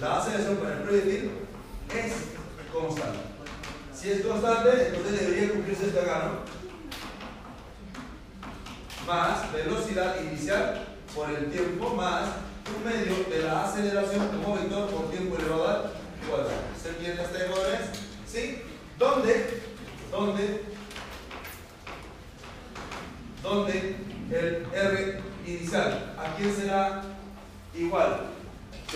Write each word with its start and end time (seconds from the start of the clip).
la 0.00 0.18
aceleración 0.18 0.56
para 0.56 0.74
el 0.74 0.82
proyectil 0.82 1.30
es 1.88 2.12
constante. 2.70 3.18
Si 3.94 4.10
es 4.10 4.20
constante, 4.20 4.88
entonces 4.88 5.20
debería 5.20 5.50
cumplirse 5.50 5.86
esta 5.86 6.02
acá, 6.02 6.28
¿no? 6.28 6.56
Más 9.06 9.50
velocidad 9.52 10.20
inicial 10.20 10.84
por 11.14 11.30
el 11.30 11.50
tiempo 11.50 11.94
más 11.94 12.24
un 12.76 12.84
medio 12.84 13.24
de 13.30 13.44
la 13.44 13.64
aceleración 13.64 14.28
como 14.28 14.56
vector 14.56 14.90
por 14.90 15.10
tiempo 15.10 15.36
elevado 15.38 15.68
al 15.68 15.92
cuadrado. 16.28 16.50
¿Se 16.82 16.90
entiende 16.90 17.22
hasta 17.22 17.38
ahí, 17.38 17.50
¿Sí? 18.26 18.62
¿Dónde? 18.98 19.62
¿Dónde? 20.10 20.64
¿Dónde 23.42 23.96
el 24.30 24.66
R 24.74 25.20
inicial? 25.46 26.14
¿A 26.18 26.36
quién 26.36 26.54
será 26.54 27.02
igual? 27.74 28.35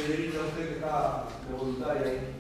Que 0.06 0.74
está 0.76 1.24
de 1.46 1.54
voluntaria 1.54 2.02
ahí. 2.02 2.34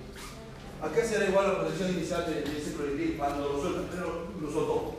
¿A 0.80 0.88
qué 0.88 1.04
será 1.04 1.28
igual 1.28 1.46
la 1.46 1.60
posición 1.62 1.90
inicial 1.90 2.24
de, 2.24 2.40
ese 2.40 2.70
proyectil 2.70 3.18
cuando 3.18 3.50
lo 3.50 3.60
suelta? 3.60 3.80
Usted 3.82 3.98
lo, 4.00 4.50
soltó. 4.50 4.94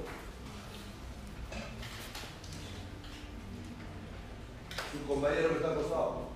Su 4.92 5.08
compañero 5.08 5.50
que 5.50 5.56
está 5.56 5.72
acostado. 5.72 6.30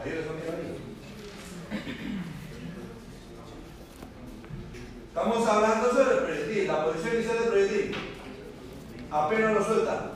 Ayúdame 0.00 0.28
a 0.28 0.32
mi 0.32 0.50
marido. 0.50 0.76
Estamos 5.08 5.46
hablando 5.46 5.90
sobre 5.90 6.14
el 6.14 6.24
proyectil, 6.24 6.66
la 6.68 6.84
posición 6.86 7.14
inicial 7.16 7.38
del 7.38 7.48
proyectil. 7.48 7.96
Apenas 9.10 9.54
lo 9.54 9.64
suelta. 9.64 10.11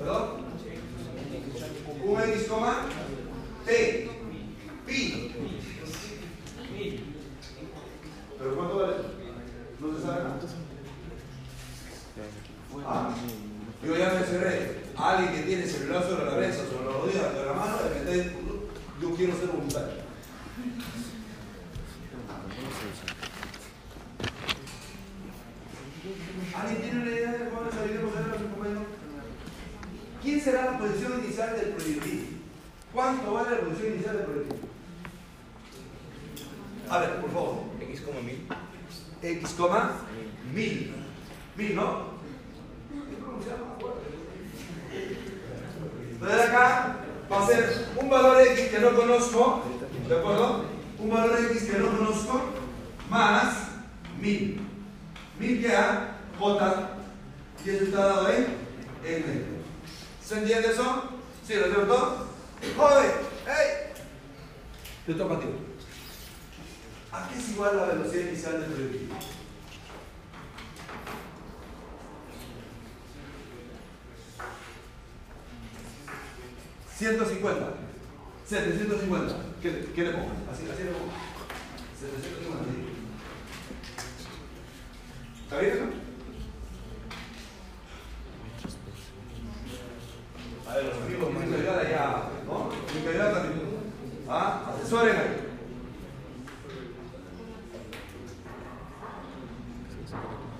¿Perdón? 0.00 0.48
Q 2.00 2.16
coma 2.48 2.86
T. 3.66 4.08
Pi. 4.86 5.34
¿Pero 8.38 8.56
cuánto 8.56 8.76
vale? 8.78 8.94
No 9.78 9.94
se 9.94 10.02
sabe 10.02 10.22
nada. 10.22 10.40
Ah, 12.86 13.14
yo 13.84 13.96
ya 13.96 14.14
me 14.14 14.24
cerré. 14.24 14.80
Alguien 14.96 15.34
que 15.34 15.42
tiene 15.42 15.66
celular 15.66 16.02
sobre 16.02 16.24
la 16.24 16.36
mesa, 16.36 16.64
sobre 16.64 16.86
la 16.86 16.92
rodilla, 16.92 17.32
sobre 17.32 17.46
la 17.46 17.52
mano, 17.52 17.76
de 17.76 17.88
repente 17.90 18.36
yo 19.02 19.14
quiero 19.14 19.36
ser 19.36 19.50
un 19.50 19.56
voluntario. 19.56 20.00
¿Alguien 26.56 26.82
tiene 26.82 27.02
una 27.02 27.10
idea 27.10 27.32
de 27.32 27.50
cuándo 27.50 27.70
salió 27.70 28.06
a 28.06 28.08
hacer 28.08 28.26
los 28.28 28.42
compañeros? 28.50 28.99
¿Quién 30.22 30.40
será 30.40 30.72
la 30.72 30.78
posición 30.78 31.24
inicial 31.24 31.56
del 31.56 31.70
proyectil? 31.70 32.40
¿Cuánto 32.92 33.32
vale 33.32 33.50
la 33.52 33.60
posición 33.60 33.94
inicial 33.94 34.16
del 34.16 34.26
proyectil? 34.26 34.60
A 36.90 36.98
ver, 36.98 37.20
por 37.20 37.30
favor. 37.30 37.54
X, 37.80 38.02
mil. 38.24 38.46
X, 39.22 39.56
mil. 40.52 40.94
Mil, 41.56 41.76
¿no? 41.76 42.10
Entonces 46.12 46.40
acá 46.48 46.96
va 47.32 47.42
a 47.42 47.46
ser 47.46 47.88
un 47.96 48.10
valor 48.10 48.42
X 48.42 48.68
que 48.68 48.78
no 48.78 48.94
conozco, 48.94 49.62
¿de 50.06 50.18
acuerdo? 50.18 50.64
Un 50.98 51.10
valor 51.10 51.38
X 51.50 51.62
que 51.70 51.78
no 51.78 51.96
conozco 51.96 52.42
más 53.08 53.68
mil. 54.20 54.60
Mil 55.38 55.62
que 55.62 55.74
A, 55.74 56.18
J, 56.38 56.90
y 57.64 57.70
eso 57.70 57.84
está 57.84 57.98
dado 57.98 58.30
en 58.30 58.46
N. 59.02 59.59
¿Se 60.30 60.38
entiende 60.38 60.70
eso? 60.70 61.02
¿Sí, 61.44 61.56
lo 61.56 61.66
cierto? 61.66 62.28
¡Joven! 62.76 63.10
¡Ey! 63.48 63.92
Te 65.04 65.14
toca 65.14 65.34
a 65.34 65.40
ti. 65.40 65.46
¿A 67.10 67.28
qué 67.28 67.36
es 67.36 67.48
igual 67.48 67.76
la 67.76 67.86
velocidad 67.86 68.28
inicial 68.28 68.60
del 68.60 68.70
proyectil? 68.70 69.10
¿150? 77.00 77.56
750. 78.46 79.34
¿Qué, 79.60 79.72
le, 79.72 79.84
qué 79.86 80.02
le 80.04 80.10
pongo? 80.12 80.30
Así, 80.52 80.62
así 80.72 80.84
le 80.84 80.90
pongo. 80.92 81.10
750. 81.98 82.64
¿Está 85.42 85.58
bien, 85.58 85.80
no? 85.80 86.09
A 90.70 90.74
ver, 90.76 90.84
los 90.84 91.02
amigos, 91.02 91.30
mi 91.34 91.50
calidad 91.50 91.80
allá, 91.80 92.22
¿no? 92.46 92.70
Mi 92.94 93.04
calidad 93.04 93.32
también. 93.32 93.60
¿Ah? 94.28 94.72
Asesoren 94.72 95.16
ahí. 95.16 95.36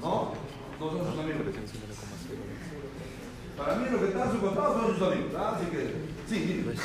¿No? 0.00 0.32
No 0.80 0.90
son 0.90 1.12
sus 1.12 1.20
amigos. 1.20 1.42
Para 3.56 3.76
mí 3.76 3.86
lo 3.88 4.00
que 4.00 4.06
están 4.08 4.32
subcontrados 4.32 4.80
son 4.80 4.98
sus 4.98 5.12
amigos. 5.12 5.32
¿ah? 5.38 5.54
Así 5.54 5.66
que, 5.66 5.94
sí, 6.26 6.38
dime. 6.40 6.72
0,7. 6.72 6.80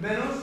Menos, 0.00 0.34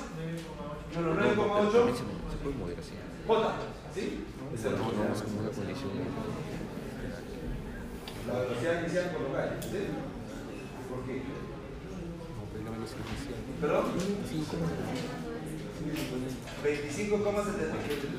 menos 0.93 1.17
9,8. 1.17 1.95
Se 1.95 2.37
puede 2.37 2.55
mover 2.55 2.77
así. 2.77 2.93
J. 3.25 3.53
¿Sí? 3.95 4.25
Es 4.53 4.65
el 4.65 4.71
No, 4.73 4.77
no, 4.77 5.15
es 5.15 5.21
como 5.23 5.39
una 5.39 5.49
condición. 5.49 5.89
La 8.27 8.39
velocidad 8.41 8.81
inicial 8.81 9.09
por 9.09 9.21
local. 9.21 9.57
¿Sí? 9.61 9.87
¿Por 10.89 11.05
qué? 11.05 11.21
Inicial. 12.89 13.35
¿Perdón? 13.61 13.85
5. 14.27 14.57
25,70. 16.63 18.09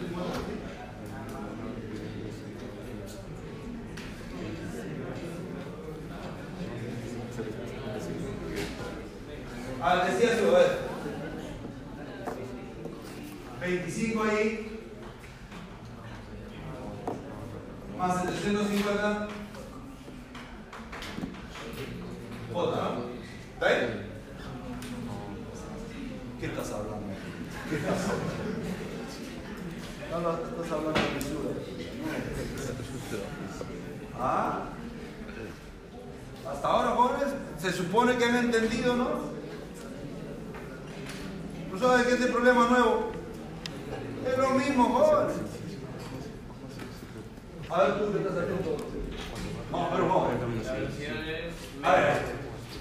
Ah, 9.82 10.05
decía 10.06 10.38
su, 10.38 10.55
a 10.55 10.58
ver. 10.58 10.78
25 13.61 14.22
ahí. 14.22 14.81
Más 17.99 18.22
750. 18.22 19.40
¿No? 22.67 23.05
¿Está 23.55 23.67
ahí? 23.67 24.07
¿Qué 26.41 26.47
estás 26.47 26.71
hablando? 26.73 27.07
¿Qué 27.69 27.77
estás 27.77 28.01
hablando? 28.09 28.41
No, 30.11 30.19
estás 30.61 30.73
hablando 30.73 31.01
de 31.01 31.15
mesura. 31.15 31.51
Ah. 34.19 34.65
Hasta 36.51 36.69
ahora, 36.69 36.91
jóvenes, 36.91 37.35
se 37.59 37.73
supone 37.73 38.17
que 38.17 38.25
han 38.25 38.37
entendido, 38.37 38.97
¿no? 38.97 39.09
¿No 41.73 41.79
sabes 41.79 42.06
qué 42.06 42.15
es 42.15 42.21
el 42.23 42.33
problema 42.33 42.69
nuevo? 42.69 43.13
Es 44.27 44.39
lo 44.39 44.51
mismo, 44.51 44.85
jóvenes. 44.85 45.37
A 47.71 47.83
ver, 47.83 47.99
tú 48.01 48.13
que 48.13 48.19
estás 48.19 48.37
atento. 48.37 48.77
No, 49.71 49.89
pero 49.91 50.09
vamos. 50.09 50.31
La 50.67 50.73
velocidad 50.73 51.29
es 51.29 51.55
A 51.85 51.93
ver. 51.93 52.23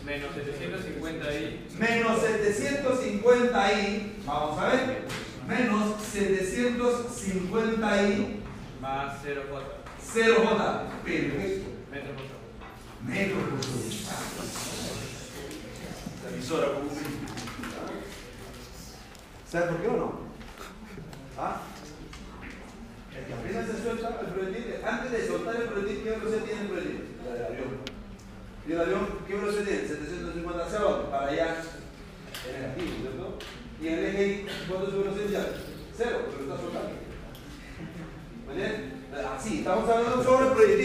menos 0.04 0.34
750 0.34 1.34
y 1.36 1.68
Menos 1.78 2.20
750 2.22 3.74
i, 3.74 4.22
vamos 4.26 4.58
a 4.60 4.68
ver. 4.70 5.04
Menos 5.48 5.96
750 6.12 8.04
i, 8.10 8.42
más 8.82 9.18
0 9.24 9.42
J. 9.52 9.64
0 10.12 10.36
j. 10.44 10.84
Perfecto. 11.06 11.70
Metro 11.92 12.14
por 12.16 12.24
segundo. 12.26 12.50
Metro 13.06 13.36
por 13.36 13.38
segundo. 13.38 13.39
La 13.50 13.56
brillo. 13.56 14.00
¿Sabes 19.50 19.70
por 19.70 19.82
qué 19.82 19.88
o 19.88 19.98
no? 19.98 20.20
¿Ah? 21.36 21.62
El 23.18 23.26
que 23.26 23.34
apenas 23.34 23.66
se 23.66 23.82
suelta 23.82 24.20
el 24.22 24.28
proyectil, 24.28 24.86
antes 24.86 25.12
de 25.12 25.28
soltar 25.28 25.56
el 25.56 25.70
proyectil, 25.70 26.04
¿qué 26.04 26.10
velocidad 26.12 26.44
tiene 26.44 26.62
el 26.62 26.68
proyectil? 26.68 27.04
La 27.26 27.34
del 27.34 27.46
avión. 27.46 27.70
¿Y 28.68 28.72
el 28.72 28.82
avión 28.82 29.08
qué 29.26 29.34
velocidad 29.36 29.64
tiene? 29.64 29.88
750 29.88 30.66
hacia 30.66 30.80
dónde? 30.80 31.10
Para 31.10 31.28
allá. 31.28 31.58
Es 32.46 32.54
negativo, 32.54 32.92
¿cierto? 33.02 33.40
Y 33.82 33.88
el 33.88 34.06
eje 34.06 34.46
¿cuánto 34.68 34.88
es 34.88 34.94
su 34.94 35.00
velocidad? 35.00 35.48
Cero, 35.98 36.18
lo 36.38 36.44
está 36.44 36.62
soltando. 36.62 36.92
¿Muy 38.46 38.56
bien? 38.56 38.99
Así, 39.12 39.60
estamos 39.60 39.90
hablando 39.90 40.24
sobre. 40.24 40.84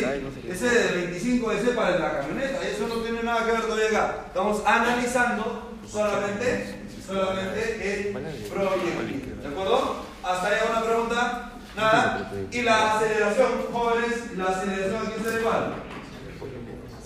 Ese 0.51 0.69
de 0.69 0.97
25 1.07 1.53
ese 1.53 1.71
para 1.73 1.99
la 1.99 2.21
camioneta, 2.21 2.67
eso 2.67 2.89
no 2.89 2.95
tiene 2.97 3.23
nada 3.23 3.45
que 3.45 3.53
ver 3.53 3.63
todavía 3.63 3.89
acá. 3.89 4.25
Estamos 4.29 4.63
analizando 4.65 5.73
solamente, 5.87 6.81
solamente 7.07 8.09
el 8.09 8.13
proyectil. 8.49 9.41
¿De 9.43 9.49
acuerdo? 9.49 9.97
Hasta 10.23 10.47
ahí 10.49 10.55
una 10.71 10.83
pregunta. 10.83 11.51
Nada. 11.77 12.33
Y 12.51 12.63
la 12.63 12.97
aceleración, 12.97 13.49
jóvenes, 13.73 14.37
la 14.37 14.45
aceleración 14.45 15.07
aquí 15.07 15.23
será 15.23 15.41
igual. 15.41 15.75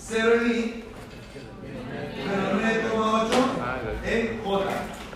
0 0.07 0.33
en 0.35 0.51
I, 0.51 0.83
menos 2.27 2.93
9,8 2.93 4.05
en 4.05 4.43
J. 4.43 4.65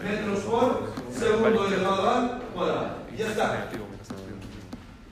Metros 0.04 0.40
por 0.40 0.94
segundo 1.18 1.68
elevado 1.68 2.10
al 2.10 2.42
cuadrado. 2.54 2.98
Ya 3.16 3.28
está. 3.28 3.70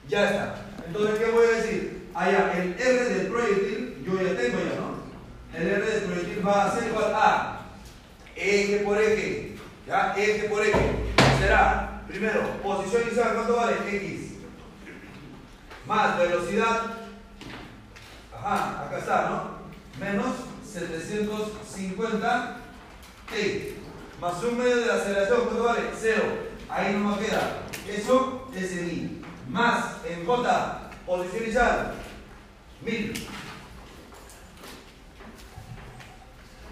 Ya 0.10 0.26
está. 0.30 0.56
Entonces, 0.94 1.20
¿qué 1.20 1.32
voy 1.32 1.46
a 1.46 1.52
decir? 1.52 2.10
Allá, 2.14 2.52
el 2.54 2.76
R 2.78 3.06
del 3.06 3.28
proyectil, 3.28 4.04
yo 4.06 4.22
ya 4.22 4.36
tengo 4.36 4.58
ya, 4.60 4.76
¿no? 4.78 5.57
El 5.57 5.68
R 5.69 5.86
del 5.86 6.02
proyectil 6.04 6.45
va 6.45 6.66
a 6.66 6.76
ser 6.76 6.90
igual 6.90 7.14
a 7.16 7.62
eje 8.36 8.78
por 8.80 9.02
eje. 9.02 9.56
¿Ya? 9.88 10.14
Eje 10.18 10.50
por 10.50 10.62
eje. 10.62 10.92
Será, 11.40 12.04
primero, 12.10 12.42
posición 12.62 13.04
inicial, 13.04 13.36
¿cuánto 13.36 13.56
vale? 13.56 13.78
X. 13.88 14.33
Más 15.88 16.18
velocidad. 16.18 16.81
Ajá, 18.38 18.86
acá 18.86 18.98
está, 18.98 19.30
¿no? 19.30 20.06
Menos 20.06 20.36
750 20.66 22.57
T. 23.30 23.78
Más 24.19 24.44
un 24.44 24.57
medio 24.57 24.76
de 24.76 24.92
aceleración, 24.92 25.45
¿cuánto 25.45 25.64
vale? 25.64 25.83
Cero. 25.98 26.24
Ahí 26.68 26.94
no 26.94 27.16
me 27.16 27.26
queda. 27.26 27.62
Eso 27.88 28.50
es 28.54 28.71
en 28.74 28.90
I. 28.90 29.21
Más 29.50 29.98
en 30.06 30.26
J, 30.26 30.81
posición 31.11 31.44
inicial, 31.44 31.91
1000. 32.85 33.27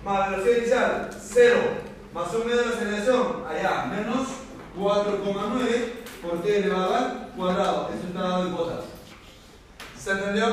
Más 0.06 0.32
velocidad 0.32 0.58
inicial, 0.58 1.10
0. 1.22 1.60
Más 2.14 2.34
un 2.34 2.48
medio 2.48 2.62
de 2.62 2.74
aceleración, 2.74 3.44
allá, 3.46 3.86
menos 3.88 4.28
4,9 4.78 5.92
por 6.22 6.42
t 6.42 6.58
elevado 6.58 6.96
al 6.96 7.30
cuadrado. 7.36 7.90
Eso 7.94 8.08
está 8.08 8.22
dado 8.22 8.48
en 8.48 8.56
J. 8.56 8.82
¿Se 10.02 10.12
entendió? 10.12 10.46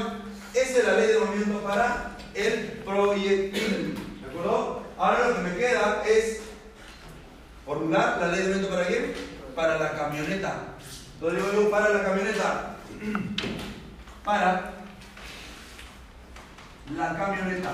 Esa 0.53 0.79
es 0.79 0.85
la 0.85 0.95
ley 0.95 1.07
de 1.07 1.19
movimiento 1.21 1.61
para 1.61 2.17
el 2.35 2.83
proyectil. 2.85 3.95
¿De 4.21 4.29
acuerdo? 4.29 4.83
Ahora 4.99 5.29
lo 5.29 5.37
que 5.37 5.43
me 5.43 5.57
queda 5.57 6.03
es 6.05 6.41
formular 7.65 8.19
la 8.21 8.29
ley 8.33 8.41
de 8.41 8.49
movimiento 8.49 8.75
para 8.75 8.87
quién? 8.89 9.15
Para 9.55 9.79
la 9.79 9.93
camioneta. 9.93 10.75
Yo 11.21 11.31
digo 11.31 11.71
para 11.71 11.91
la 11.91 12.03
camioneta. 12.03 12.77
Para 14.27 14.73
la 16.97 17.17
camioneta. 17.17 17.71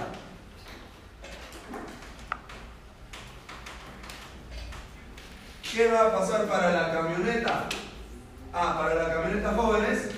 ¿Qué 5.62 5.90
va 5.90 6.00
a 6.02 6.18
pasar 6.18 6.44
para 6.44 6.72
la 6.72 6.92
camioneta? 6.92 7.64
Ah, 8.52 8.78
para 8.78 8.94
la 8.96 9.14
camioneta 9.14 9.54
jóvenes, 9.54 10.10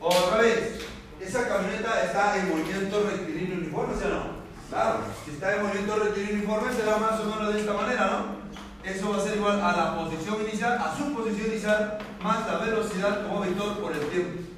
otra 0.00 0.38
vez, 0.38 0.80
esa 1.20 1.46
camioneta 1.46 2.02
está 2.02 2.36
en 2.36 2.48
movimiento 2.48 3.08
rectilíneo 3.08 3.58
uniforme, 3.58 3.94
¿sí 3.94 4.06
o 4.06 4.08
no? 4.08 4.22
Claro, 4.68 5.04
si 5.24 5.30
está 5.30 5.54
en 5.54 5.62
movimiento 5.62 6.00
rectilíneo 6.00 6.34
uniforme 6.34 6.72
será 6.72 6.96
más 6.96 7.20
o 7.20 7.26
menos 7.26 7.54
de 7.54 7.60
esta 7.60 7.74
manera, 7.74 8.06
¿no? 8.06 8.90
Eso 8.90 9.10
va 9.10 9.18
a 9.18 9.20
ser 9.20 9.36
igual 9.36 9.62
a 9.62 9.76
la 9.76 9.94
posición 9.94 10.42
inicial, 10.42 10.78
a 10.78 10.96
su 10.96 11.14
posición 11.14 11.46
inicial, 11.46 11.98
más 12.20 12.44
la 12.48 12.58
velocidad 12.58 13.22
como 13.22 13.42
vector 13.42 13.78
por 13.78 13.92
el 13.92 14.04
tiempo. 14.08 14.55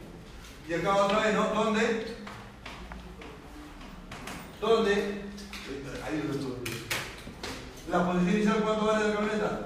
Y 0.69 0.75
acá 0.75 0.97
otra 0.97 1.21
vez, 1.21 1.35
¿no? 1.35 1.45
¿Dónde? 1.55 2.17
¿Dónde? 4.61 4.93
Ahí 6.05 6.23
lo 6.27 6.35
estoy. 6.35 6.75
¿La 7.91 8.05
posición 8.05 8.35
inicial 8.35 8.61
cuánto 8.63 8.85
vale 8.85 9.09
la 9.09 9.15
camioneta? 9.15 9.61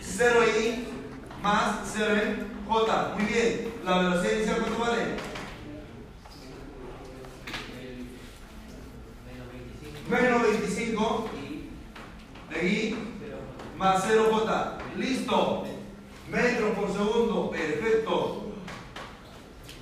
0 0.00 0.40
i 0.58 0.86
más 1.42 1.80
0 1.94 2.14
en 2.16 2.48
j. 2.66 3.14
Muy 3.14 3.24
bien. 3.26 3.74
¿La 3.84 3.98
velocidad 3.98 4.32
inicial 4.32 4.60
cuánto 4.60 4.78
vale? 4.78 5.02
Menos 10.08 10.42
25 10.42 11.30
de 12.50 12.66
i 12.66 12.96
más 13.76 14.08
0j. 14.08 14.78
Listo. 14.96 15.66
Metros 16.30 16.70
por 16.70 16.90
segundo. 16.90 17.50
Perfecto. 17.50 18.47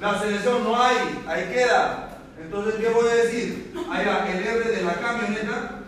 La 0.00 0.10
aceleración 0.10 0.64
no 0.64 0.80
hay. 0.80 1.24
Ahí 1.26 1.52
queda. 1.52 2.18
Entonces, 2.38 2.74
¿qué 2.76 2.88
voy 2.90 3.08
a 3.08 3.14
decir? 3.14 3.72
Allá, 3.90 4.26
el 4.30 4.46
R 4.46 4.70
de 4.70 4.82
la 4.82 4.94
camioneta 4.94 5.80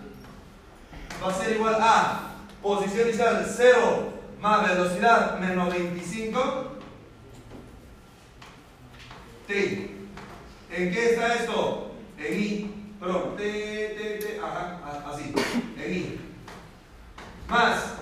va 1.23 1.31
a 1.31 1.35
ser 1.35 1.57
igual 1.57 1.77
a 1.81 2.21
posición 2.63 3.09
inicial 3.09 3.47
0 3.47 4.13
más 4.41 4.69
velocidad 4.69 5.39
menos 5.39 5.73
25 5.73 6.79
T. 9.47 9.91
¿En 10.71 10.93
qué 10.93 11.11
está 11.11 11.35
esto? 11.35 11.93
En 12.19 12.41
I. 12.41 12.75
Perdón, 13.01 13.37
T, 13.37 13.43
T, 13.43 14.27
T, 14.27 14.41
ajá, 14.43 14.81
así, 15.11 15.33
en 15.77 15.95
I. 15.95 16.21
Más 17.49 17.95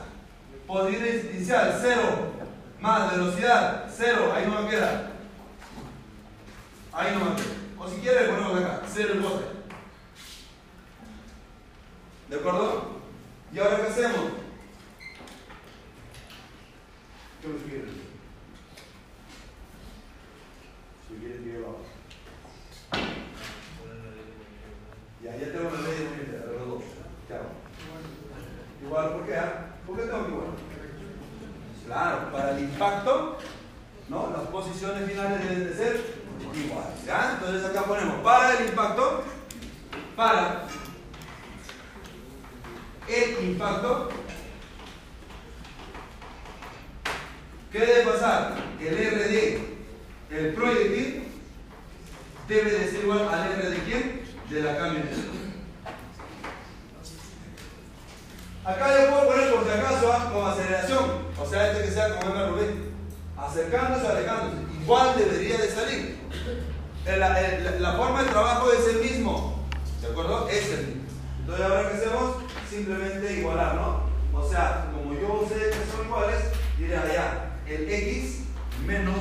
posición 0.66 1.06
inicial 1.34 1.78
0 1.80 2.02
más 2.80 3.10
velocidad 3.12 3.86
0, 3.88 4.32
ahí 4.34 4.46
no 4.46 4.62
me 4.62 4.70
queda. 4.70 5.12
Ahí 6.96 7.14
no 7.14 7.26
me 7.26 7.36
queda. 7.36 7.44
O 7.78 7.86
si 7.86 8.00
quiere 8.00 8.26
ponemos 8.26 8.58
acá, 8.58 8.80
0 8.86 9.12
el 9.12 9.20
bote. 9.20 9.44
¿De 12.30 12.36
acuerdo? 12.36 12.86
¿Y 13.52 13.58
ahora 13.58 13.76
qué 13.76 13.82
hacemos? 13.88 14.30
¿Qué 17.42 17.48
me 17.48 17.56
escribes? 17.56 17.90
Si 21.06 21.14
quieres 21.16 21.40
que 21.42 21.52
yo. 21.52 21.78
Ya, 25.22 25.36
ya 25.36 25.52
tengo 25.52 25.70
la 25.70 25.80
ley 25.82 25.98
de 25.98 26.46
los 26.58 26.66
dos. 26.66 26.82
Chao. 27.28 27.42
Igual, 28.82 29.12
¿por 29.12 29.26
qué? 29.26 29.36
ah? 29.36 29.66
¿Por 29.86 29.96
qué 29.96 30.02
tengo 30.02 30.24
que 30.24 30.32
igual? 30.32 30.48
Claro, 31.84 32.32
para 32.32 32.50
el 32.52 32.64
impacto, 32.64 33.38
¿no? 34.08 34.30
Las 34.30 34.48
posiciones 34.48 35.10
finales 35.10 35.46
deben 35.46 35.68
de 35.68 35.74
ser 35.74 36.25
iguales. 36.54 37.04
¿Ya? 37.06 37.38
Entonces 37.38 37.64
acá 37.64 37.82
ponemos 37.84 38.20
para 38.22 38.58
el 38.58 38.68
impacto, 38.68 39.24
para 40.16 40.66
el 43.08 43.48
impacto, 43.50 44.08
¿qué 47.70 47.78
debe 47.78 48.10
pasar? 48.10 48.54
El 48.80 48.94
RD, 48.94 49.58
el 50.30 50.54
proyectil, 50.54 51.28
debe 52.48 52.70
de 52.70 52.90
ser 52.90 53.04
igual 53.04 53.28
al 53.28 53.52
R 53.52 53.70
de 53.70 53.78
quién? 53.78 54.22
De 54.50 54.62
la 54.62 54.76
camioneta. 54.76 55.16
Acá 58.64 59.00
yo 59.00 59.10
puedo 59.10 59.26
poner 59.28 59.54
por 59.54 59.64
si 59.64 59.70
acaso 59.70 60.12
ah, 60.12 60.30
con 60.32 60.50
aceleración, 60.50 61.04
o 61.38 61.46
sea, 61.46 61.70
este 61.70 61.84
que 61.84 61.90
sea 61.92 62.18
como 62.18 62.34
MRV, 62.34 62.60
acercándose, 63.36 64.06
alejándose, 64.08 64.56
igual 64.86 65.18
debería 65.18 65.58
de 65.58 65.68
salir. 65.68 66.16
La 67.80 67.92
forma 67.96 68.22
de 68.22 68.30
trabajo 68.30 68.70
es 68.70 68.94
el 68.94 69.02
mismo, 69.02 69.66
¿de 70.00 70.06
acuerdo? 70.06 70.48
Es 70.48 70.70
el 70.70 70.86
mismo. 70.86 71.02
Entonces 71.40 71.66
ahora 71.66 71.90
que 71.90 71.96
hacemos, 71.96 72.36
simplemente 72.70 73.40
igualar, 73.40 73.74
¿no? 73.74 74.02
O 74.32 74.48
sea, 74.48 74.92
como 74.92 75.12
yo 75.14 75.44
sé 75.48 75.70
que 75.70 75.90
son 75.90 76.06
iguales, 76.06 76.38
diré 76.78 76.96
allá, 76.96 77.56
el 77.66 77.90
X 77.90 78.42
menos 78.86 79.18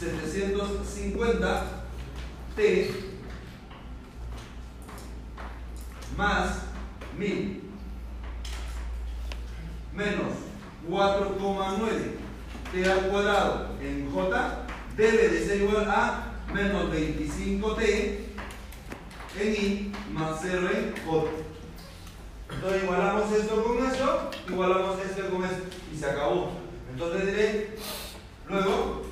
750 0.00 1.64
T 2.56 2.90
más 6.16 6.62
1000 7.18 7.62
menos 9.94 10.32
4,9 10.90 11.88
t 12.72 12.90
al 12.90 13.00
cuadrado 13.08 13.68
en 13.80 14.10
j 14.12 14.71
debe 14.96 15.28
de 15.28 15.46
ser 15.46 15.60
igual 15.62 15.88
a 15.88 16.32
menos 16.52 16.92
25t 16.92 18.18
en 19.40 19.54
i 19.54 19.92
más 20.12 20.40
0 20.42 20.68
en 20.74 20.94
j. 21.04 21.28
Entonces 22.54 22.82
igualamos 22.82 23.32
esto 23.32 23.64
con 23.64 23.86
esto, 23.86 24.30
igualamos 24.48 24.98
esto 25.00 25.30
con 25.30 25.44
esto 25.44 25.64
y 25.92 25.98
se 25.98 26.06
acabó. 26.06 26.52
Entonces 26.92 27.26
diré, 27.26 27.76
luego, 28.48 29.02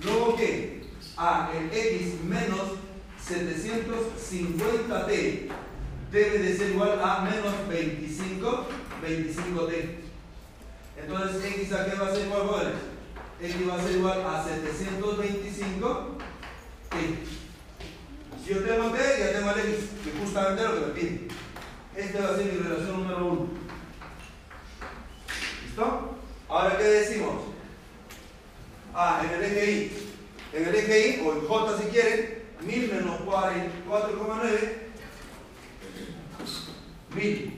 luego 0.00 0.36
que 0.36 0.86
a 1.16 1.50
el 1.56 1.72
x 1.76 2.20
menos 2.22 2.74
750t 3.28 5.48
debe 6.12 6.38
de 6.38 6.56
ser 6.56 6.70
igual 6.70 7.00
a 7.02 7.22
menos 7.22 7.52
25, 7.68 8.66
25t. 9.04 10.05
Entonces, 10.96 11.44
x 11.44 11.72
a 11.72 11.84
qué 11.86 11.96
va 11.96 12.08
a 12.08 12.14
ser 12.14 12.26
igual, 12.26 12.46
jóvenes? 12.46 12.74
x 13.40 13.68
va 13.68 13.74
a 13.74 13.82
ser 13.82 13.96
igual 13.96 14.20
a 14.22 14.44
725t. 14.44 16.16
Si 18.42 18.50
yo 18.54 18.62
tengo 18.62 18.90
t, 18.90 18.98
ya 19.18 19.32
tengo 19.32 19.50
el 19.50 19.60
x, 19.60 19.90
que 20.04 20.10
justamente 20.20 20.62
lo 20.62 20.74
que 20.74 20.80
me 20.80 20.92
pide. 20.92 21.28
Esta 21.96 22.20
va 22.20 22.30
a 22.30 22.36
ser 22.36 22.46
mi 22.46 22.58
relación 22.58 23.02
número 23.02 23.26
1. 23.26 23.48
¿Listo? 25.64 26.16
Ahora, 26.48 26.78
¿qué 26.78 26.84
decimos? 26.84 27.34
Ah, 28.94 29.22
en 29.24 29.30
el 29.30 29.42
eje 29.44 29.70
y. 29.70 29.92
En 30.52 30.68
el 30.68 30.74
eje 30.74 31.08
y, 31.08 31.26
o 31.26 31.32
en 31.34 31.40
j 31.46 31.78
si 31.78 31.88
quieren, 31.88 32.46
1000 32.60 32.92
menos 32.92 33.20
4,9 33.20 34.86
1000 37.14 37.52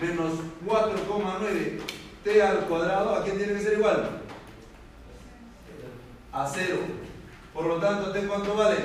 menos 0.00 0.32
4,9 0.66 1.83
t 2.24 2.42
al 2.42 2.60
cuadrado, 2.60 3.14
¿a 3.14 3.22
quién 3.22 3.36
tiene 3.36 3.52
que 3.52 3.60
ser 3.60 3.74
igual? 3.74 4.08
A 6.32 6.48
0. 6.52 6.78
Por 7.52 7.66
lo 7.66 7.76
tanto, 7.76 8.10
t 8.12 8.26
cuánto 8.26 8.54
vale? 8.56 8.78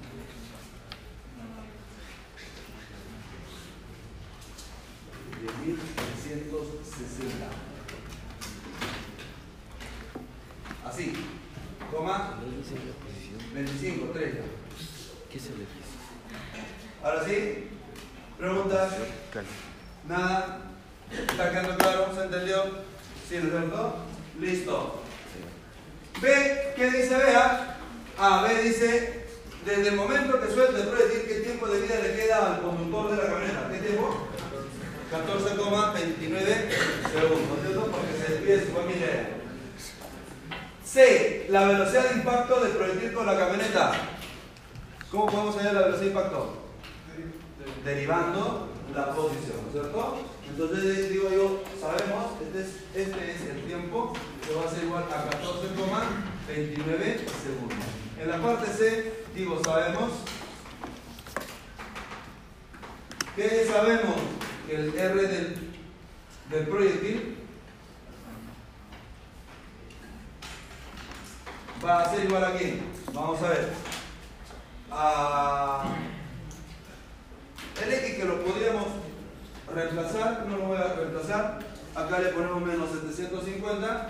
Diez 5.46 5.58
mil 5.60 5.78
trescientos 5.90 6.68
sesenta. 6.84 7.50
Así. 10.86 11.14
Coma. 11.92 12.40
25, 13.56 14.12
30. 14.12 14.42
¿Qué 15.32 15.40
se 15.40 15.50
le 15.52 15.60
dice? 15.60 15.70
Ahora 17.02 17.24
sí. 17.26 17.70
Preguntas. 18.38 18.94
Claro. 19.32 19.48
Nada. 20.10 20.62
¿Está 21.10 21.50
quedando 21.52 21.78
claro? 21.78 22.14
¿Se 22.14 22.24
entendió? 22.26 22.64
¿Sí, 23.30 23.38
no 23.38 23.46
es 23.46 23.52
cierto? 23.52 23.96
Listo. 24.42 25.02
Ve, 26.22 26.74
¿qué 26.76 26.92
dice 26.92 27.16
Bea? 27.16 27.78
A, 28.18 28.42
B 28.44 28.62
dice, 28.64 29.26
desde 29.66 29.88
el 29.88 29.96
momento 29.96 30.42
que 30.42 30.54
suelta 30.54 30.80
el 30.80 30.88
proyectil, 30.88 31.28
¿qué 31.28 31.40
tiempo 31.42 31.68
de 31.68 31.82
vida 31.82 31.96
le 32.02 32.16
queda 32.16 32.56
al 32.56 32.62
conductor 32.62 33.12
de 33.12 33.18
la 33.24 33.30
camioneta? 33.30 33.70
¿Qué 33.72 33.80
tiempo? 33.80 34.28
14,29 35.12 36.44
segundos, 37.12 37.60
¿cierto? 37.62 37.92
Porque 37.92 38.26
se 38.26 38.34
despide 38.34 38.66
su 38.66 38.74
familia. 38.74 39.36
C, 40.96 41.48
la 41.50 41.66
velocidad 41.66 42.10
de 42.10 42.20
impacto 42.20 42.62
del 42.62 42.72
proyectil 42.72 43.14
con 43.14 43.26
la 43.26 43.38
camioneta. 43.38 43.92
¿Cómo 45.12 45.26
podemos 45.26 45.58
hallar 45.58 45.74
la 45.74 45.82
velocidad 45.82 46.06
de 46.06 46.08
impacto? 46.08 46.58
Derivando 47.84 48.70
la 48.96 49.14
posición, 49.14 49.58
¿cierto? 49.74 50.20
Entonces 50.48 51.10
digo 51.10 51.30
yo, 51.30 51.64
sabemos, 51.82 52.28
este 52.42 52.62
es, 52.62 52.68
este 52.96 53.32
es 53.32 53.42
el 53.42 53.64
tiempo 53.66 54.14
que 54.48 54.56
va 54.56 54.64
a 54.64 54.70
ser 54.70 54.86
igual 54.86 55.04
a 55.04 55.30
14,29 55.32 57.28
segundos. 57.44 57.78
En 58.18 58.30
la 58.30 58.42
parte 58.42 58.72
C, 58.72 59.26
digo, 59.36 59.62
sabemos 59.66 60.12
que 63.36 63.66
sabemos 63.66 64.16
que 64.66 64.76
el 64.76 64.98
R 64.98 65.28
del, 65.28 65.58
del 66.50 66.68
proyectil 66.68 67.36
va 71.86 72.02
a 72.02 72.10
ser 72.10 72.26
igual 72.26 72.44
a 72.44 72.58
quién? 72.58 72.82
Vamos 73.14 73.42
a 73.42 73.50
ver. 73.50 73.74
A 74.92 75.84
el 77.84 77.94
X 77.94 78.16
que 78.16 78.26
lo 78.26 78.44
podríamos 78.44 78.86
reemplazar, 79.96 80.46
no 80.48 80.58
lo 80.58 80.66
voy 80.66 80.78
a 80.78 80.94
reemplazar. 80.94 81.60
Acá 81.96 82.20
le 82.20 82.30
ponemos 82.30 82.62
menos 82.62 82.90
750 82.90 84.10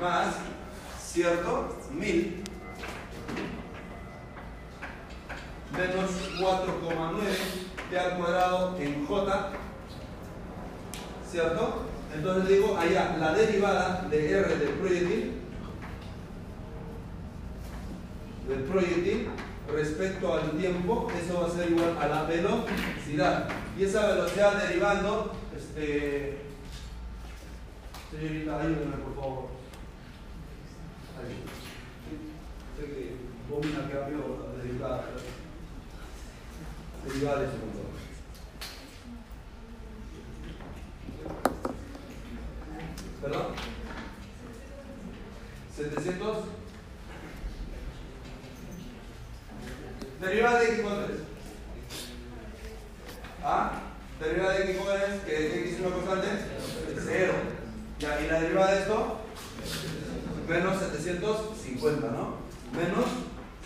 más, 0.00 0.34
¿cierto? 1.00 1.76
1000 1.92 2.42
menos 5.72 6.10
4,9 6.38 7.20
t 7.90 7.98
al 7.98 8.16
cuadrado 8.16 8.76
en 8.78 9.06
J, 9.06 9.50
¿cierto? 11.30 11.84
Entonces 12.14 12.48
digo 12.48 12.76
allá, 12.78 13.16
la 13.18 13.32
derivada 13.34 14.06
de 14.08 14.38
R 14.38 14.56
del 14.56 14.68
proyectil, 14.70 15.32
del 18.48 18.62
proyectil 18.64 19.28
respecto 19.72 20.34
al 20.34 20.52
tiempo, 20.52 21.08
eso 21.20 21.40
va 21.40 21.46
a 21.46 21.50
ser 21.50 21.70
igual 21.70 21.96
a 21.98 22.06
la 22.06 22.22
velocidad. 22.24 23.48
Y 23.78 23.84
esa 23.84 24.06
velocidad 24.06 24.66
derivando, 24.66 25.32
este, 25.56 26.38
señorita, 28.10 28.60
ayúdenme 28.60 28.96
por 28.96 29.14
favor. 29.14 29.44
Ahí. 31.18 31.44
Sé 32.78 32.86
que 32.86 33.16
bobina 33.48 33.88
que 33.88 33.96
abrió 33.96 34.48
derivada. 34.62 35.04
Derivada 37.06 37.40
de 37.40 37.46
segundo. 37.46 37.84
¿Perdón? 43.20 43.46
700 45.74 46.63
Derivada 50.24 50.60
de 50.60 50.66
x 50.66 50.80
con 50.80 51.04
3. 51.04 51.18
¿Ah? 53.44 53.72
Derivada 54.18 54.52
de 54.54 54.64
x 54.64 54.76
con 54.78 54.86
3, 54.86 55.20
que 55.26 55.60
x 55.60 55.74
es 55.74 55.80
una 55.80 55.90
constante, 55.96 56.28
0. 56.98 57.32
Ya, 57.98 58.20
y 58.22 58.28
la 58.28 58.40
derivada 58.40 58.72
de 58.72 58.80
esto, 58.80 59.20
menos 60.48 60.78
750, 60.78 62.06
¿no? 62.08 62.36
Menos 62.72 63.04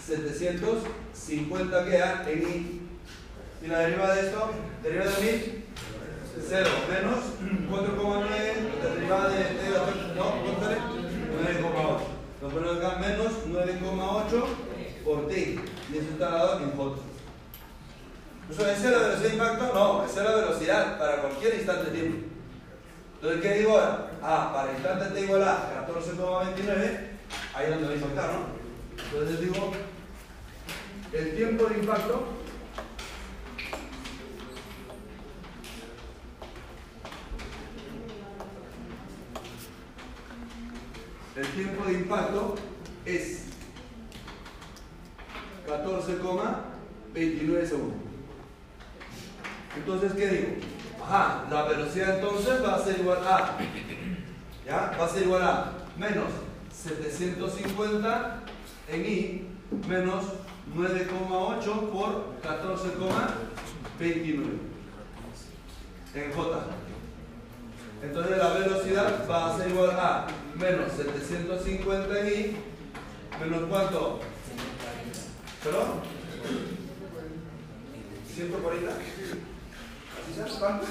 750 0.05 1.85
queda 1.85 2.25
en 2.29 2.43
y. 2.43 2.83
Y 3.63 3.67
la 3.69 3.79
derivada 3.79 4.15
de 4.17 4.21
esto, 4.27 4.51
derivada 4.83 5.11
de 5.13 5.23
1000, 5.23 5.65
0. 6.49 6.71
Menos 6.91 7.19
4,9, 7.71 8.29
la 8.83 8.95
derivada 8.95 9.29
de, 9.29 9.37
de 9.39 9.71
no, 10.17 10.27
9,8. 10.45 12.01
Lo 12.43 12.49
ponemos 12.49 12.77
acá, 12.79 12.99
menos 12.99 13.33
9,8 13.49 14.68
por 15.09 15.27
t. 15.27 15.59
Y 15.91 15.97
eso 15.97 16.11
está 16.13 16.29
dado 16.29 16.61
en 16.61 16.71
J. 16.73 16.97
¿Eso 18.51 18.67
es 18.67 18.83
la 18.83 18.99
velocidad 18.99 19.29
de 19.29 19.35
impacto? 19.35 19.75
No, 19.75 20.05
esa 20.05 20.21
es 20.21 20.31
la 20.31 20.37
velocidad 20.37 20.99
para 20.99 21.23
cualquier 21.23 21.55
instante 21.55 21.91
de 21.91 21.99
tiempo. 21.99 22.27
Entonces, 23.15 23.43
¿qué 23.43 23.59
digo 23.59 23.73
ahora? 23.73 24.11
Ah, 24.23 24.53
para 24.55 24.73
instante 24.73 25.07
t 25.07 25.21
igual 25.23 25.43
a 25.43 25.87
14,29, 25.89 27.01
ahí 27.55 27.65
es 27.65 27.71
donde 27.71 27.87
va 27.87 27.93
a 27.93 27.97
impactar, 27.97 28.33
¿no? 28.33 28.59
Entonces 29.03 29.41
digo, 29.41 29.73
el 31.13 31.37
tiempo 31.37 31.65
de 31.67 31.79
impacto 31.79 32.29
el 41.37 41.47
tiempo 41.49 41.85
de 41.85 41.93
impacto 41.93 42.55
es 43.05 43.49
14,29 45.69 47.67
segundos. 47.67 47.99
Entonces, 49.77 50.15
¿qué 50.15 50.29
digo? 50.29 50.47
Ajá, 51.05 51.45
la 51.51 51.65
velocidad 51.65 52.15
entonces 52.17 52.65
va 52.65 52.77
a 52.77 52.83
ser 52.83 53.01
igual 53.01 53.19
a, 53.19 53.59
¿ya? 54.67 54.97
Va 54.99 55.05
a 55.05 55.09
ser 55.09 55.25
igual 55.25 55.43
a 55.43 55.73
menos 55.99 56.29
750 56.73 58.41
en 58.89 59.07
I 59.07 59.47
menos 59.89 60.25
9,8 60.75 61.91
por 61.91 62.41
14,29 62.43 64.45
en 66.15 66.33
J. 66.33 66.65
Entonces 68.03 68.39
la 68.39 68.55
velocidad 68.55 69.29
va 69.31 69.55
a 69.55 69.59
ser 69.59 69.69
igual 69.71 69.91
a 69.91 70.27
menos 70.59 70.91
750 70.93 72.21
en 72.21 72.27
I 72.27 72.57
menos 73.41 73.69
cuánto? 73.69 74.21
¿Perdón? 75.69 76.01
140. 78.35 78.91
¿Así 78.91 80.35
se 80.35 80.59
¿Cuánto? 80.59 80.87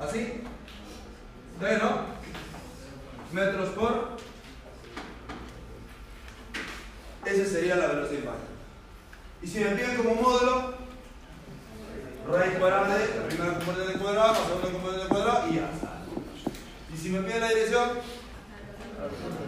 ¿Así? 0.00 0.40
Bueno, 1.58 2.06
metros 3.32 3.70
por. 3.70 4.16
Esa 7.24 7.50
sería 7.50 7.74
la 7.74 7.88
velocidad. 7.88 8.34
Y 9.42 9.46
si 9.48 9.58
me 9.58 9.70
piden 9.70 9.96
como 9.96 10.14
módulo, 10.14 10.74
raíz 12.30 12.56
cuadrada 12.56 12.98
de 12.98 13.18
la 13.18 13.26
primera 13.26 13.54
componente 13.54 13.98
cuadrada, 13.98 14.32
la 14.32 14.46
segunda 14.46 14.70
componente 14.70 15.08
cuadrada 15.08 15.48
y 15.48 15.54
ya. 15.56 15.70
Y 16.94 16.96
si 16.96 17.08
me 17.08 17.22
piden 17.22 17.40
la 17.40 17.48
dirección, 17.48 17.90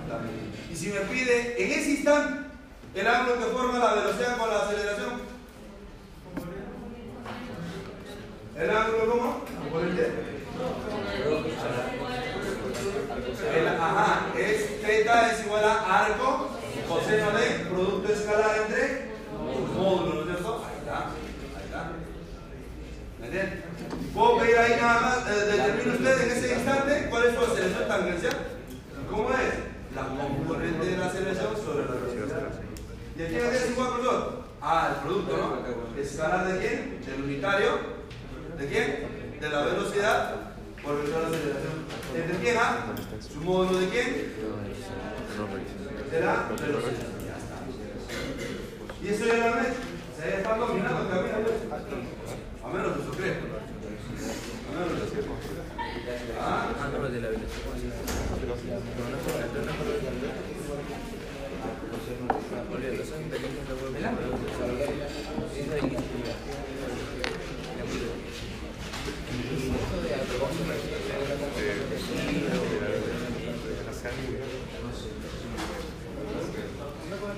también. 0.08 0.52
Y 0.72 0.74
si 0.74 0.88
me 0.88 1.00
pide 1.02 1.64
en 1.64 1.70
ese 1.70 1.90
instante 1.90 2.43
el 2.94 3.06
ángulo 3.06 3.38
que 3.38 3.44
forma 3.46 3.78
la 3.78 3.94
velocidad 3.94 4.38
con 4.38 4.50
la 4.50 4.62
aceleración, 4.62 5.22
¿el 8.56 8.70
ángulo 8.70 9.10
cómo? 9.10 9.44
El, 13.54 13.68
ajá, 13.68 14.26
es 14.38 14.80
θ 14.80 15.30
es 15.32 15.46
igual 15.46 15.64
a 15.64 16.04
arco 16.04 16.50
coseno 16.88 17.30
de 17.32 17.66
producto 17.68 18.12
escalar 18.12 18.56
entre 18.62 19.12
módulos, 19.76 20.26
¿no 20.26 20.32
es 20.32 20.38
cierto? 20.38 20.64
Ahí 20.64 20.78
está, 20.78 20.98
ahí 21.06 21.64
está. 21.64 21.90
¿Me 23.20 23.26
entienden? 23.26 23.64
Puedo 24.14 24.38
pedir 24.38 24.58
ahí 24.58 24.76
nada 24.80 25.00
más, 25.00 25.26
eh, 25.26 25.46
determine 25.46 25.96
usted 25.96 26.22
en 26.22 26.30
ese 26.30 26.54
instante 26.54 27.06
cuál 27.10 27.24
es 27.24 27.34
su 27.34 27.40
aceleración 27.40 27.88
tangencial. 27.88 28.36
¿Cómo 29.10 29.30
es? 29.30 29.94
La 29.94 30.02
componente 30.08 30.86
de 30.86 30.96
la 30.96 31.06
aceleración 31.06 31.56
sobre 31.56 31.84
la 31.86 31.90
velocidad. 31.92 32.63
¿Y 33.16 33.22
aquí 33.22 33.34
qué 33.34 33.56
es 33.56 33.70
igual, 33.70 33.90
profesor? 33.90 34.44
Ah, 34.60 34.94
el 34.94 35.02
producto, 35.02 35.36
¿no? 35.36 36.02
¿Escalar 36.02 36.46
de 36.48 36.58
quién? 36.58 37.00
Del 37.06 37.22
unitario. 37.22 37.78
¿De 38.58 38.66
quién? 38.66 39.38
De 39.40 39.48
la 39.50 39.62
velocidad 39.66 40.34
por 40.82 41.00
vector 41.00 41.30
de 41.30 41.36
aceleración. 41.36 41.86
¿De 42.12 42.38
quién? 42.42 42.56
Ah? 42.58 42.86
¿Su 43.32 43.40
módulo 43.40 43.78
de 43.78 43.88
quién? 43.88 44.34
De 46.10 46.20
la 46.20 46.48
velocidad. 46.60 47.14
¿Y 49.02 49.08
eso 49.08 49.24
ya 49.26 49.34
lo 49.34 49.56
ves? 49.56 49.74
Ya 50.18 50.24
está 50.38 50.56
dominando 50.56 51.02
el 51.02 51.08
camino. 51.08 51.36
A 52.64 52.68
menos 52.68 52.92
que 52.98 53.16
cree. 53.16 53.36
A 54.66 54.70
menos 54.74 55.10
que 55.12 55.20
eso. 55.20 55.30
Ah, 56.40 56.68
de 56.90 57.20
la 57.20 57.28
velocidad. 57.28 57.54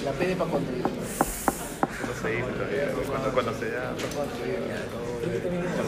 La 0.04 0.12
P 0.12 0.26
de 0.26 0.36
para 0.36 0.50
cuando 0.50 0.70
se 2.14 2.28
todavía. 2.52 2.92
Cuando, 3.34 3.54
se 3.54 3.70
da 3.70 3.94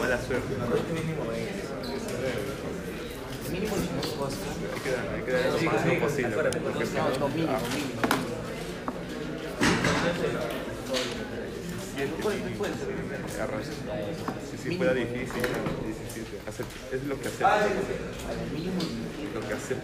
la 0.09 0.21
suerte. 0.21 0.55
Mínimo. 0.93 1.23
Hay 1.31 1.41
mínimo, 7.31 7.65
mínimo. 7.69 8.01
Si 14.51 14.57
si 14.57 14.77
fuera 14.77 14.93
difícil, 14.93 15.41
17. 15.41 16.41
Hace- 16.47 16.63
Es 16.95 17.03
lo 17.05 17.19
que 17.19 17.29
Ah, 17.43 17.61
sí. 17.61 18.53
Mínimo. 18.53 18.81
Lo 19.33 19.39
que 19.47 19.53
hacemos. 19.53 19.83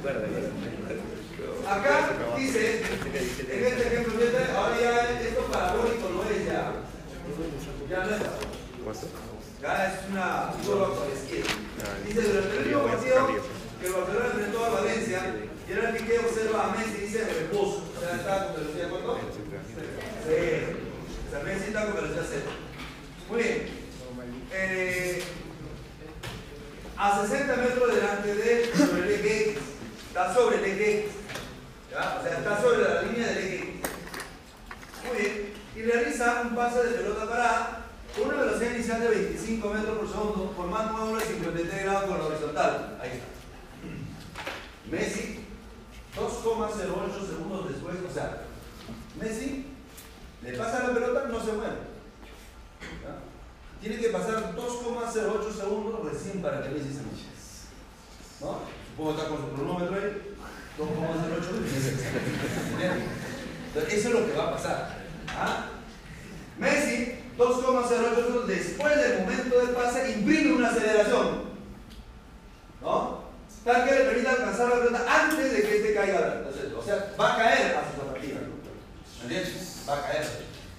Acá 1.67 2.09
dice, 2.37 2.81
en 2.81 3.65
este 3.65 3.87
ejemplo, 3.87 4.13
ahora 4.57 4.75
ya 4.81 5.19
esto 5.21 5.41
parabólico 5.51 6.09
no 6.09 6.23
es 6.29 6.45
ya. 6.45 6.71
Ya 7.89 7.99
no 8.05 8.15
es. 8.15 8.21
¿Cuánto? 8.83 9.07
Ya 9.61 9.85
es 9.87 10.09
una 10.11 10.51
curva 10.65 10.87
por 10.95 11.07
izquierda. 11.13 11.51
Dice, 12.05 12.21
durante 12.21 12.53
el 12.57 12.63
último 12.63 12.83
partido 12.83 13.27
que 13.79 13.87
el 13.87 13.93
Barcelona 13.93 14.25
enfrentó 14.25 14.65
a 14.65 14.69
Valencia, 14.69 15.19
y 15.67 15.73
ahora 15.73 15.93
Piqué 15.93 16.19
observa 16.19 16.63
a 16.65 16.75
Messi 16.77 16.97
y 16.97 17.01
dice 17.07 17.25
reposo. 17.25 17.83
O 17.95 17.99
sea, 17.99 18.15
está 18.15 18.47
con 18.47 18.55
velocidad 18.63 18.89
cuánto? 18.89 19.19
Sí. 20.27 20.86
Sea, 21.29 21.43
Messi 21.43 21.67
está 21.67 21.85
con 21.85 21.95
velocidad 21.95 22.25
cero. 22.29 22.51
Muy 23.29 23.43
bien. 23.43 23.77
Eh, 24.53 25.23
a 26.97 27.21
60 27.21 27.55
metros 27.57 27.95
delante 27.95 28.33
de 28.33 28.71
sobre 28.75 29.01
el 29.01 29.11
eje 29.19 29.49
X. 29.49 29.59
Está 30.07 30.33
sobre 30.33 30.57
el 30.57 30.65
eje 30.65 30.99
X. 30.99 31.11
¿Ya? 31.91 32.17
O 32.19 32.23
sea, 32.23 32.37
está 32.37 32.61
sobre 32.61 32.77
la 32.81 33.01
línea 33.01 33.27
del 33.27 33.37
eje 33.37 33.55
X. 33.55 33.69
Muy 35.05 35.17
bien. 35.21 35.53
Y 35.75 35.81
realiza 35.81 36.41
un 36.43 36.55
pase 36.55 36.83
de 36.83 36.95
pelota 36.95 37.29
parada 37.29 37.85
con 38.15 38.29
una 38.29 38.43
velocidad 38.43 38.75
inicial 38.75 39.01
de 39.01 39.09
25 39.09 39.69
metros 39.69 39.97
por 39.97 40.09
segundo, 40.09 40.53
formando 40.55 40.93
un 40.95 41.01
ángulo 41.01 41.19
de 41.19 41.25
53 41.25 41.83
grados 41.83 42.03
con 42.05 42.17
la 42.17 42.25
horizontal. 42.25 42.97
Ahí 43.01 43.09
está. 43.09 43.27
Messi, 44.89 45.39
2,08 46.15 47.27
segundos 47.27 47.69
después, 47.69 47.95
o 48.09 48.13
sea, 48.13 48.43
Messi 49.21 49.66
le 50.43 50.57
pasa 50.57 50.87
la 50.87 50.93
pelota, 50.93 51.25
no 51.29 51.39
se 51.43 51.51
mueve. 51.53 51.97
Tiene 53.81 53.97
que 53.97 54.09
pasar 54.09 54.55
2,08 54.55 55.53
segundos 55.53 56.11
recién 56.11 56.41
para 56.41 56.63
que 56.63 56.69
Messi 56.69 56.93
se 56.93 57.01
mueva. 57.01 57.17
¿No? 58.39 58.59
Supongo 58.89 59.15
que 59.15 59.21
está 59.21 59.29
con 59.29 59.41
su 59.41 59.55
cronómetro 59.55 59.95
ahí. 59.95 60.35
2,08 60.77 60.87
Entonces, 63.67 63.93
Eso 63.93 64.07
es 64.07 64.13
lo 64.13 64.25
que 64.25 64.33
va 64.33 64.43
a 64.43 64.53
pasar. 64.53 64.97
¿Ah? 65.29 65.69
Messi, 66.57 67.19
2,08 67.37 67.87
segundos 67.87 68.47
después 68.47 68.95
del 68.95 69.19
momento 69.19 69.59
del 69.59 69.69
pase, 69.69 70.11
imprime 70.11 70.53
una 70.53 70.69
aceleración. 70.69 71.47
¿No? 72.81 73.27
Tal 73.63 73.85
que 73.85 73.95
le 73.95 74.05
permite 74.05 74.27
alcanzar 74.29 74.69
la 74.69 74.75
pelota 74.75 75.05
antes 75.07 75.51
de 75.51 75.61
que 75.61 75.77
este 75.77 75.93
caiga. 75.93 76.43
O 76.77 76.83
sea, 76.83 77.13
va 77.19 77.33
a 77.33 77.37
caer 77.37 77.75
a 77.75 77.81
su 77.81 78.07
partida. 78.07 78.39
¿Me 79.19 79.23
entiendes? 79.23 79.76
Va 79.87 79.93
a 79.93 80.01
caer. 80.01 80.27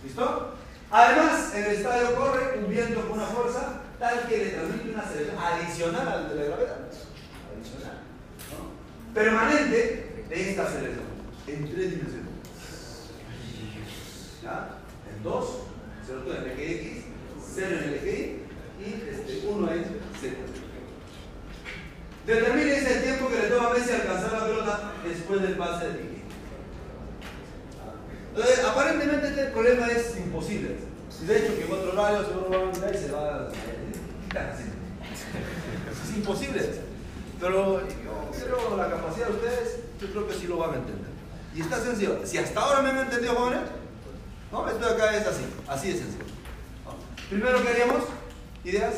¿Listo? 0.05 0.55
Además, 0.91 1.55
el 1.55 1.65
estadio 1.67 2.15
corre 2.15 2.59
un 2.59 2.71
viento 2.71 3.01
con 3.03 3.19
una 3.19 3.27
fuerza 3.27 3.81
tal 3.99 4.27
que 4.29 4.39
le 4.39 4.51
transmite 4.51 4.91
una 4.91 5.03
aceleración 5.03 5.39
adicional 5.39 6.09
al 6.09 6.29
de 6.29 6.35
la 6.35 6.45
gravedad. 6.45 6.77
Adicional. 7.55 7.99
¿no? 8.51 9.15
Permanente 9.15 10.25
de 10.29 10.51
esta 10.51 10.63
aceleración. 10.65 11.09
En 11.47 11.65
tres 11.65 11.91
dimensiones. 11.91 12.29
¿Ya? 14.43 14.69
En 15.11 15.23
dos, 15.23 15.63
cero 16.07 16.23
en 16.27 16.43
el 16.43 16.51
eje 16.53 16.75
X, 16.81 17.05
cero 17.55 17.77
en 17.83 17.89
el 17.89 17.95
eje 17.95 18.45
Y 18.79 18.85
y 18.85 19.09
este, 19.11 19.47
uno 19.49 19.71
en 19.73 19.85
Z. 19.85 20.37
Determine 22.27 22.77
ese 22.77 23.01
tiempo 23.01 23.29
que 23.29 23.39
le 23.39 23.49
toma 23.49 23.71
a 23.71 23.73
Messi 23.73 23.91
alcanzar 23.91 24.33
la 24.33 24.47
pelota 24.47 24.93
después 25.03 25.43
del 25.43 25.57
pase 25.57 25.87
de 25.87 25.95
Piqué. 25.95 26.18
Entonces, 28.35 28.65
aparentemente 28.65 29.29
este 29.29 29.45
problema 29.47 29.87
es 29.89 30.17
imposible. 30.17 30.77
Y 31.23 31.27
de 31.27 31.39
hecho, 31.39 31.57
que 31.57 31.65
en 31.65 31.73
otro 31.73 31.95
lado 31.95 32.25
seguro 32.25 32.51
van 32.51 32.69
a 32.69 32.73
mirar 32.73 32.95
y 32.95 32.99
se 32.99 33.11
va 33.11 33.35
a... 33.35 33.49
¿Qué? 34.31 34.39
Es 36.05 36.17
imposible. 36.17 36.89
Pero 37.41 37.81
yo 37.81 38.31
quiero 38.33 38.77
la 38.77 38.91
capacidad 38.91 39.29
de 39.29 39.33
ustedes, 39.35 39.77
yo 40.01 40.11
creo 40.11 40.29
que 40.29 40.35
sí 40.35 40.47
lo 40.47 40.59
van 40.59 40.73
a 40.73 40.77
entender. 40.77 41.09
Y 41.55 41.61
está 41.61 41.81
sencillo. 41.81 42.21
Si 42.25 42.39
hasta 42.39 42.61
ahora 42.61 42.83
me 42.83 42.91
han 42.91 42.99
entendido, 42.99 43.35
jóvenes, 43.35 43.61
¿no? 44.53 44.69
Esto 44.69 44.87
de 44.87 44.95
acá 44.95 45.17
es 45.17 45.27
así, 45.27 45.45
así 45.67 45.93
de 45.93 45.99
sencillo. 45.99 46.25
¿no? 46.85 46.95
Primero, 47.29 47.63
¿qué 47.63 47.69
haríamos? 47.69 48.03
¿Ideas? 48.65 48.95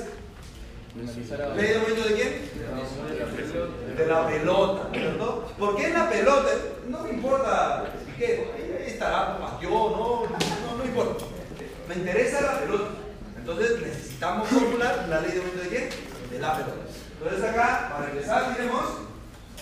¿Ley 1.57 1.69
de 1.69 1.79
movimiento 1.79 2.09
de 2.09 2.15
quién? 2.15 3.97
De 3.97 4.07
la 4.07 4.27
pelota, 4.27 4.89
¿cierto? 4.93 5.53
Porque 5.59 5.87
en 5.87 5.95
la 5.95 6.11
pelota, 6.11 6.49
no 6.89 7.05
me 7.05 7.11
importa 7.11 7.85
qué, 8.21 8.53
ahí 8.55 8.93
estará 8.93 9.39
más 9.41 9.61
yo, 9.61 9.69
no, 9.71 10.27
no, 10.29 10.77
no 10.77 10.85
importa. 10.85 11.25
Me 11.89 11.95
interesa 11.95 12.41
la 12.43 12.61
pelota. 12.61 12.91
Entonces 13.37 13.81
necesitamos 13.81 14.49
formular 14.49 15.07
la 15.09 15.21
ley 15.23 15.33
de 15.33 15.41
movimiento 15.41 15.63
de 15.63 15.69
quién? 15.69 15.89
De 16.31 16.39
la 16.39 16.57
pelota. 16.57 16.75
Entonces 17.19 17.51
acá, 17.51 17.91
para 17.93 18.11
empezar, 18.11 18.55
diremos, 18.55 18.85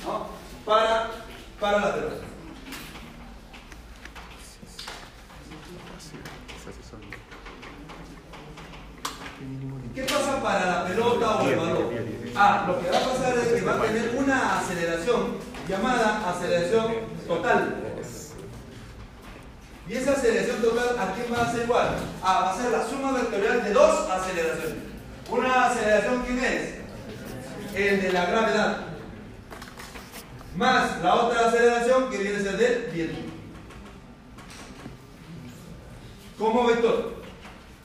¿no? 0.04 0.26
Para, 0.64 1.10
para 1.60 1.78
la 1.78 1.94
pelota. 1.94 2.14
¿Qué 9.94 10.02
pasa 10.02 10.42
para 10.42 10.66
la 10.66 10.86
pelota 10.86 11.36
o 11.36 11.48
el 11.48 11.56
balón? 11.56 11.90
Ah, 12.36 12.64
lo 12.66 12.80
que 12.80 12.90
va 12.90 12.98
a 12.98 13.04
pasar 13.04 13.38
es 13.38 13.52
que 13.52 13.62
va 13.62 13.74
a 13.74 13.82
tener 13.82 14.14
una 14.16 14.58
aceleración 14.58 15.38
llamada 15.68 16.30
aceleración 16.30 16.94
total. 17.26 17.88
Y 19.88 19.94
esa 19.94 20.12
aceleración 20.12 20.60
total, 20.60 20.98
¿a 20.98 21.14
quién 21.14 21.32
va 21.32 21.42
a 21.42 21.52
ser 21.52 21.64
igual? 21.64 21.96
Ah, 22.22 22.40
va 22.40 22.52
a 22.52 22.56
ser 22.56 22.70
la 22.70 22.86
suma 22.86 23.12
vectorial 23.12 23.64
de 23.64 23.72
dos 23.72 24.10
aceleraciones. 24.10 24.76
Una 25.30 25.66
aceleración, 25.66 26.22
¿quién 26.24 26.38
es? 26.44 26.74
El 27.74 28.02
de 28.02 28.12
la 28.12 28.26
gravedad. 28.26 28.76
Más 30.56 31.00
la 31.02 31.14
otra 31.14 31.48
aceleración 31.48 32.10
que 32.10 32.18
viene 32.18 32.36
a 32.36 32.42
ser 32.42 32.56
del 32.56 32.90
viento. 32.92 33.18
Como 36.38 36.66
vector. 36.66 37.22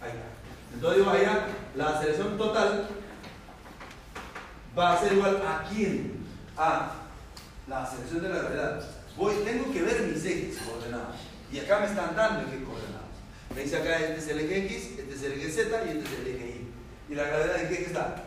Ahí 0.01 0.09
está. 0.09 0.73
Entonces 0.73 0.99
digo, 0.99 1.11
allá 1.11 1.45
la 1.75 1.89
aceleración 1.89 2.37
total 2.37 2.87
va 4.77 4.93
a 4.93 4.99
ser 4.99 5.13
igual 5.13 5.41
a 5.47 5.63
quién? 5.69 6.23
a 6.57 6.91
la 7.67 7.83
aceleración 7.83 8.21
de 8.21 8.29
la 8.29 8.35
gravedad, 8.35 8.83
voy, 9.17 9.35
tengo 9.43 9.71
que 9.71 9.81
ver 9.81 10.01
mis 10.03 10.25
ejes 10.25 10.57
coordenados. 10.57 11.15
Y 11.53 11.59
acá 11.59 11.81
me 11.81 11.85
están 11.85 12.15
dando 12.15 12.49
ejes 12.49 12.63
coordenados. 12.65 13.13
Me 13.55 13.61
dice 13.61 13.77
acá, 13.77 13.99
este 13.99 14.17
es 14.17 14.27
el 14.29 14.39
eje 14.39 14.65
X, 14.65 14.89
este 14.97 15.13
es 15.13 15.23
el 15.23 15.33
eje 15.33 15.51
Z 15.51 15.85
y 15.85 15.89
este 15.89 16.03
es 16.03 16.19
el 16.19 16.27
eje 16.27 16.45
Y. 16.47 17.13
¿Y 17.13 17.15
la 17.15 17.25
gravedad 17.25 17.61
en 17.61 17.67
qué 17.67 17.73
eje 17.75 17.85
está? 17.85 18.23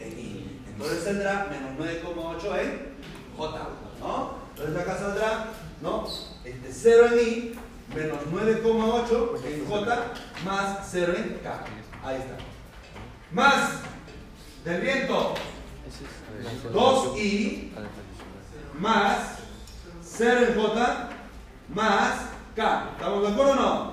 En 0.00 0.18
Y. 0.18 0.60
Entonces 0.68 1.04
saldrá 1.04 1.46
menos 1.48 1.78
9,8 1.78 2.60
en 2.60 2.96
J. 3.36 3.68
¿No? 4.00 4.38
Entonces 4.50 4.76
acá 4.76 4.98
saldrá, 4.98 5.50
¿no? 5.80 6.08
Este 6.44 6.72
0 6.72 7.08
en 7.12 7.18
I 7.20 7.58
menos 7.94 8.18
9,8 8.32 9.44
en 9.44 9.66
J 9.68 10.12
más 10.44 10.88
0 10.90 11.14
en 11.16 11.34
K. 11.34 11.64
Ahí 12.02 12.16
está. 12.16 12.36
Más 13.30 13.70
del 14.64 14.80
viento 14.80 15.34
Ese 15.86 16.04
es. 16.04 16.74
2i 16.74 17.70
más 18.80 19.38
0 20.02 20.40
en 20.48 20.60
J 20.60 21.08
más 21.68 22.37
K. 22.58 22.88
¿Estamos 22.96 23.22
de 23.22 23.28
acuerdo 23.28 23.52
o 23.52 23.54
no? 23.54 23.92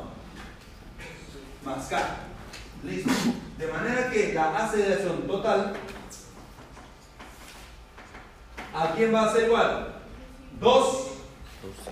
Más 1.64 1.88
K. 1.88 2.00
Listo. 2.84 3.12
De 3.60 3.68
manera 3.68 4.10
que 4.10 4.34
la 4.34 4.58
aceleración 4.58 5.28
total, 5.28 5.74
¿a 8.74 8.92
quién 8.96 9.14
va 9.14 9.26
a 9.26 9.34
ser 9.34 9.48
igual? 9.48 9.94
2 10.60 11.08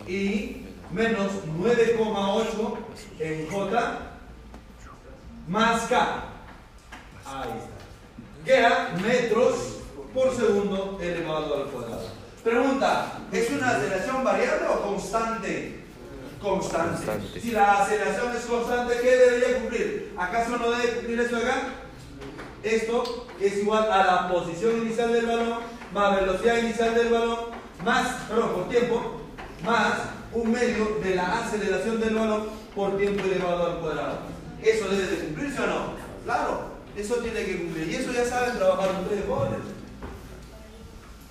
y 0.08 0.66
menos 0.92 1.32
9,8 1.60 2.78
en 3.20 3.52
J 3.52 4.00
más 5.48 5.82
K. 5.84 6.24
Ahí 7.26 7.50
está. 7.50 8.46
Queda 8.46 8.96
metros 9.00 9.78
por 10.12 10.36
segundo 10.36 10.98
elevado 11.00 11.56
al 11.56 11.66
cuadrado. 11.66 12.10
Pregunta, 12.44 13.20
¿es 13.32 13.52
una 13.52 13.70
aceleración 13.70 14.24
variable 14.24 14.68
o 14.70 14.82
constante? 14.82 15.73
Constante. 16.44 17.06
Constante. 17.06 17.40
Si 17.40 17.52
la 17.52 17.82
aceleración 17.84 18.36
es 18.36 18.46
constante, 18.46 18.94
¿qué 19.02 19.16
debería 19.16 19.60
cumplir? 19.60 20.14
¿Acaso 20.18 20.58
no 20.58 20.72
debe 20.72 20.94
cumplir 20.96 21.20
esto 21.22 21.38
acá? 21.38 21.56
Esto 22.62 23.28
es 23.40 23.58
igual 23.58 23.92
a 23.92 24.06
la 24.06 24.28
posición 24.30 24.78
inicial 24.86 25.12
del 25.14 25.26
balón 25.26 25.60
más 25.94 26.16
velocidad 26.20 26.58
inicial 26.58 26.96
del 26.96 27.10
balón 27.14 27.40
más, 27.86 28.08
perdón, 28.28 28.54
por 28.54 28.70
tiempo, 28.70 29.22
más 29.64 29.94
un 30.34 30.52
medio 30.52 30.98
de 31.04 31.16
la 31.16 31.40
aceleración 31.40 32.00
del 32.02 32.16
balón 32.16 32.48
por 32.76 32.98
tiempo 32.98 33.24
elevado 33.24 33.66
al 33.68 33.80
cuadrado. 33.80 34.18
¿Eso 34.62 34.88
debe 34.90 35.06
de 35.08 35.18
cumplirse 35.26 35.62
o 35.62 35.68
no? 35.68 35.94
Claro, 36.26 36.62
eso 36.96 37.16
tiene 37.16 37.46
que 37.46 37.58
cumplir. 37.64 37.88
Y 37.90 37.96
eso 37.96 38.12
ya 38.12 38.26
saben 38.26 38.58
trabajar 38.58 38.90
ustedes, 39.02 39.26
jóvenes. 39.28 39.60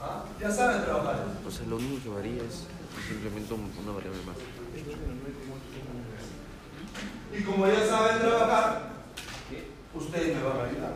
¿Ah? 0.01 0.25
Ya 0.41 0.51
saben 0.51 0.85
trabajar. 0.85 1.25
O 1.47 1.51
sea, 1.51 1.67
lo 1.67 1.77
único 1.77 2.03
que 2.03 2.09
varía 2.11 2.43
es 2.43 2.65
simplemente 3.09 3.55
un- 3.55 3.73
una 3.83 3.93
variable 3.93 4.21
más. 4.27 4.37
Y 7.35 7.43
como 7.45 7.67
ya 7.67 7.87
saben 7.87 8.19
trabajar, 8.19 8.91
ustedes 9.95 10.37
me 10.37 10.43
van 10.43 10.59
a 10.59 10.65
ayudar. 10.65 10.93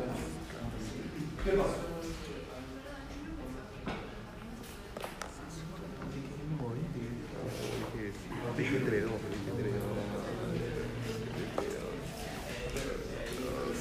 ¿Qué 1.45 1.51
pasa? 1.53 1.87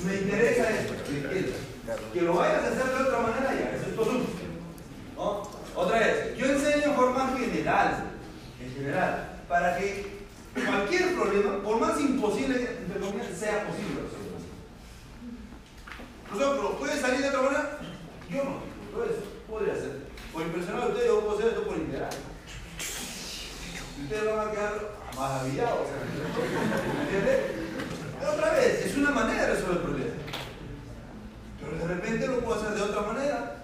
Me 0.06 0.14
interesa 0.14 0.70
esto. 0.70 0.94
Que 2.14 2.22
lo 2.22 2.34
vayas 2.36 2.64
a 2.64 2.68
hacer 2.68 2.86
de 2.86 3.04
otra 3.04 3.20
manera 3.20 3.54
ya, 3.54 3.76
eso 3.76 3.90
es 3.90 3.96
todo. 3.96 4.12
¿No? 5.16 5.50
Otra 5.76 6.00
vez, 6.00 6.38
yo 6.38 6.46
enseño 6.46 6.86
en 6.86 6.96
forma 6.96 7.36
general, 7.38 8.04
en 8.62 8.74
general, 8.74 9.35
para 9.48 9.78
que 9.78 10.26
cualquier 10.54 11.16
problema, 11.16 11.62
por 11.62 11.80
más 11.80 12.00
imposible 12.00 12.56
entre 12.56 13.00
comillas, 13.00 13.38
sea 13.38 13.68
posible. 13.68 14.02
Nosotros, 16.32 16.76
¿puede 16.80 17.00
salir 17.00 17.22
de 17.22 17.30
otra 17.30 17.42
manera? 17.42 17.80
Yo 18.30 18.44
no, 18.44 18.58
pero 18.92 19.06
eso 19.06 19.22
podría 19.50 19.76
ser. 19.76 20.06
Por 20.34 20.42
impresionar 20.42 20.84
a 20.84 20.88
ustedes, 20.88 21.08
yo 21.08 21.22
puedo 21.22 21.38
hacer 21.38 21.50
esto 21.50 21.64
por 21.64 21.78
integral. 21.78 22.10
Y 23.98 24.04
ustedes 24.04 24.36
van 24.36 24.48
a 24.48 24.52
quedar 24.52 24.92
maravillados. 25.16 25.88
¿Entiendes? 27.02 27.40
Otra 28.34 28.52
vez, 28.54 28.86
es 28.86 28.98
una 28.98 29.12
manera 29.12 29.46
de 29.46 29.54
resolver 29.54 29.78
el 29.78 29.84
problema. 29.84 30.16
Pero 31.62 31.78
de 31.78 31.88
repente 31.96 32.28
lo 32.28 32.40
puedo 32.40 32.60
hacer 32.60 32.76
de 32.76 32.82
otra 32.82 33.02
manera. 33.02 33.55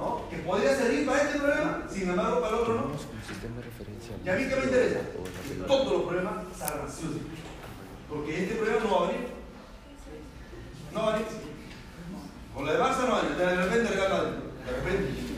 ¿No? 0.00 0.28
Que 0.30 0.38
podría 0.38 0.74
servir 0.74 1.04
para 1.04 1.22
este 1.22 1.38
problema, 1.38 1.84
sin 1.90 2.08
embargo 2.08 2.40
para 2.40 2.56
el 2.56 2.62
otro 2.62 2.74
no. 2.74 2.84
Un 2.84 2.98
sistema 2.98 3.56
de 3.56 3.62
referencia. 3.62 4.16
¿Y 4.24 4.28
a 4.30 4.34
mí 4.34 4.48
qué 4.48 4.56
me 4.56 4.64
interesa? 4.64 5.00
Que 5.46 5.54
todos 5.66 5.92
los 5.92 6.02
problemas 6.04 6.34
salgan 6.56 6.90
sí. 6.90 7.20
Porque 8.08 8.42
este 8.42 8.54
problema 8.54 8.80
no 8.82 8.90
va 8.90 8.96
a 8.96 9.10
venir. 9.10 9.26
No 10.94 11.02
va 11.02 11.08
a 11.08 11.12
venir. 11.12 11.28
Con 12.54 12.66
la 12.66 12.72
de 12.72 12.78
Barça 12.78 13.00
no 13.04 13.12
va 13.12 13.18
a 13.18 13.22
venir. 13.22 13.36
De 13.36 13.56
repente 13.56 13.90
regala. 13.90 14.22
De 14.24 14.72
repente. 14.72 15.30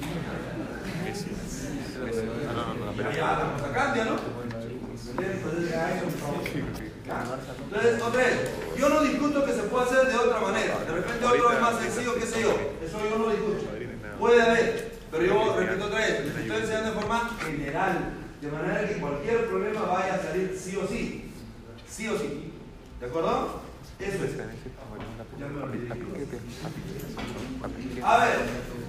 La 3.18 3.72
cambia, 3.72 4.04
¿no? 4.04 4.16
Entonces, 7.72 8.02
otra 8.02 8.22
vez, 8.22 8.50
yo 8.78 8.88
no 8.88 9.02
discuto 9.02 9.44
que 9.44 9.52
se 9.52 9.62
pueda 9.64 9.84
hacer 9.84 10.06
de 10.06 10.16
otra 10.16 10.40
manera. 10.40 10.78
De 10.78 10.92
repente 10.92 11.24
otro 11.24 11.52
es 11.52 11.60
más 11.60 11.78
sencillo, 11.80 12.14
qué 12.14 12.26
sé 12.26 12.42
yo. 12.42 12.50
Eso 12.80 12.98
yo 13.10 13.18
no 13.18 13.28
discuto. 13.28 13.81
Puede 14.22 14.40
haber, 14.40 14.92
pero 15.10 15.24
yo 15.24 15.56
repito 15.58 15.86
otra 15.86 15.98
vez, 15.98 16.24
les 16.24 16.36
estoy 16.36 16.56
enseñando 16.60 16.90
de 16.94 17.00
forma 17.00 17.28
general. 17.44 18.12
De 18.40 18.50
manera 18.52 18.88
que 18.88 19.00
cualquier 19.00 19.48
problema 19.48 19.80
vaya 19.82 20.14
a 20.14 20.22
salir 20.22 20.56
sí 20.56 20.76
o 20.76 20.86
sí. 20.86 21.24
Sí 21.90 22.06
o 22.06 22.16
sí. 22.16 22.52
¿De 23.00 23.06
acuerdo? 23.06 23.62
Eso 23.98 24.24
es. 24.24 24.36
Ya 25.40 25.48
me 25.48 25.60
olvidé. 25.64 25.88
A 28.04 28.18
ver. 28.18 28.38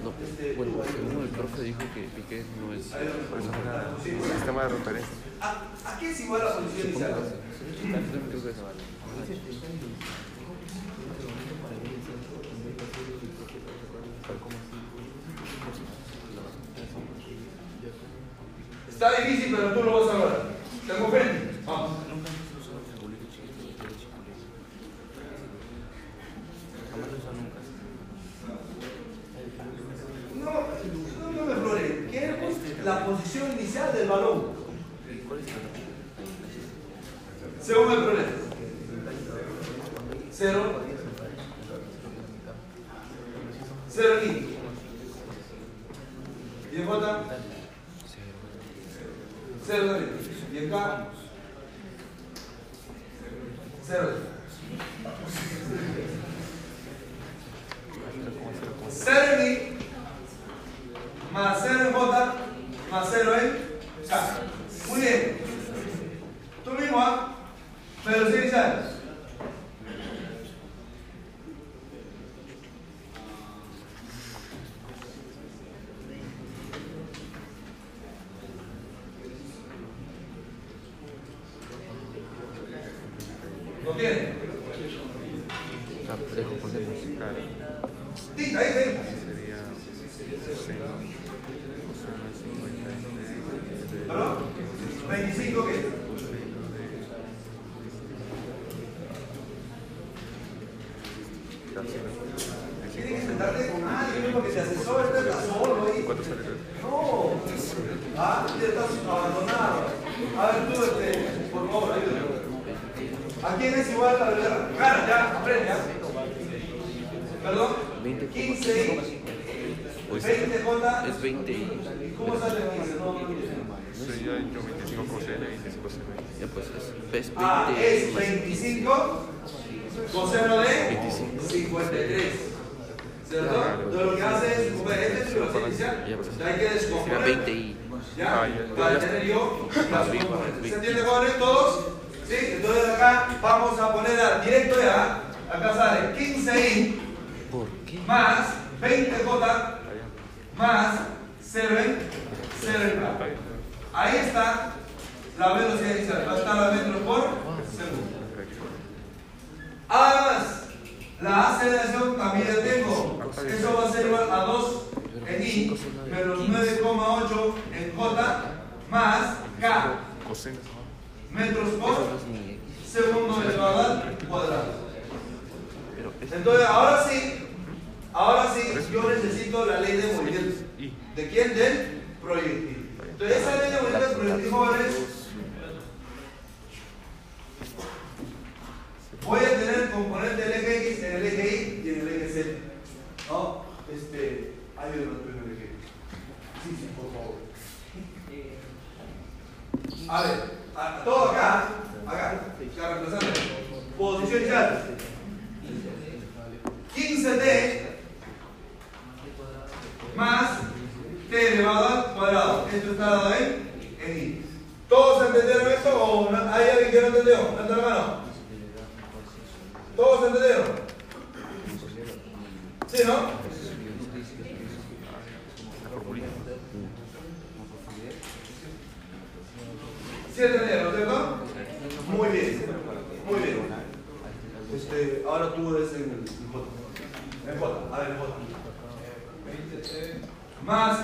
No, 0.03 0.13
Este, 0.23 0.53
bueno, 0.53 0.73
según 0.85 1.23
el 1.23 1.29
profe 1.29 1.63
dijo 1.63 1.79
que 1.95 2.01
Piqué 2.15 2.43
no 2.61 2.71
es. 2.71 2.85
Pues 3.31 3.43
Sí. 4.03 4.11
sistema 4.35 4.63
de 4.65 4.69
referencia. 4.69 5.15
¿A, 5.41 5.93
¿A 5.95 5.99
qué 5.99 6.11
es 6.11 6.19
igual 6.19 6.45
la 6.45 6.57
posición 6.57 6.89
inicial? 6.89 7.13
Creo 8.29 8.43
que 8.43 8.49
es. 8.51 8.55
Está 19.03 19.21
difícil, 19.21 19.53
pero 19.53 19.73
tú 19.73 19.83
lo 19.83 19.99
vas 19.99 20.15
a 20.15 20.17
lograr. 20.17 20.41
¿Tengo 20.87 21.09
fe? 21.09 21.19
Vamos. 21.65 21.91
No, 30.35 30.51
no, 31.31 31.45
me 31.45 31.55
flore. 31.55 32.07
Queremos 32.11 32.53
la 32.85 33.05
posición 33.05 33.51
inicial 33.59 33.93
del 33.93 34.07
balón. 34.07 34.53
Según 37.61 37.91
el 37.91 38.03
problema. 38.05 38.29
Cero. 40.31 40.81
Cero 43.89 44.13
aquí. 44.17 44.55
¿Y 46.71 46.75
en 46.77 46.87
J? 46.87 47.23
Cero 49.65 49.87
también. 49.87 50.09
¿Y 50.73 50.75
acá? 50.75 51.05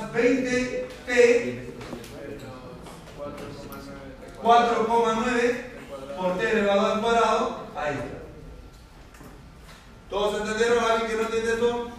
Más 0.10 0.22
20t 0.22 1.70
4,9 4.42 5.66
por 6.18 6.38
t 6.38 6.52
elevado 6.52 6.94
al 6.94 7.02
cuadrado. 7.02 7.68
Ahí 7.76 7.94
está. 7.94 8.20
¿Todos 10.10 10.42
entendieron? 10.42 10.84
¿Alguien 10.84 11.12
que 11.12 11.18
no 11.18 11.22
entiende 11.24 11.54
esto? 11.54 11.92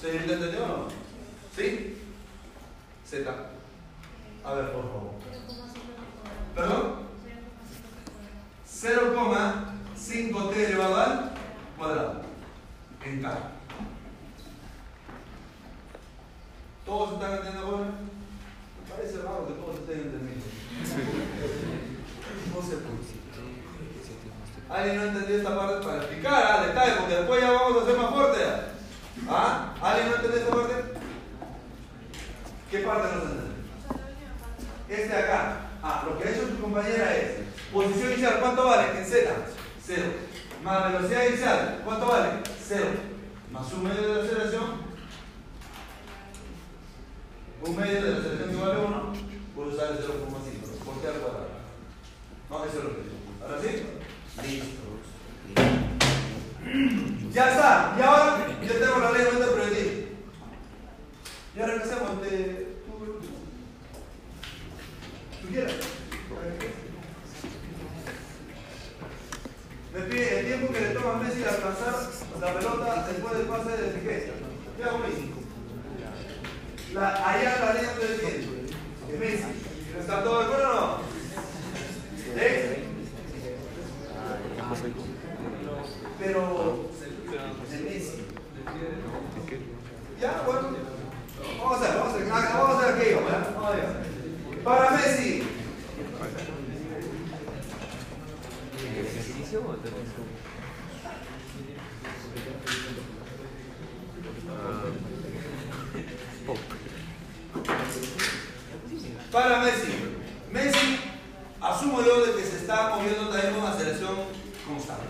¿Señorita 0.00 0.32
entendió 0.32 0.64
o 0.64 0.68
no? 0.68 0.88
¿Sí? 1.56 1.98
Z. 3.04 3.30
A 4.44 4.54
ver, 4.54 4.72
por 4.72 4.84
favor. 4.84 5.10
¿Perdón? 6.54 7.08
0,5t 8.66 10.56
elevado 10.56 10.96
al 10.96 11.32
cuadrado. 11.76 12.22
En 13.04 13.22
K. 13.22 13.57
¿Todos 16.88 17.12
están 17.12 17.32
entendiendo 17.32 17.66
ahora? 17.66 17.90
Parece 18.88 19.18
raro 19.18 19.46
que 19.46 19.60
todos 19.60 19.76
estén 19.76 20.08
entendiendo. 20.08 20.46
No 22.54 22.62
sé 22.62 22.76
por 22.80 22.96
qué. 22.96 23.18
¿Alguien 24.70 24.96
no 24.96 25.02
entendió 25.04 25.36
esta 25.36 25.54
parte 25.54 25.84
para 25.84 25.98
explicar 25.98 26.46
a 26.46 26.66
detalle? 26.66 26.92
Porque 26.98 27.14
después 27.14 27.40
ya 27.42 27.52
vamos 27.52 27.76
a 27.76 27.82
hacer 27.82 27.96
más 27.98 28.10
fuerte. 28.10 28.38
¿Ah? 29.28 29.74
¿Alguien 29.82 30.08
no 30.08 30.16
entendió 30.16 30.40
esta 30.40 30.54
parte? 30.54 30.74
¿Qué 32.70 32.78
parte 32.78 33.02
no 33.02 33.20
se 33.20 33.26
entiende? 33.26 33.54
Este 34.88 35.08
de 35.08 35.22
acá. 35.22 35.56
Ah, 35.82 36.04
lo 36.08 36.18
que 36.18 36.26
ha 36.26 36.30
hecho 36.30 36.48
tu 36.48 36.62
compañera 36.62 37.14
es 37.14 37.32
posición 37.70 38.12
inicial, 38.12 38.40
¿cuánto 38.40 38.64
vale? 38.64 38.98
En 38.98 39.04
Z, 39.04 39.30
0. 39.84 40.02
Más 40.64 40.90
velocidad 40.90 41.28
inicial, 41.28 41.82
¿cuánto 41.84 42.06
vale? 42.06 42.28
0. 42.66 42.86
Más 43.52 43.72
un 43.74 43.84
medio 43.84 44.02
de 44.02 44.14
la 44.14 44.24
aceleración. 44.24 44.87
Un 47.64 47.76
medio 47.76 48.02
de 48.02 48.10
la 48.10 48.18
aceleración 48.18 48.50
que 48.50 48.56
vale 48.56 48.78
1, 48.80 49.12
puedo 49.54 49.68
usar 49.70 49.92
el 49.92 49.98
0,5. 49.98 50.84
¿Por 50.84 51.00
qué 51.00 51.08
al 51.08 51.14
cuadrado? 51.14 51.48
No, 52.50 52.64
eso 52.64 52.78
es 52.78 52.84
lo 52.84 52.90
que 52.90 53.02
digo. 53.02 53.16
¿Ahora 53.42 53.60
sí? 53.60 53.68
Listo. 54.42 54.88
Ya 57.32 57.50
está. 57.50 57.96
Y 57.98 58.02
ahora 58.02 58.46
ya 58.62 58.72
tengo 58.78 58.98
la 59.00 59.10
ley 59.12 59.22
de 59.22 59.46
proyectil. 59.46 60.08
Y 61.56 61.60
ahora 61.60 61.74
qué 61.74 61.82
hacemos? 61.82 62.22
Te- 62.22 62.76
tú- 62.86 63.20
¿Tú 65.42 65.48
quieres? 65.48 65.74
Me 69.94 70.00
pide 70.02 70.40
el 70.40 70.46
tiempo 70.46 70.72
que 70.72 70.80
le 70.80 70.88
toma 70.90 71.14
a 71.14 71.16
Messi 71.22 71.42
alcanzar 71.42 71.94
la 72.40 72.54
pelota 72.54 73.06
después 73.08 73.38
del 73.38 73.46
pase 73.46 73.70
de. 73.70 74.32
¿Qué 74.76 74.84
hago 74.84 74.98
Messi? 74.98 75.32
La, 76.94 77.10
la 77.10 77.74
línea 77.74 77.94
de 77.94 78.16
quién? 78.18 78.66
De 79.08 79.18
Messi. 79.18 79.44
¿Está 79.98 80.24
todo 80.24 80.38
de 80.38 80.44
acuerdo 80.46 80.68
o 80.68 80.74
no? 80.74 80.98
¿Sí? 82.16 82.48
Pero 86.18 86.90
de 87.70 87.78
Messi. 87.90 88.24
Ya, 90.20 90.42
bueno. 90.46 90.76
Vamos 91.58 91.78
a 91.78 91.84
hacer, 91.84 91.96
vamos 91.98 92.12
a 92.12 92.16
hacer, 92.16 92.28
ah, 92.32 92.58
vamos 92.58 92.82
a 92.82 92.86
¿verdad? 93.20 93.54
Vamos 93.54 93.70
a 93.70 93.76
ver. 93.76 94.64
Para 94.64 94.90
Messi. 94.92 95.48
Para 109.32 109.60
Messi. 109.60 109.92
Messi, 110.50 111.00
asumo 111.60 112.02
yo 112.02 112.26
de 112.26 112.32
que 112.32 112.48
se 112.48 112.56
está 112.58 112.96
moviendo 112.96 113.28
también 113.28 113.54
con 113.54 113.66
aceleración 113.66 114.16
constante. 114.66 115.04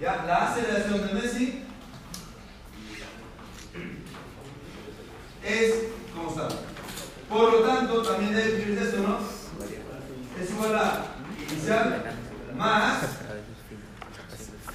¿Ya? 0.00 0.24
La 0.26 0.50
aceleración 0.50 1.06
de 1.06 1.14
Messi 1.14 1.64
es 5.44 5.74
constante. 6.14 6.56
Por 7.28 7.52
lo 7.52 7.60
tanto, 7.60 8.02
también 8.02 8.34
debe 8.34 8.58
escribirse 8.58 8.84
esto, 8.84 8.98
¿no? 9.02 9.18
Es 10.40 10.50
igual 10.50 10.76
a 10.76 11.06
inicial 11.50 12.04
más, 12.56 13.02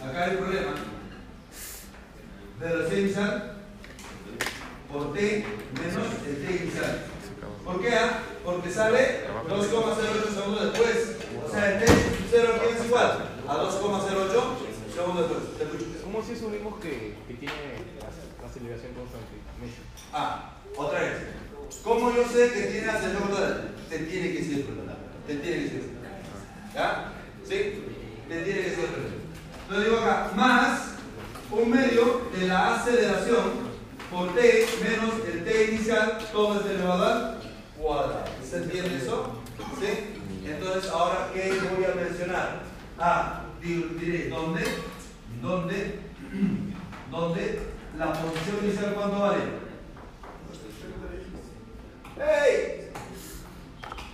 acá 0.02 0.24
hay 0.24 0.32
el 0.32 0.38
problema, 0.38 0.72
velocidad 2.60 2.98
inicial 2.98 3.54
por 4.92 5.14
t 5.14 5.46
menos 5.74 6.08
el 6.26 6.46
t 6.46 6.64
inicial. 6.64 7.17
¿Por 7.68 7.82
qué? 7.82 7.94
ah? 7.96 8.24
Porque 8.46 8.72
sale 8.72 9.26
2,08 9.48 10.34
segundos 10.34 10.72
después. 10.72 11.16
O 11.46 11.52
sea, 11.52 11.74
el 11.74 11.86
t 11.86 11.92
0 12.32 12.54
¿quién 12.64 12.78
es 12.78 12.86
igual? 12.86 13.30
A 13.48 13.56
2,08 13.58 14.94
segundos 14.96 15.30
después. 15.30 15.58
Te 15.58 15.64
escucho. 15.66 15.86
¿Cómo 16.04 16.24
si 16.24 16.34
asumimos 16.34 16.80
que, 16.80 17.16
que 17.28 17.34
tiene 17.34 17.54
ac- 18.00 18.48
aceleración 18.50 18.94
constante? 18.94 19.36
Ah, 20.14 20.54
otra 20.78 21.00
vez. 21.02 21.14
¿Cómo 21.84 22.16
yo 22.16 22.24
sé 22.28 22.52
que 22.54 22.62
tiene 22.72 22.88
aceleración 22.90 23.24
constante? 23.30 23.68
Te 23.90 24.00
tiene 24.00 24.32
que 24.34 24.40
decir 24.40 24.66
Te 25.28 25.36
tiene 25.36 25.58
que 25.58 25.64
decir 25.64 25.84
¿Ya? 26.74 27.14
¿Sí? 27.44 27.84
Te 28.30 28.42
tiene 28.44 28.62
que 28.62 28.70
decir 28.70 28.86
Entonces 29.64 29.86
digo 29.86 29.98
acá, 30.02 30.32
más 30.36 30.82
un 31.52 31.70
medio 31.70 32.22
de 32.38 32.48
la 32.48 32.76
aceleración 32.76 33.68
por 34.12 34.34
t 34.36 34.66
menos 34.82 35.14
el 35.28 35.44
t 35.44 35.66
inicial, 35.72 36.18
todo 36.32 36.60
es 36.62 36.66
elevado 36.66 37.06
al 37.06 37.38
cuadrado. 37.78 38.26
¿Se 38.50 38.58
entiende 38.58 38.98
eso? 38.98 39.42
¿Sí? 39.80 40.14
Entonces, 40.46 40.90
ahora, 40.92 41.30
¿qué 41.34 41.52
voy 41.76 41.86
a 41.86 41.96
mencionar? 41.96 42.62
Ah, 42.98 43.44
di- 43.62 43.96
diré, 44.00 44.30
¿dónde? 44.30 44.64
¿Dónde? 45.42 46.00
¿Dónde? 47.12 47.62
La 47.98 48.14
posición 48.14 48.64
inicial, 48.64 48.94
¿cuánto 48.94 49.20
vale? 49.20 49.42
¡Hey! 52.18 52.90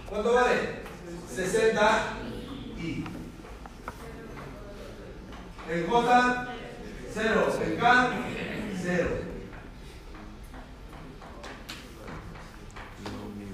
¿Cuánto 0.09 0.33
vale? 0.33 0.83
60 1.33 2.03
y. 2.77 3.03
En 5.71 5.87
J, 5.87 6.47
0. 7.13 7.59
En 7.65 7.77
K, 7.77 8.09
0. 8.83 9.09
No, 13.03 13.29
mi 13.37 13.45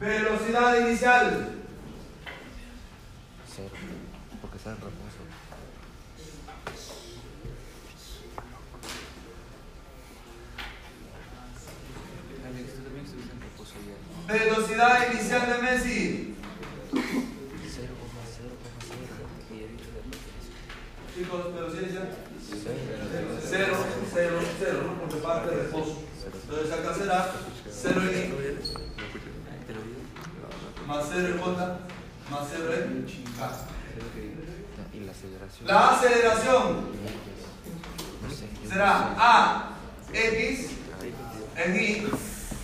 velocidad. 0.00 0.80
Inicial. 0.80 1.54
Cero. 3.54 3.70
Porque 4.40 4.56
está 4.56 4.70
en 4.70 4.76
reposo. 4.76 5.18
Velocidad 14.26 15.12
inicial 15.12 15.46
de 15.46 15.58
Messi. 15.62 16.34
0,0,0. 16.92 17.04
Y 19.50 19.62
ahorita 19.62 19.84
de 19.84 19.90
reposo. 19.94 20.20
Chicos, 21.14 21.54
velocidad 21.54 21.82
inicial. 21.82 22.08
Cero. 23.48 23.74
0, 23.74 23.76
0, 24.12 24.38
0, 24.58 24.82
¿no? 24.86 24.92
Porque 25.00 25.16
parte 25.16 25.50
de 25.50 25.56
reposo. 25.62 26.02
Entonces 26.48 26.72
acá 26.72 26.94
será 26.94 27.32
0 27.80 28.00
en 28.02 28.08
I, 28.08 28.12
¿Te 29.66 29.74
lo 29.74 29.80
digo? 29.82 30.00
más 30.86 31.04
0 31.10 31.28
en 31.28 31.38
J, 31.40 31.78
más 32.30 32.48
0 32.50 32.72
en 32.74 33.06
K. 33.38 33.50
Y 34.92 35.00
la 35.00 35.90
aceleración. 35.90 36.88
Será. 38.68 39.14
A, 39.18 39.70
X 40.12 40.70
en 41.56 41.76
I, 41.76 42.06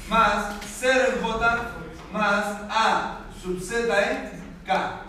más 0.09 0.57
0 0.81 1.05
en 1.17 1.23
J, 1.23 1.71
más 2.13 2.45
A 2.71 3.21
sub 3.43 3.61
Z 3.61 4.11
en 4.11 4.31
K. 4.67 5.01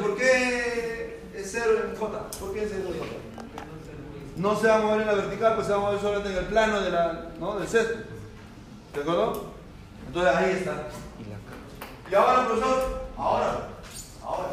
¿por 0.00 0.16
qué 0.16 1.20
es 1.34 1.50
0 1.50 1.84
en 1.90 1.96
J? 1.96 2.30
¿Por 2.38 2.52
qué 2.54 2.62
es 2.64 2.70
0 2.72 2.88
en 2.92 2.98
J? 2.98 3.31
No 4.36 4.56
se 4.56 4.66
va 4.66 4.76
a 4.76 4.78
mover 4.78 5.02
en 5.02 5.06
la 5.06 5.14
vertical, 5.14 5.54
pues 5.54 5.66
se 5.66 5.72
va 5.72 5.78
a 5.78 5.82
mover 5.82 6.00
solamente 6.00 6.30
en 6.30 6.38
el 6.38 6.44
plano 6.46 6.80
de 6.80 6.90
la, 6.90 7.28
¿no? 7.38 7.58
del 7.58 7.68
set. 7.68 8.06
¿De 8.94 9.00
acuerdo? 9.00 9.52
Entonces 10.06 10.34
ahí 10.34 10.50
está. 10.52 10.88
Y 12.10 12.14
ahora, 12.14 12.46
profesor, 12.46 13.08
ahora, 13.16 13.68
ahora. 14.22 14.48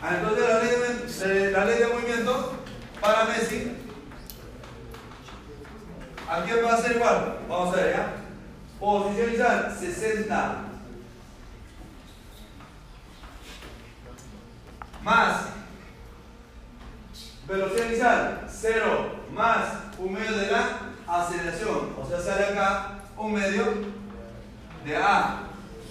Ah, 0.00 0.14
entonces 0.16 0.48
la 0.48 0.62
ley 0.62 0.70
de, 0.70 1.48
eh, 1.48 1.50
la 1.50 1.64
ley 1.64 1.78
de 1.78 1.86
movimiento 1.88 2.52
para 3.00 3.24
Messi, 3.24 3.76
¿a 6.28 6.42
quién 6.44 6.64
va 6.64 6.74
a 6.74 6.80
ser 6.80 6.96
igual? 6.96 7.38
Vamos 7.48 7.74
a 7.74 7.76
ver, 7.76 7.96
¿ya? 7.96 8.12
Posición 8.78 9.28
inicial, 9.28 9.76
60. 9.78 10.64
Más 15.02 15.57
velocidad 17.48 17.86
inicial, 17.86 18.46
0. 18.48 19.14
Más 19.32 19.64
un 19.98 20.12
medio 20.12 20.36
de 20.36 20.50
la 20.50 20.92
aceleración. 21.06 21.94
O 21.98 22.06
sea, 22.06 22.20
sale 22.20 22.46
acá 22.46 22.98
un 23.16 23.32
medio 23.32 23.64
de 24.84 24.96
A 24.96 25.40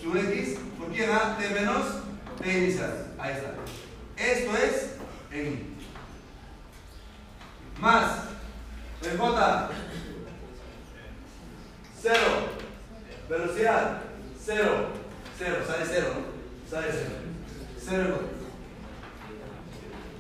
sub 0.02 0.16
X. 0.16 0.60
¿Por 0.78 0.92
quién 0.92 1.10
A? 1.12 1.38
T 1.38 1.50
menos 1.50 1.86
T 2.42 2.58
inicial. 2.58 3.08
Ahí 3.18 3.34
está. 3.34 3.54
Esto 4.16 4.58
es 4.58 4.96
en. 5.32 5.76
Más 7.80 8.24
el 9.04 9.18
J. 9.18 9.70
0. 12.02 12.16
Velocidad. 13.30 14.02
0. 14.46 14.88
0. 15.38 15.56
Sale 15.68 15.86
0, 15.88 16.08
¿no? 16.16 16.70
Sale 16.70 16.88
0. 16.92 17.06
0 17.86 18.02
en 18.02 18.12
J. 18.12 18.22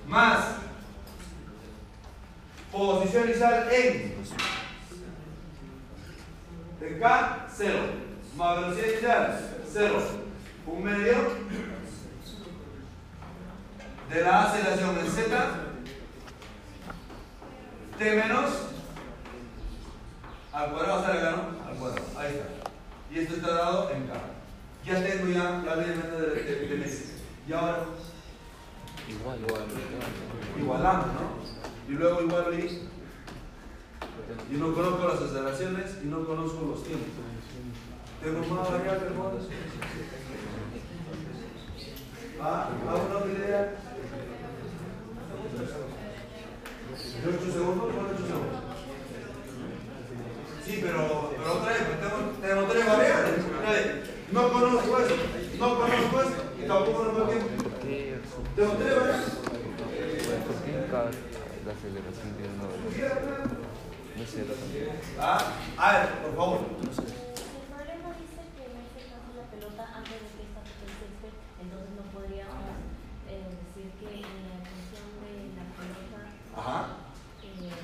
Más 0.07 0.66
posición 2.71 3.25
inicial 3.25 3.67
en 3.71 4.17
en 6.81 6.99
K, 6.99 7.47
0. 7.55 7.73
Más 8.35 8.57
velocidad 8.61 8.87
inicial, 8.87 9.39
0. 9.73 9.99
Un 10.67 10.83
medio 10.83 11.15
de 14.09 14.21
la 14.21 14.43
aceleración 14.43 14.97
en 14.99 15.07
Z, 15.11 15.55
T 17.97 18.11
menos 18.15 18.51
al 20.53 20.71
cuadrado 20.71 21.03
sale 21.03 21.19
acá, 21.19 21.31
¿no? 21.31 21.69
Al 21.69 21.77
cuadrado, 21.77 22.05
ahí 22.17 22.31
está. 22.31 22.47
Y 23.11 23.19
esto 23.19 23.35
está 23.35 23.53
dado 23.53 23.91
en 23.91 24.07
K. 24.07 24.13
Ya 24.85 25.03
tengo 25.03 25.27
ya 25.33 25.61
la 25.65 25.75
ley 25.75 25.87
de, 25.89 26.43
de, 26.43 26.67
de 26.67 26.75
Messi. 26.77 27.13
Y 27.47 27.53
ahora 27.53 27.79
Igual, 29.09 29.39
igual, 29.39 29.61
igual. 29.63 30.59
igualamos, 30.59 31.07
¿no? 31.07 31.76
Y 31.87 31.91
luego 31.91 32.21
igual 32.21 32.59
y 32.59 32.87
y 34.51 34.55
no 34.57 34.73
conozco 34.73 35.07
las 35.07 35.21
aceleraciones 35.21 35.97
y 36.03 36.07
no 36.07 36.25
conozco 36.25 36.65
los 36.65 36.83
tiempos. 36.83 37.07
Tengo 38.21 38.39
más 38.55 38.71
variables, 38.71 39.03
hermanos. 39.03 39.47
Ah, 42.41 42.69
¿alguna 42.89 43.33
idea? 43.33 43.61
¿De 47.23 47.29
8 47.29 47.51
segundos? 47.51 47.85
¿Cuál 47.93 48.05
8 48.13 48.25
segundos? 48.27 48.61
Sí, 50.65 50.79
pero, 50.81 51.31
pero 51.31 51.53
otra 51.53 51.69
vez, 51.71 51.81
tengo, 52.01 52.17
tengo 52.41 52.63
tres 52.71 52.85
variables. 52.85 53.45
No 54.31 54.51
conozco 54.51 54.99
eso, 54.99 55.15
no 55.57 55.79
conozco 55.79 56.21
eso 56.21 56.35
y 56.61 56.67
tampoco 56.67 56.97
conozco 56.97 57.21
el 57.21 57.27
tiempo. 57.29 57.63
¿Por 57.63 57.73
qué, 57.79 58.19
Tengo 58.55 58.73
tres 58.73 58.95
variables. 58.95 59.27
La 61.67 61.73
aceleración 61.73 62.31
tiene 62.39 62.55
una 62.55 62.67
velocidad? 62.71 63.19
No 64.15 64.23
es 64.23 64.31
también. 64.31 64.87
Ah, 65.19 65.51
a 65.77 65.99
ver, 65.99 66.09
por 66.23 66.31
favor. 66.39 66.59
El 66.63 66.87
problema 66.87 68.07
dice 68.15 68.41
que 68.55 68.63
Messi 68.71 69.03
pasa 69.11 69.29
la 69.35 69.45
pelota 69.51 69.83
antes 69.91 70.15
de 70.15 70.27
que 70.31 70.41
esta 70.47 70.63
toque 70.63 70.87
el 70.87 70.95
césped, 70.95 71.35
entonces 71.59 71.91
no 71.99 72.03
podríamos 72.15 72.71
eh, 73.27 73.51
decir 73.51 73.91
que 73.99 74.09
en 74.23 74.41
la 74.47 74.57
función 74.63 75.07
de 75.19 75.31
la 75.59 75.65
pelota 75.75 76.19
Ajá. 76.55 76.79
eh, 77.43 77.75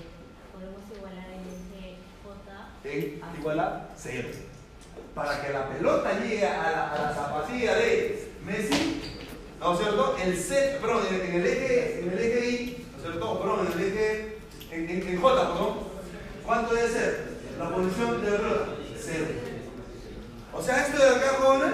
podemos 0.55 0.83
igualar 0.87 1.27
el 1.27 1.43
eje 1.43 1.99
J 2.23 2.39
En 2.87 3.19
igual 3.37 3.59
a 3.59 3.89
cero. 3.99 4.29
Para 5.13 5.41
que 5.43 5.51
la 5.53 5.67
pelota 5.69 6.19
llegue 6.23 6.47
a 6.47 6.71
la, 6.71 6.83
a 6.89 7.01
la 7.03 7.13
zapatilla 7.13 7.75
de 7.75 8.31
Messi, 8.45 9.19
¿no 9.59 9.73
es 9.73 9.79
cierto? 9.79 10.15
El 10.17 10.37
set, 10.39 10.79
perdón, 10.79 11.03
en 11.11 11.35
el 11.35 11.45
eje, 11.45 11.99
en 11.99 12.09
el 12.13 12.19
eje 12.19 12.49
I, 12.49 12.87
¿no 12.91 12.97
es 12.97 13.03
cierto? 13.03 13.32
En 14.71 14.89
en, 14.89 15.21
J. 15.21 15.53
¿Cuánto 16.45 16.75
debe 16.75 16.89
ser? 16.89 17.23
La 17.59 17.69
posición 17.69 18.21
de 18.21 18.31
pelota, 18.31 18.65
cero. 18.97 19.25
O 20.53 20.61
sea, 20.61 20.87
esto 20.87 20.97
de 20.97 21.09
acá, 21.09 21.37
jóvenes, 21.41 21.73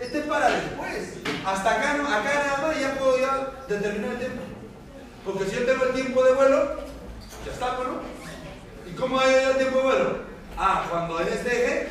este 0.00 0.18
es 0.20 0.24
para 0.24 0.48
después. 0.48 1.18
Hasta 1.44 1.70
acá, 1.70 1.92
acá 1.92 2.44
nada 2.46 2.68
más 2.68 2.80
ya 2.80 2.94
puedo 2.94 3.18
ya 3.18 3.50
determinar 3.68 4.12
el 4.12 4.18
tiempo. 4.18 4.42
Porque 5.26 5.44
si 5.44 5.56
yo 5.56 5.66
tengo 5.66 5.84
el 5.84 5.92
tiempo 5.92 6.24
de 6.24 6.32
vuelo, 6.32 6.76
ya 7.44 7.52
está, 7.52 7.66
¿no? 7.66 8.90
¿Y 8.90 8.94
cómo 8.94 9.20
hay 9.20 9.34
el 9.34 9.56
tiempo 9.58 9.78
de 9.78 9.84
vuelo? 9.84 10.18
Ah, 10.56 10.86
cuando 10.88 11.20
en 11.20 11.28
este 11.28 11.50
eje 11.50 11.88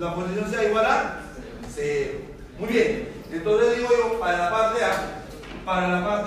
la 0.00 0.12
posición 0.12 0.50
sea 0.50 0.64
igual 0.64 0.86
a 0.86 1.20
cero. 1.72 2.18
Muy 2.58 2.68
bien. 2.68 3.08
Entonces 3.30 3.76
digo 3.76 3.88
yo, 3.96 4.18
para 4.18 4.38
la 4.38 4.50
parte 4.50 4.84
A, 4.84 5.22
para 5.64 5.88
la 5.88 6.04
parte 6.04 6.19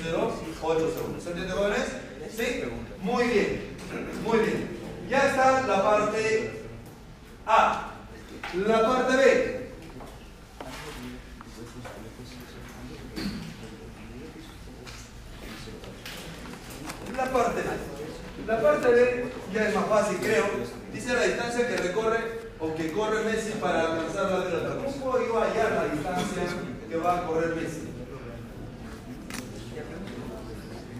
4,08 0.00 0.94
segundos. 0.94 1.22
¿Se 1.22 1.30
entiende, 1.30 1.52
jóvenes? 1.52 1.86
¿Sí? 2.34 2.62
Muy 3.02 3.24
bien, 3.26 3.76
muy 4.24 4.38
bien. 4.38 4.78
Ya 5.08 5.28
está 5.28 5.66
la 5.66 5.82
parte 5.82 6.62
A. 7.46 7.92
La 8.54 8.82
parte 8.82 9.16
B. 9.16 9.62
La 17.16 17.24
parte 17.30 17.60
B. 17.60 17.92
La 18.46 18.60
parte 18.60 18.88
B 18.88 19.24
ya 19.52 19.68
es 19.68 19.74
más 19.74 19.86
fácil, 19.86 20.16
creo. 20.18 20.44
Dice 20.92 21.12
la 21.14 21.22
distancia 21.24 21.68
que 21.68 21.76
recorre 21.76 22.52
o 22.58 22.74
que 22.74 22.92
corre 22.92 23.24
Messi 23.24 23.52
para 23.60 23.92
alcanzar 23.92 24.30
la 24.30 24.44
pelota. 24.44 24.76
¿Cómo 24.76 25.12
puedo 25.12 25.26
yo 25.26 25.40
hallar 25.40 25.72
la 25.72 25.94
distancia 25.94 26.42
que 26.88 26.96
va 26.96 27.18
a 27.18 27.26
correr 27.26 27.54
Messi? 27.56 27.91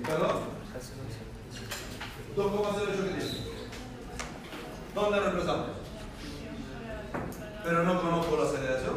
¿Perdón? 0.05 0.53
2,08 2.37 2.87
que 2.87 2.93
tiene. 2.93 3.25
¿Dónde 4.95 5.21
reemplazamos? 5.21 5.67
Pero 7.65 7.85
no 7.85 8.03
conozco 8.03 8.37
la 8.37 8.45
aceleración. 8.45 8.95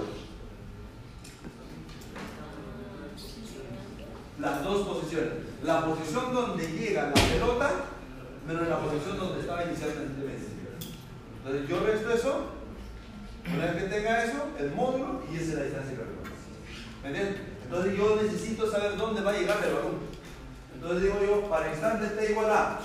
Las 4.40 4.64
dos 4.64 4.88
posiciones. 4.88 5.34
La 5.64 5.86
posición 5.86 6.34
donde 6.34 6.68
llega 6.68 7.08
la 7.08 7.14
pelota, 7.14 7.72
menos 8.48 8.68
la 8.68 8.80
posición 8.80 9.18
donde 9.18 9.42
estaba 9.42 9.64
inicialmente. 9.64 10.16
Entonces 11.46 11.70
yo 11.70 11.80
resto 11.80 12.12
eso, 12.12 12.46
una 13.54 13.66
vez 13.66 13.84
que 13.84 13.90
tenga 13.90 14.24
eso, 14.24 14.48
el 14.58 14.72
módulo 14.72 15.22
y 15.32 15.36
esa 15.36 15.46
es 15.46 15.54
la 15.54 15.64
distancia 15.64 15.98
que. 15.98 17.04
¿Me 17.04 17.10
entiendes? 17.10 17.42
Entonces 17.64 17.98
yo 17.98 18.16
necesito 18.16 18.72
saber 18.72 18.98
dónde 18.98 19.22
va 19.22 19.32
a 19.32 19.38
llegar 19.38 19.64
el 19.64 19.74
balón. 19.76 20.25
Entonces 20.86 21.12
digo 21.12 21.26
yo, 21.26 21.50
para 21.50 21.72
instante 21.72 22.06
t 22.10 22.32
igual 22.32 22.52
a, 22.52 22.80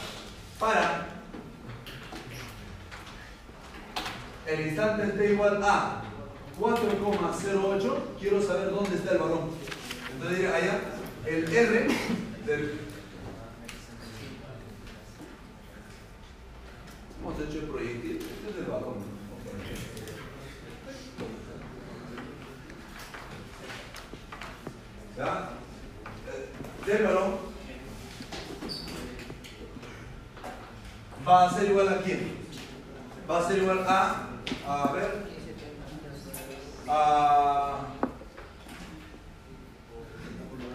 para 0.58 1.06
el 4.46 4.68
instante 4.68 5.06
t 5.08 5.32
igual 5.34 5.62
a 5.62 6.00
4,08, 6.58 7.98
quiero 8.18 8.40
saber 8.40 8.70
dónde 8.70 8.96
está 8.96 9.12
el 9.12 9.18
balón. 9.18 9.50
Entonces 10.14 10.38
diría 10.38 10.56
allá, 10.56 10.80
el 11.26 11.54
R 11.54 11.88
del... 12.46 12.80
Hemos 17.20 17.38
hecho 17.38 17.58
el 17.58 17.64
proyectil, 17.66 18.16
este 18.16 18.50
es 18.50 18.56
el 18.56 18.64
balón. 18.64 18.94
¿Ya? 25.18 25.50
Eh, 26.30 26.86
Del 26.86 27.02
balón 27.02 27.49
va 31.26 31.46
a 31.46 31.52
ser 31.52 31.70
igual 31.70 31.88
a 31.88 32.02
quién? 32.02 32.36
Va 33.28 33.38
a 33.38 33.48
ser 33.48 33.58
igual 33.58 33.84
a, 33.86 34.28
a 34.66 34.92
ver, 34.92 35.26
a, 36.88 37.78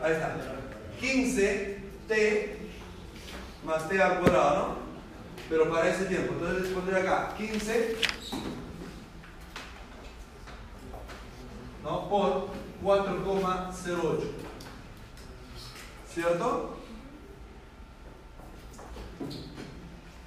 ahí 0.04 0.12
está, 0.14 0.36
15t 1.02 2.48
más 3.66 3.90
t 3.90 4.02
al 4.02 4.20
cuadrado, 4.20 4.56
¿no? 4.56 4.86
Pero 5.50 5.70
para 5.70 5.90
ese 5.90 6.06
tiempo, 6.06 6.34
entonces 6.34 6.72
pondré 6.74 7.02
acá 7.02 7.34
15 7.38 7.98
¿no? 11.84 12.10
por 12.10 12.48
4,08 12.84 14.20
¿cierto? 16.12 16.78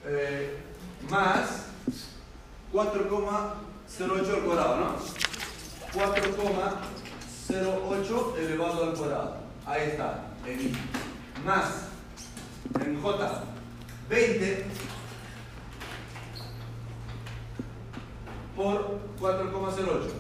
Eh, 0.07 0.59
más 1.11 1.65
4,08 2.73 4.35
al 4.35 4.41
cuadrado, 4.45 4.77
¿no? 4.77 4.97
4,08 5.95 8.37
elevado 8.39 8.85
al 8.85 8.95
cuadrado. 8.95 9.37
Ahí 9.67 9.89
está, 9.91 10.25
en 10.47 10.61
I. 10.61 10.73
Más, 11.45 11.89
en 12.81 13.01
J, 13.01 13.45
20 14.09 14.65
por 18.57 18.99
4,08. 19.21 20.11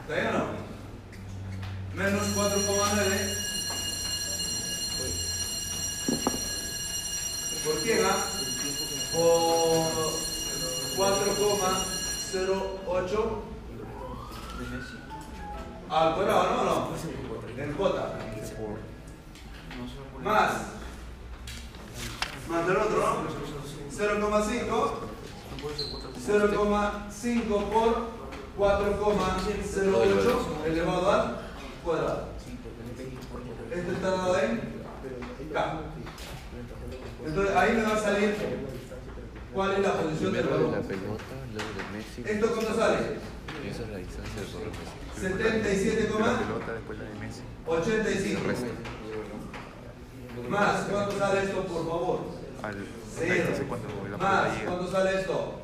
¿Está 0.00 0.14
bien 0.14 0.26
o 0.26 0.32
no? 0.32 0.46
Menos 1.94 2.22
4,9 2.36 3.53
¿Por 7.64 7.76
qué 7.82 8.02
va? 8.02 8.14
Por 9.12 10.12
4,08 10.96 13.42
al 15.88 16.14
cuadrado, 16.14 16.56
¿no? 16.56 16.64
¿no? 16.64 16.88
En 17.62 17.76
J. 17.76 18.18
Más. 20.22 20.52
Más 22.48 22.66
del 22.66 22.76
otro, 22.76 22.98
¿no? 22.98 23.24
0,5 23.90 24.92
0,5 26.26 27.70
por 27.70 28.08
4,08 28.58 30.66
elevado 30.66 31.10
al 31.10 31.40
cuadrado. 31.84 32.28
Esto 33.70 33.92
está 33.92 34.10
dado 34.10 34.38
en 34.40 34.60
K. 35.52 35.80
Entonces 37.26 37.56
ahí 37.56 37.72
me 37.76 37.82
va 37.82 37.94
a 37.94 37.98
salir 37.98 38.34
cuál 39.52 39.72
es 39.72 39.78
la 39.80 39.92
posición 39.94 40.32
del 40.32 40.44
de 40.44 40.50
la 40.50 40.56
balón. 40.56 40.82
pelota, 40.82 41.24
luego 41.52 41.70
de 41.76 41.82
Messi. 41.96 42.22
¿Esto 42.26 42.46
cuánto 42.52 42.74
sale? 42.74 42.98
Esa 43.68 43.82
es 43.82 43.88
la 43.88 43.98
distancia 43.98 44.40
de 44.40 44.46
correr 44.52 44.70
Messi. 44.70 44.94
77,85. 45.20 46.18
La 46.20 46.38
pelota 46.38 46.72
después 46.72 46.98
la 46.98 47.04
de 47.04 47.14
Messi. 47.14 47.42
El 48.32 48.40
resto. 48.44 48.66
Más, 50.48 50.80
¿cuánto 50.90 51.18
sale 51.18 51.42
esto, 51.44 51.62
por 51.64 51.84
favor? 51.86 52.20
Al, 52.62 52.86
Cero. 53.16 53.44
la 54.10 54.16
Más. 54.18 54.48
¿cuánto 54.64 54.90
sale 54.90 55.20
esto? 55.20 55.60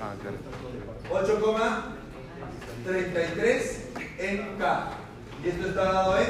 Ah, 0.00 0.14
claro. 0.20 0.36
8,33 1.10 3.62
en 4.18 4.58
K. 4.58 4.90
Y 5.44 5.48
esto 5.48 5.68
está 5.68 5.84
dado 5.84 6.18
en 6.18 6.26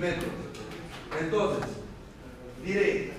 metros. 0.00 0.30
Entonces, 1.20 1.64
diré, 2.64 3.12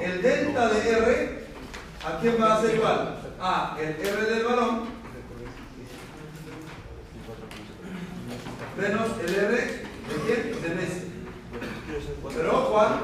el 0.00 0.22
delta 0.22 0.68
de 0.68 0.90
R, 0.90 1.44
¿a 2.04 2.18
quién 2.20 2.36
va 2.40 2.54
a 2.54 2.60
ser 2.60 2.74
igual? 2.74 3.18
A 3.40 3.76
el 3.80 4.06
R 4.06 4.24
del 4.24 4.44
balón 4.44 5.02
menos 8.76 9.08
el 9.24 9.34
R 9.34 9.52
de 9.52 9.86
quién? 10.26 10.62
De 10.62 10.68
Messi. 10.74 11.12
Pero 12.34 12.58
ojo, 12.58 12.78
¿ah? 12.78 13.00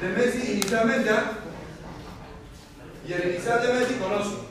de 0.00 0.08
Messi 0.08 0.52
inicialmente, 0.52 1.10
¿ah? 1.10 1.32
y 3.06 3.12
el 3.12 3.28
inicial 3.30 3.62
de 3.62 3.74
Messi 3.74 3.94
conozco. 3.94 4.46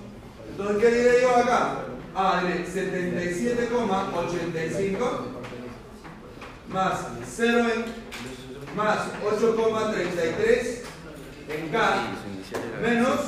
Entonces, 0.49 0.78
¿qué 0.78 0.91
diré 0.91 1.22
yo 1.22 1.36
acá? 1.36 1.86
Ah, 2.15 2.41
diré 2.45 2.65
77,85 2.65 4.97
más 6.67 7.07
0 7.26 7.65
en 7.74 7.86
más 8.76 8.99
8,33 9.24 10.78
en 11.50 11.70
K 11.70 12.08
menos 12.82 13.20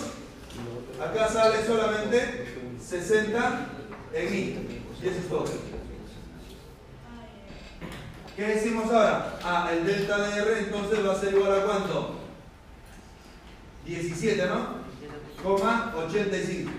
acá 1.03 1.27
sale 1.27 1.65
solamente 1.65 2.55
60 2.79 3.67
en 4.13 4.33
I 4.33 4.81
y 5.01 5.07
eso 5.07 5.17
es 5.19 5.29
todo 5.29 5.45
¿qué 8.35 8.43
decimos 8.47 8.85
ahora? 8.91 9.39
ah, 9.43 9.69
el 9.73 9.85
delta 9.85 10.17
de 10.27 10.41
R 10.41 10.59
entonces 10.59 11.05
va 11.05 11.13
a 11.13 11.19
ser 11.19 11.33
igual 11.33 11.59
a 11.61 11.65
cuánto? 11.65 12.15
17 13.85 14.45
¿no? 14.47 14.81
coma 15.43 15.93
85 15.97 16.71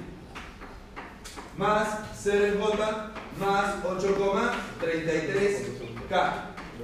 más 1.59 1.89
0 2.23 2.47
en 2.47 2.61
J 2.61 3.11
más 3.41 3.83
8,33K. 3.85 6.33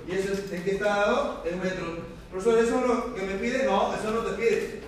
¿Y 0.09 0.13
eso 0.13 0.33
es- 0.33 0.51
en 0.53 0.65
qué 0.65 0.71
está 0.73 0.87
dado? 0.89 1.45
En 1.47 1.61
metros. 1.63 1.99
Profesor, 2.31 2.59
¿eso 2.59 2.81
es 2.81 2.87
lo 2.87 3.15
que 3.15 3.23
me 3.23 3.35
pide? 3.35 3.65
No, 3.65 3.95
eso 3.95 4.11
no 4.11 4.21
te 4.21 4.37
pide. 4.37 4.83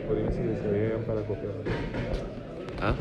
O 0.09 0.13
dime 0.13 0.31
si 0.31 0.37
se 0.37 0.97
para 1.05 1.21
copiar. 1.21 1.53
¿Ah? 2.81 2.95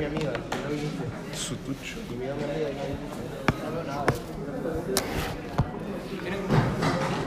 Mi 0.00 0.06
amiga, 0.06 0.32
no 0.32 0.70
viniste. 0.70 1.04
Su 1.36 1.56
tucho. 1.56 1.96
Y 2.10 2.14
mi 2.14 2.26
amiga 2.26 2.54
y 2.56 2.62
no 3.62 3.70
veo 3.70 3.84
nada. 3.84 4.06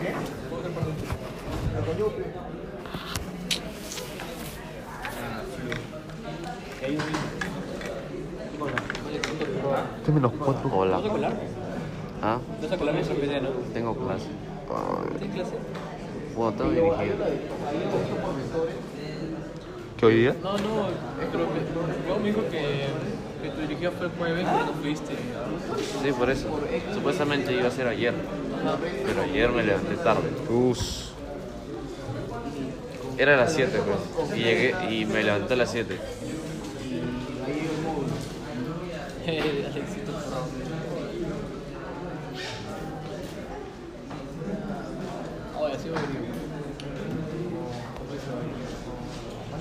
¿Qué? 0.01 0.09
¿Puedo 0.49 0.61
hacer 0.61 0.71
perdón? 0.73 0.95
La 1.75 1.79
con 1.85 1.95
yupi. 1.99 2.23
Y 6.81 6.83
hay 6.83 6.91
un 6.97 7.05
vino. 7.05 7.19
¿Qué 8.51 8.57
cosa? 8.57 8.77
Oye, 9.07 9.19
¿cuánto 9.19 9.45
te 9.45 9.61
roba? 9.61 9.85
Dame 10.07 10.19
los 10.21 10.31
cuatro. 10.31 10.71
Hola. 10.73 10.97
¿Vas 10.97 11.05
a 11.05 11.09
colar? 11.09 11.33
¿Ah? 12.23 12.39
¿Vas 12.59 12.71
a 12.71 12.77
colar 12.77 12.95
en 12.95 13.05
sorpresa, 13.05 13.39
no? 13.39 13.49
Tengo 13.71 13.95
clase. 13.95 14.29
¿Tienes 15.19 15.35
clase? 15.35 15.57
Bueno, 16.35 16.53
tengo 16.57 16.71
dirigido. 16.71 17.17
¿Qué 20.03 20.07
hoy 20.07 20.15
día? 20.15 20.35
No, 20.43 20.57
no, 20.57 20.89
pero 21.31 21.47
me, 21.47 21.61
luego 22.05 22.19
me 22.19 22.27
dijo 22.27 22.41
que, 22.51 22.87
que 23.41 23.49
tu 23.55 23.61
dirigido 23.61 23.93
fue 23.93 24.07
el 24.07 24.11
jueves 24.11 24.41
y 24.41 24.43
no 24.43 24.73
fuiste. 24.81 25.13
Sí, 26.03 26.11
por 26.11 26.29
eso. 26.29 26.59
Supuestamente 26.93 27.53
iba 27.53 27.69
a 27.69 27.71
ser 27.71 27.87
ayer. 27.87 28.13
Pero 29.05 29.21
ayer 29.21 29.49
me 29.51 29.63
levanté 29.63 29.95
tarde. 29.95 30.29
Us. 30.49 31.13
Era 33.17 33.35
a 33.35 33.37
las 33.37 33.53
7, 33.53 33.79
pues. 33.85 33.97
Y 34.37 34.43
llegué 34.43 34.75
y 34.93 35.05
me 35.05 35.23
levanté 35.23 35.53
a 35.53 35.55
las 35.55 35.71
7. 35.71 35.97
Alexito. 39.25 40.11
Oye, 45.61 45.73
así 45.73 45.87
va 45.87 45.97
a 45.97 46.01
venir. 46.01 46.23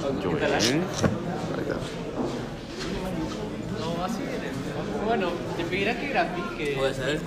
¿Qué 0.02 0.08
tal? 0.08 0.18
Joel. 0.20 0.42
Ahí 0.42 0.58
está. 0.58 0.74
No, 3.78 3.86
así 4.04 4.18
viene. 4.22 4.48
Bueno, 5.06 5.30
que 6.12 6.76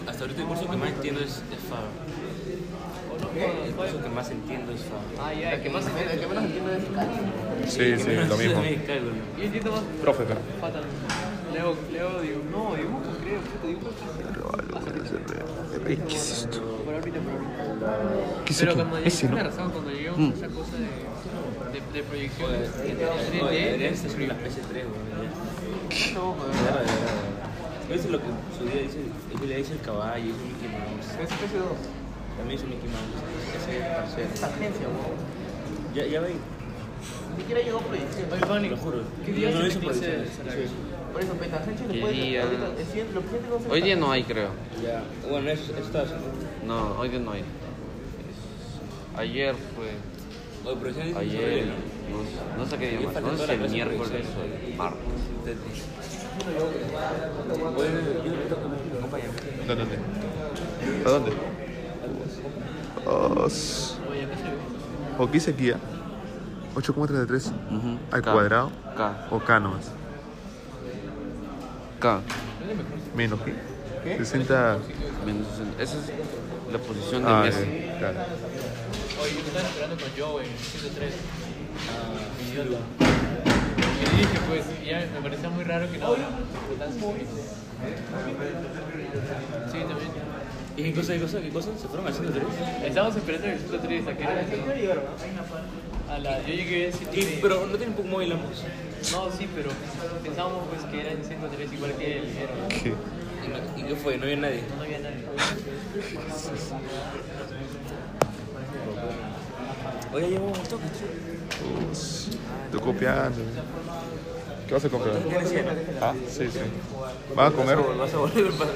hasta 0.08 0.22
ahorita 0.24 0.42
el 0.42 0.48
curso 0.48 0.70
que 0.70 0.78
más 0.78 0.90
entiendo 0.90 1.22
es, 1.22 1.30
es 1.30 1.62
Fab. 1.70 1.86
El 3.36 3.74
curso 3.74 4.02
que 4.02 4.10
más 4.10 4.30
entiendo 4.32 4.72
es 4.72 4.82
Fab. 4.82 5.26
Ah, 5.26 5.34
ya, 5.34 5.54
el 5.54 5.62
que 5.64 5.70
más 5.70 5.86
el 5.86 6.20
que 6.20 6.28
menos 6.28 6.44
entiendo 6.46 6.72
es 6.74 6.84
Cali. 6.96 7.68
Sí, 7.68 8.04
sí, 8.04 8.12
lo 8.30 8.38
mismo. 8.38 8.62
Yo 9.38 9.44
entiendo 9.44 9.72
más 9.72 9.82
Profe, 10.02 10.24
pero. 10.28 10.40
fatal. 10.62 10.84
Leo, 11.54 11.74
Leo, 11.92 12.20
digo, 12.22 12.42
no, 12.52 12.76
dibujo, 12.76 13.02
creo, 13.24 13.40
dibujo. 13.66 13.90
¿Qué 16.08 16.16
es 16.16 16.32
esto? 16.32 16.62
Por 16.84 16.94
ahorita, 16.96 17.20
por 17.20 17.32
ahorita. 17.32 18.44
¿Qué 18.46 18.52
es 18.54 18.60
Pero 18.60 18.72
esto? 18.72 18.84
cuando 18.84 18.98
Ese, 19.08 19.28
llegué, 19.28 19.44
razón, 19.44 19.72
cuando 19.72 19.92
llegamos 19.92 20.20
a 20.34 20.34
esa 20.36 20.48
cosa 20.48 20.72
de, 20.74 21.80
de, 21.80 21.94
de 21.94 22.04
proyección 22.04 22.52
de, 22.52 22.58
de, 22.60 23.42
Oye, 23.42 23.56
de, 23.60 23.66
deberías 23.66 24.04
de, 24.04 24.10
hacer 24.10 24.28
la 24.28 24.34
PC3, 24.36 24.84
güey. 24.84 26.14
No, 26.14 26.36
Ya, 26.36 26.42
joder. 26.42 26.56
ya, 26.56 26.84
ya. 26.84 26.92
Eso 26.92 27.35
es 27.90 28.06
lo 28.10 28.18
que 28.20 28.26
su 28.58 28.66
día 28.66 28.82
dice, 28.82 29.00
le 29.48 29.58
dice 29.58 29.74
el 29.74 29.82
caballo, 29.82 30.24
es 30.26 30.38
Mickey 30.38 30.70
Mouse. 30.70 31.08
Es 31.22 31.30
PC2. 31.30 32.38
También 32.38 32.58
es 32.60 32.64
un 32.64 32.70
Mickey 32.70 32.90
Mouse. 32.90 33.22
Ese 33.62 33.78
es. 34.26 34.34
Es 34.36 34.44
agencia, 34.44 34.88
weón. 34.88 35.16
Ya, 35.94 36.06
ya 36.06 36.22
ven. 36.22 36.34
Ni 37.36 37.42
siquiera 37.42 37.62
llegó 37.62 37.80
a 37.80 37.82
proyección. 37.82 38.26
Oye, 38.52 38.70
Lo 38.70 38.78
juro. 38.78 39.02
¿qué 39.26 39.32
día 39.34 39.52
No 39.52 39.68
hizo 39.68 39.80
proyección. 39.80 40.26
Por 41.14 41.22
eso, 41.24 41.34
Peta 41.34 41.64
Sánchez 41.64 41.88
¿Qué 41.88 41.94
le 41.94 42.02
puede. 42.02 42.14
día? 42.14 42.44
Hoy 43.70 43.82
día 43.82 43.96
no 43.96 44.12
hay, 44.12 44.24
creo. 44.24 44.50
Ya. 44.84 45.02
Bueno, 45.30 45.50
estaba 45.50 46.04
haciendo. 46.04 46.28
No, 46.66 47.00
hoy 47.00 47.10
día 47.10 47.20
no 47.20 47.32
hay. 47.32 47.42
Es- 47.42 49.20
Ayer 49.20 49.56
fue. 49.76 49.92
Oye, 50.72 51.16
Ayer. 51.16 51.68
¿no? 51.68 51.74
No, 52.18 52.24
sé- 52.24 52.58
no 52.58 52.66
sé 52.66 52.78
qué 52.78 52.98
día 52.98 53.00
más. 53.08 53.22
No 53.22 53.38
sé 53.38 53.46
si 53.46 53.52
el 53.54 53.70
miércoles 53.70 54.26
o 54.38 54.68
el 54.72 54.76
martes. 54.76 55.58
Acompañan. 59.00 59.32
¿Dónde? 59.68 59.84
dónde? 59.84 59.98
¿A 61.06 61.10
dónde? 61.10 61.32
Os- 63.46 63.98
¿O 65.18 65.28
qué 65.28 65.34
dice 65.34 65.52
aquí? 65.52 65.72
ah? 65.72 65.80
8,33 66.76 67.52
Ujú. 67.72 67.98
al 68.12 68.22
K. 68.22 68.32
cuadrado 68.34 68.72
K. 68.98 69.28
o 69.32 69.40
K 69.40 69.60
nomás. 69.62 69.92
K. 72.00 72.20
Menos 73.16 73.40
qué? 73.42 73.54
60. 74.18 74.78
Menos 75.26 75.48
sesenta. 75.48 75.82
Esa 75.84 75.98
es 75.98 76.12
la 76.72 76.78
posición 76.80 77.24
de 77.24 77.30
Ah, 77.30 77.42
Messi. 77.44 77.62
eh, 77.64 77.96
claro. 77.98 78.20
Oye, 79.24 79.34
yo 79.34 79.40
estaba 79.48 79.68
esperando 79.68 79.96
con 79.96 80.10
Joe 80.18 80.44
en 80.46 80.58
103. 80.58 81.14
Ah, 81.90 82.52
idiota. 82.52 83.55
Y 84.02 84.06
le 84.06 84.18
dije, 84.18 84.40
pues, 84.50 84.64
ya 84.86 85.08
me 85.14 85.22
parecía 85.22 85.50
muy 85.50 85.64
raro 85.64 85.92
que 85.92 85.98
no. 85.98 86.16
Sí, 89.72 89.80
también. 89.80 90.10
¿Y 90.78 90.84
qué 90.84 90.94
cosa, 90.94 91.14
qué 91.14 91.20
cosa, 91.22 91.40
qué 91.42 91.50
cosa? 91.50 91.70
¿Se 91.82 91.88
fueron 91.88 92.08
al 92.08 92.14
103? 92.14 92.44
Estábamos 92.86 93.16
esperando 93.16 93.48
en 93.48 93.54
el 93.54 93.60
103 93.60 94.08
a 94.08 94.18
que 94.18 94.24
era 94.24 94.46
a 96.10 96.20
la, 96.20 96.42
yo 96.42 96.48
llegué 96.54 96.88
en 96.88 96.94
103. 96.94 97.26
Y, 97.26 97.40
pero 97.42 97.66
no 97.66 97.78
tienen 97.78 97.96
móvil 98.10 98.32
ambos. 98.34 98.64
No, 99.12 99.32
sí, 99.32 99.48
pero 99.56 99.70
pensábamos 100.24 100.68
pues 100.70 100.84
que 100.92 101.00
era 101.02 101.12
en 101.12 101.24
103 101.24 101.74
igual 101.74 101.94
que 101.94 102.18
el. 102.20 102.24
¿Qué? 102.70 102.90
¿Y, 102.90 103.48
no- 103.48 103.78
y 103.80 103.84
qué 103.90 103.96
fue? 103.96 104.18
No 104.18 104.24
había 104.24 104.36
nadie. 104.38 104.64
No 104.78 104.84
había 104.84 105.00
nadie. 105.00 105.24
Oye, 110.14 110.30
llevamos 110.30 110.58
un 110.60 110.66
toque. 110.66 110.84
Us, 111.92 112.28
Estoy 112.66 112.80
copiando. 112.82 113.38
¿Qué 114.68 114.74
vas 114.74 114.86
a 114.86 114.90
comprar? 114.90 115.16
Ah, 116.02 116.14
sí, 116.28 116.48
sí. 116.52 116.60
¿Van 117.36 117.48
a 117.48 117.56
comer? 117.56 117.78
Vas 117.78 118.14
a 118.14 118.18
volver 118.18 118.52
para... 118.54 118.72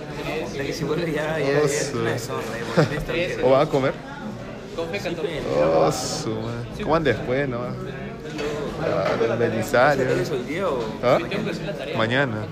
De 0.54 0.66
que 0.66 0.74
si 0.74 0.84
vuelve 0.84 1.12
ya, 1.12 1.40
ya, 1.40 1.46
ya 1.46 1.60
vez- 1.62 1.94
¿O 3.44 3.50
van 3.50 3.62
a 3.62 3.66
comer? 3.70 3.94
G14. 4.78 5.18
Oh, 5.62 5.92
su 5.92 6.30
madre. 6.30 6.70
¿Cómo 6.78 6.92
van 6.92 7.04
después, 7.04 7.50
no? 7.50 7.58
Ah, 8.82 9.16
del 9.20 9.38
Belisario. 9.38 10.08
¿Es 10.10 10.30
hoy 10.32 10.44
día 10.44 10.70
o 10.70 10.80
¿Ah? 11.04 11.18
Mañana. 11.98 12.46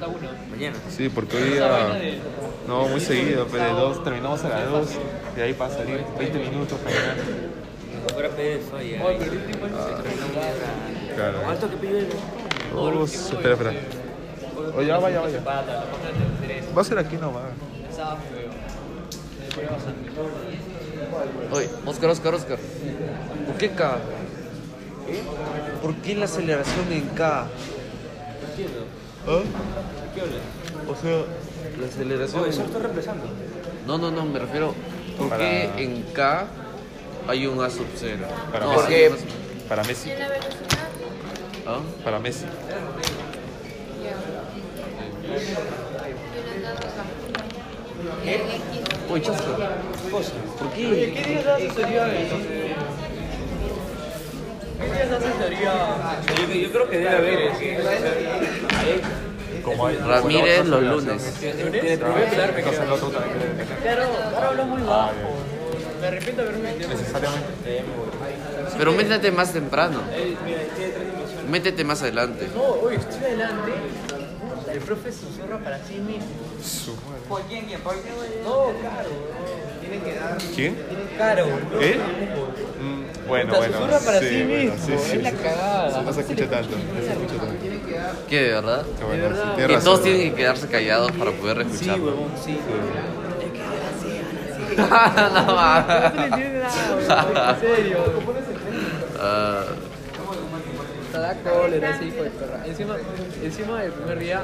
Mañana? 0.52 0.76
Sí, 0.90 1.08
porque 1.10 1.38
hoy 1.38 1.44
día. 1.52 2.20
No, 2.68 2.88
muy 2.88 3.00
seguido, 3.00 3.48
pero 3.50 3.64
de 3.64 3.70
dos 3.72 4.04
terminamos 4.04 4.44
a 4.44 4.50
las 4.50 4.70
2 4.70 4.88
y 5.38 5.40
ahí 5.42 5.54
para 5.54 5.74
salir 5.74 6.04
20 6.20 6.38
minutos 6.40 6.78
para 6.80 6.96
llegar. 7.98 8.14
Fuera 8.14 8.30
PDF 8.30 8.72
ya. 8.72 9.06
Oye, 9.06 9.18
pero 9.20 9.34
este 9.34 9.52
igual 9.52 9.72
se 9.72 10.04
Terminamos 10.04 10.36
ya. 10.36 11.16
Claro. 11.16 11.38
¿Cuánto 11.44 11.70
que 11.70 11.78
pidió 11.78 11.98
el? 11.98 12.08
Oh, 12.76 13.04
espera, 13.04 13.54
espera. 13.54 13.74
Oye, 14.76 14.88
ya 14.88 14.98
vaya, 14.98 15.20
vaya. 15.22 15.42
Va 15.46 16.82
a 16.82 16.84
ser 16.84 17.00
aquí 17.00 17.18
demoré 19.58 19.74
bastante. 19.74 20.10
Oye, 21.52 21.70
Oscar, 21.86 22.10
Oscar, 22.10 22.34
Oscar. 22.36 22.60
¿Por 23.48 23.56
qué 23.58 23.70
K? 23.72 23.98
¿Por 25.82 25.96
qué 25.96 26.16
la 26.16 26.26
aceleración 26.26 26.92
en 26.92 27.08
K? 27.10 27.40
¿Ah? 27.40 27.48
¿Qué 30.14 30.22
habla? 30.22 30.38
O 30.90 30.96
sea, 30.96 31.26
La 31.80 31.88
aceleración. 31.88 32.42
Oye, 32.42 32.52
eso 32.52 32.64
está 32.64 32.80
reemplazando. 32.80 33.26
No, 33.86 33.98
no, 33.98 34.12
no, 34.12 34.26
me 34.26 34.40
refiero. 34.40 34.74
¿Por 35.18 35.38
qué 35.38 35.70
en 35.78 36.04
K 36.14 36.48
hay 37.28 37.46
un 37.48 37.64
A 37.64 37.70
sub 37.70 37.88
0? 37.96 38.26
Para 38.52 38.66
no, 38.66 38.72
Messi. 38.74 39.20
sub- 39.20 39.68
para 39.70 39.84
Messi. 39.84 40.12
En 40.12 40.20
la 40.20 40.28
velocidad, 40.30 40.88
¿Ah? 41.68 41.80
Para 42.04 42.20
Messi. 42.20 42.46
En 48.26 48.42
X. 48.42 48.52
Oye, 49.10 49.22
Chasco. 49.22 49.58
¿Por 50.12 50.70
qué? 50.74 50.88
Oye, 50.88 51.14
¿qué 51.14 51.30
días 51.30 51.48
asesoría? 51.48 52.08
este? 52.08 52.76
¿Qué 54.80 54.86
días 54.94 55.10
da 55.10 55.18
asesoría? 55.18 55.74
Yo, 56.48 56.54
yo 56.54 56.72
creo 56.72 56.90
que 56.90 56.98
debe 56.98 57.10
haber. 57.10 57.40
¿eh? 57.40 59.02
Como 59.64 59.88
hay. 59.88 59.98
Ramírez 59.98 60.66
los 60.66 60.84
lunes. 60.84 61.34
Voy 61.42 62.24
a 62.24 62.30
pelarme, 62.30 62.62
creo. 62.64 63.12
Claro, 63.82 64.04
ahora 64.36 64.48
hablo 64.50 64.66
muy 64.66 64.82
bajo. 64.84 65.14
Me 66.02 66.08
arrepiento 66.08 66.42
de 66.44 66.50
haberme 66.50 66.72
metido. 66.74 66.90
Necesariamente. 66.90 67.84
Pero 68.78 68.92
métete 68.94 69.32
más 69.32 69.54
temprano. 69.54 70.02
Métete 71.50 71.84
más 71.84 72.02
adelante. 72.02 72.48
No, 72.56 72.64
oye, 72.86 72.98
estoy 72.98 73.24
adelante. 73.24 73.72
El 74.72 74.80
profe 74.80 75.12
susurra 75.12 75.58
para 75.64 75.80
sí 75.86 75.96
mismo. 75.96 76.28
Su. 76.64 76.96
¿Por 77.28 77.42
quién? 77.44 77.66
¿Quién? 77.66 77.82
¿Por 77.82 77.96
qué? 77.96 78.10
No, 78.44 78.66
caro. 78.82 79.10
Tiene 79.82 80.04
que 80.04 80.14
dar. 80.20 80.38
¿Quién? 80.56 80.76
Caro. 81.18 81.46
¿Eh? 81.82 81.98
Mm, 82.80 83.28
bueno, 83.28 83.56
bueno. 83.56 83.74
susurra 83.74 84.00
para 84.00 84.20
sí 84.20 84.36
mismo. 84.44 84.76
sí, 84.86 84.94
sí, 85.00 85.18
es 85.18 85.24
la 85.24 85.32
sí. 85.32 85.36
cagada. 85.38 86.02
No 86.02 86.14
se 86.14 86.22
escucha 86.22 86.50
tanto. 86.50 86.70
No 86.78 87.02
se 87.02 87.12
escucha 87.12 87.38
tanto. 87.38 87.56
¿Qué, 88.30 88.42
de 88.42 88.50
verdad? 88.50 88.86
Sí, 88.86 89.06
tienes 89.56 89.84
todos 89.84 90.04
tienen 90.04 90.30
que 90.30 90.36
quedarse 90.36 90.68
callados 90.68 91.12
para 91.14 91.32
poder 91.32 91.66
Sí, 91.66 91.74
escucharlo. 91.74 92.06
huevón, 92.06 92.32
sí. 92.44 92.60
No, 94.78 94.86
No 94.86 96.12
se 96.12 96.16
le 96.18 96.26
entiende 96.28 96.60
nada, 96.60 97.52
en 97.52 97.60
serio. 97.60 97.98
Ah, 99.20 99.64
Te 101.12 101.18
da 101.20 101.34
cólera 101.36 101.90
ese 101.92 102.06
hijo 102.06 102.24
de 102.24 102.30
perra. 102.30 102.66
Encima, 102.66 102.96
encima 103.44 103.82
del 103.82 103.92
primer 103.92 104.20
día 104.20 104.42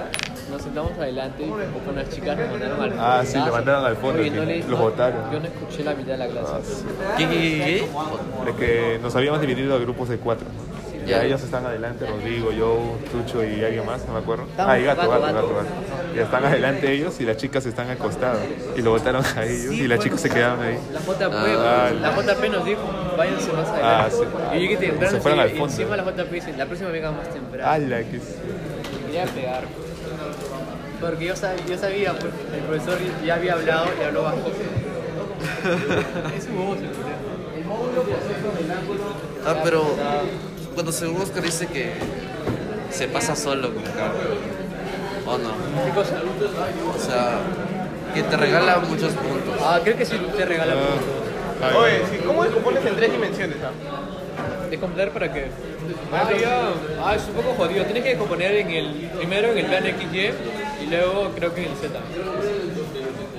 nos 0.49 0.61
sentamos 0.61 0.91
adelante 0.97 1.43
y 1.43 1.49
con 1.85 1.95
las 1.95 2.09
chicas 2.09 2.37
nos 2.37 2.49
mandaron 2.49 2.81
al 2.81 2.89
fondo. 2.89 3.03
Ah, 3.05 3.21
sí, 3.25 3.37
le 3.37 3.51
mandaron 3.51 3.85
al 3.85 3.95
fondo, 3.97 4.19
Oye, 4.21 4.31
no 4.31 4.43
leí- 4.43 4.59
los 4.61 4.69
no, 4.69 4.77
botaron. 4.77 5.31
Yo 5.31 5.39
no 5.39 5.45
escuché 5.45 5.83
la 5.83 5.93
mitad 5.93 6.11
de 6.13 6.17
la 6.17 6.27
clase. 6.27 6.53
¿Qué, 7.17 7.27
qué, 7.27 7.35
qué, 7.35 7.87
qué? 8.45 8.49
Es 8.49 8.55
que 8.55 8.99
nos 9.01 9.15
habíamos 9.15 9.41
dividido 9.41 9.75
a 9.75 9.79
grupos 9.79 10.09
de 10.09 10.17
cuatro. 10.17 10.47
Ya 11.05 11.17
Ya. 11.19 11.25
ellos 11.25 11.41
están 11.43 11.65
adelante, 11.65 12.05
Rodrigo, 12.05 12.51
yo, 12.51 12.95
Tucho 13.11 13.43
y 13.43 13.63
alguien 13.63 13.85
más, 13.85 14.05
no 14.07 14.13
me 14.13 14.19
acuerdo. 14.19 14.45
Ah, 14.57 14.77
y 14.79 14.83
gato, 14.83 15.01
Gato, 15.01 15.11
gato, 15.11 15.23
gato, 15.33 15.47
Gato. 15.47 15.55
gato. 15.55 16.15
Y 16.15 16.19
están 16.19 16.45
adelante 16.45 16.91
ellos 16.91 17.19
y 17.19 17.25
las 17.25 17.37
chicas 17.37 17.65
están 17.65 17.89
al 17.89 17.97
costado. 17.97 18.39
Y 18.75 18.81
lo 18.81 18.91
botaron 18.91 19.23
a 19.35 19.45
ellos 19.45 19.73
y 19.73 19.87
las 19.87 19.99
chicas 19.99 20.21
se 20.21 20.29
quedaron 20.29 20.61
ahí. 20.61 20.77
La 20.93 20.99
JP, 20.99 21.33
Ah, 21.33 21.91
la 21.99 22.11
JP 22.15 22.49
nos 22.51 22.65
dijo, 22.65 22.81
váyanse 23.17 23.51
más 23.53 23.67
adelante. 23.69 23.83
Ah, 23.83 24.07
sí. 24.11 24.23
Y 24.51 24.55
yo 24.55 24.59
llegué 24.61 24.77
temprano 24.77 25.11
Se 25.15 25.21
fueron 25.21 25.39
al 25.39 25.47
y 25.47 25.57
fondo. 25.57 25.65
encima 25.65 25.97
la 25.97 26.03
JP 26.03 26.31
dice, 26.31 26.53
la 26.57 26.65
próxima 26.65 26.89
venga 26.91 27.11
más 27.11 27.29
temprano. 27.29 27.71
¡Hala! 27.71 27.97
Que... 27.99 28.17
Me 28.17 29.05
quería 29.07 29.25
pegar. 29.25 29.63
Porque 31.01 31.25
yo 31.25 31.35
sabía, 31.35 31.65
yo 31.65 31.77
sabía 31.77 32.13
pues, 32.13 32.31
el 32.55 32.61
profesor 32.61 32.97
ya 33.25 33.35
había 33.35 33.53
hablado 33.53 33.85
y 33.99 34.03
habló 34.03 34.23
bajo. 34.23 34.37
es 36.37 36.43
su 36.45 36.51
voz 36.53 36.77
el 36.77 36.89
problema. 36.89 37.17
Ah, 39.45 39.55
pero 39.63 39.83
cuando 40.73 40.91
según 40.91 41.21
Oscar 41.21 41.43
dice 41.43 41.67
que 41.67 41.93
se 42.91 43.07
pasa 43.07 43.35
solo 43.35 43.73
con 43.73 43.83
K. 43.83 43.89
¿O 45.25 45.37
no? 45.37 45.49
O 45.49 46.99
sea, 46.99 47.39
que 48.13 48.23
te 48.23 48.37
regala 48.37 48.77
muchos 48.79 49.13
puntos. 49.13 49.55
Ah, 49.61 49.79
creo 49.83 49.97
que 49.97 50.05
sí 50.05 50.15
te 50.35 50.45
regala 50.45 50.73
puntos. 50.73 51.23
Ah, 51.61 51.77
Oye, 51.77 52.01
sí, 52.11 52.17
¿cómo 52.25 52.43
descompones 52.43 52.85
en 52.85 52.95
tres 52.95 53.11
dimensiones? 53.11 53.57
ah? 53.63 54.69
¿Descomponer 54.69 55.11
para 55.11 55.31
qué? 55.31 55.47
Ah, 56.11 56.29
ya. 56.39 56.69
Ah, 57.03 57.15
es 57.15 57.23
un 57.27 57.33
poco 57.35 57.53
jodido. 57.55 57.85
Tienes 57.85 58.03
que 58.03 58.09
descomponer 58.09 58.55
en 58.55 58.69
el, 58.71 58.87
primero 59.17 59.49
en 59.49 59.57
el 59.59 59.65
plano 59.65 59.87
XY 59.87 60.29
y 60.83 60.89
luego 60.89 61.31
creo 61.35 61.53
que 61.53 61.65
en 61.65 61.71
el 61.71 61.77
Z. 61.77 61.99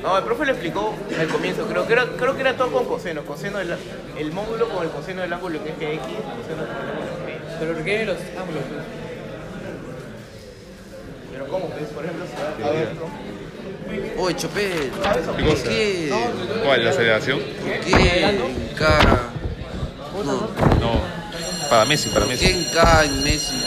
No, 0.03 0.19
el 0.19 0.25
profe 0.25 0.45
le 0.45 0.53
explicó 0.53 0.95
al 1.19 1.29
comienzo, 1.29 1.65
creo 1.65 1.87
que 1.87 1.95
era, 1.95 2.05
creo 2.19 2.35
que 2.35 2.43
era 2.43 2.55
todo 2.59 2.71
con 2.71 2.85
coseno, 2.85 3.23
coseno 3.23 3.57
del, 3.57 3.75
el 4.19 4.33
módulo 4.33 4.69
con 4.69 4.85
el 4.85 4.91
coseno 4.91 5.23
del 5.23 5.33
ángulo 5.33 5.65
que 5.65 5.71
es 5.71 5.77
que 5.77 5.95
X, 5.95 6.03
coseno 6.03 6.63
del 6.63 6.71
ángulo 6.71 7.24
Pero 7.59 7.75
requiere 7.75 8.05
los 8.07 8.17
ángulos. 8.39 8.63
Pero 11.33 11.47
¿cómo? 11.49 11.67
Pues, 11.69 11.85
por 11.91 12.05
ejemplo, 12.05 12.25
si 12.27 12.63
va 12.63 12.69
a 12.69 12.73
ver, 12.73 12.89
¿no? 12.95 14.23
Oye, 14.23 14.37
Chopé, 14.37 14.71
¿Qué 14.71 15.43
¿por 15.43 15.45
cosa? 15.55 15.69
qué? 15.69 16.13
¿Cuál? 16.65 16.85
¿La 16.85 16.91
aceleración? 16.91 17.41
¿Por 17.41 17.81
qué 17.81 18.25
en 18.25 18.69
K? 18.77 18.99
No, 20.25 20.33
No. 20.81 21.15
Para 21.71 21.85
Messi, 21.87 22.09
para 22.11 22.27
¿por 22.27 22.35
qué 22.37 22.47
Messi. 22.47 22.59
en 22.59 22.73
K 22.73 23.05
en 23.05 23.25
Messi? 23.25 23.63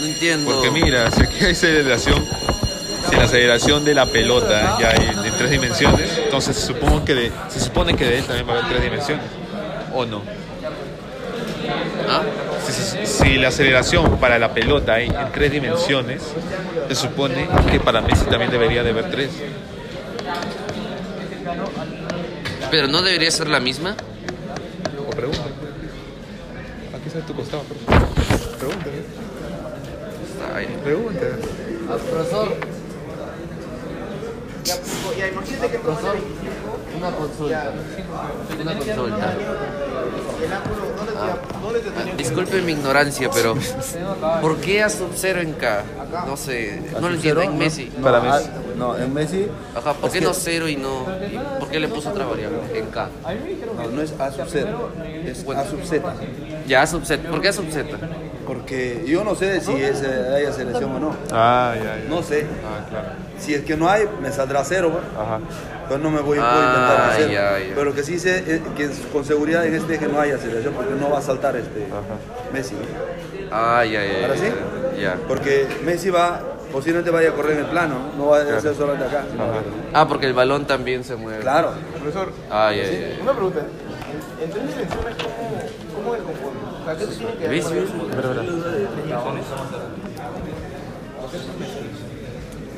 No 0.00 0.06
entiendo. 0.06 0.50
Porque 0.52 0.70
mira, 0.70 1.10
si 1.10 1.22
aquí 1.22 1.44
hay 1.44 1.52
aceleración, 1.52 2.24
si 3.08 3.16
la 3.16 3.24
aceleración 3.24 3.84
de 3.84 3.94
la 3.94 4.06
pelota 4.06 4.76
ya 4.80 4.90
hay 4.90 5.08
en 5.26 5.36
tres 5.36 5.50
dimensiones, 5.50 6.18
entonces 6.18 6.56
supongo 6.56 7.04
que 7.04 7.14
de- 7.14 7.32
se 7.48 7.60
supone 7.60 7.94
que 7.96 8.04
de 8.04 8.18
él 8.18 8.24
también 8.24 8.46
va 8.48 8.52
a 8.54 8.56
haber 8.58 8.68
tres 8.70 8.82
dimensiones. 8.82 9.24
¿O 9.94 10.04
no? 10.04 10.22
¿Ah? 12.08 12.22
Si, 12.66 12.72
si- 12.72 13.06
si 13.06 13.36
la 13.38 13.48
aceleración 13.48 14.18
para 14.18 14.38
la 14.38 14.52
pelota 14.52 14.94
hay 14.94 15.06
en 15.08 15.32
tres 15.32 15.50
dimensiones, 15.52 16.22
se 16.88 16.94
supone 16.94 17.48
que 17.70 17.80
para 17.80 18.00
Messi 18.00 18.24
también 18.26 18.50
debería 18.50 18.82
de 18.82 18.90
haber 18.90 19.10
tres. 19.10 19.30
Pero 22.70 22.88
no 22.88 23.02
debería 23.02 23.30
ser 23.30 23.48
la 23.48 23.60
misma. 23.60 23.96
O 25.06 25.10
pregunta. 25.10 25.40
Aquí 26.96 27.06
está 27.08 27.20
tu 27.20 27.34
costado. 27.34 27.62
Pregunta. 28.58 28.86
Ay, 30.54 30.66
Pregunta. 30.82 31.26
profesor. 32.10 32.56
Ya, 34.66 34.74
ya 35.18 35.28
imagínate 35.28 35.70
que 35.70 35.78
profesor. 35.78 36.16
Una 36.98 37.10
consulta. 37.10 37.72
Una 38.60 38.72
consulta. 38.78 39.34
El 40.42 40.52
ángulo, 40.52 40.82
¿dónde 40.96 41.12
te, 41.12 41.18
Ah. 41.18 41.36
dónde 41.62 41.80
te 41.80 41.88
Ah, 41.88 42.14
Disculpe 42.16 42.60
mi 42.62 42.72
ignorancia, 42.72 43.30
pero 43.32 43.54
¿por 44.42 44.56
qué 44.58 44.82
a 44.82 44.88
sub-0 44.88 45.40
en 45.40 45.52
K? 45.54 45.82
No 46.26 46.36
sé, 46.36 46.82
no 47.00 47.08
lo 47.08 47.14
entiendo 47.14 47.42
en 47.42 47.56
Messi. 47.58 47.90
No, 47.96 48.02
Para 48.02 48.18
ah, 48.18 48.38
Messi. 48.38 48.50
no, 48.76 48.96
en 48.96 49.14
Messi 49.14 49.46
Ajá, 49.74 49.94
¿por 49.94 50.10
qué 50.10 50.18
que- 50.20 50.24
no 50.24 50.34
0 50.34 50.68
y 50.68 50.76
no? 50.76 51.06
y 51.32 51.58
¿Por 51.58 51.68
qué 51.68 51.80
le 51.80 51.88
puso 51.88 52.10
otra 52.10 52.24
variable 52.26 52.58
en 52.74 52.86
K? 52.86 53.08
no, 53.76 53.88
no 53.90 54.02
es 54.02 54.12
A 54.18 54.30
sub 54.32 54.48
Z, 54.48 54.68
es 55.24 55.44
A 55.48 55.64
sub 55.70 55.84
Z. 55.84 56.14
Ya 56.66 56.82
a 56.82 56.86
sub-Z. 56.86 57.28
¿Por 57.30 57.40
qué 57.40 57.48
a 57.48 57.52
sub-Z? 57.52 57.96
Porque 58.46 59.02
yo 59.06 59.24
no 59.24 59.34
sé 59.34 59.60
si 59.60 59.72
es, 59.74 60.02
eh, 60.02 60.34
hay 60.46 60.52
selección 60.52 60.92
o 60.94 61.00
no. 61.00 61.16
Ah, 61.32 61.74
ya, 61.76 61.84
ya. 62.02 62.04
No 62.08 62.22
sé. 62.22 62.46
Ah, 62.64 62.86
claro. 62.88 63.08
Si 63.38 63.54
es 63.54 63.62
que 63.64 63.76
no 63.76 63.88
hay, 63.88 64.04
me 64.22 64.30
saldrá 64.30 64.62
cero. 64.64 64.92
¿va? 64.94 65.22
Ajá. 65.22 65.40
Pero 65.88 66.00
no 66.00 66.10
me 66.10 66.20
voy, 66.20 66.38
voy 66.38 66.46
a 66.46 66.50
Ah, 66.50 66.66
intentar 66.66 67.10
hacer. 67.10 67.30
ya, 67.30 67.58
ya. 67.58 67.74
Pero 67.74 67.84
lo 67.84 67.94
que 67.94 68.02
sí 68.02 68.18
sé 68.18 68.38
es 68.38 68.60
que 68.76 68.90
con 69.12 69.24
seguridad 69.24 69.64
en 69.66 69.74
este 69.74 69.94
eje 69.96 70.06
no 70.08 70.20
hay 70.20 70.30
aceleración 70.30 70.74
porque 70.74 70.94
no 70.94 71.10
va 71.10 71.18
a 71.18 71.22
saltar 71.22 71.56
este 71.56 71.86
Ajá. 71.86 72.52
Messi. 72.52 72.74
Ah, 73.52 73.84
ya, 73.84 74.04
ya. 74.04 74.12
ya, 74.20 74.26
¿Ahora 74.26 74.36
sí? 74.38 74.46
Ya. 75.00 75.16
Porque 75.28 75.66
Messi 75.84 76.10
va, 76.10 76.40
posiblemente 76.72 77.10
vaya 77.10 77.30
a 77.30 77.32
correr 77.32 77.52
en 77.58 77.64
el 77.64 77.66
plano, 77.70 77.94
no, 78.16 78.26
va 78.28 78.38
a 78.40 78.60
ser 78.60 78.74
solamente 78.74 79.04
acá. 79.06 79.24
sino- 79.30 79.44
Ajá. 79.44 79.52
Ah, 79.92 80.08
porque 80.08 80.26
el 80.26 80.32
balón 80.34 80.66
también 80.66 81.04
se 81.04 81.14
mueve. 81.16 81.40
Claro. 81.40 81.72
Profesor, 82.00 82.32
Ah, 82.50 82.72
ya, 82.72 82.82
ya. 82.84 82.90
ya. 83.16 83.22
una 83.22 83.32
pregunta. 83.32 83.60
En, 83.60 84.44
en 84.44 84.50
tres 84.50 84.62
dimensiones, 84.68 85.14
¿cómo, 85.22 85.36
cómo 85.36 85.45
espera. 86.92 88.42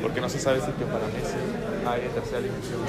Porque 0.03 0.21
no 0.21 0.29
se 0.29 0.39
sabe 0.39 0.61
si 0.61 0.67
que 0.67 0.85
para 0.85 1.07
Messi 1.07 1.37
hay 1.87 2.09
tercera 2.15 2.41
dimensión. 2.41 2.81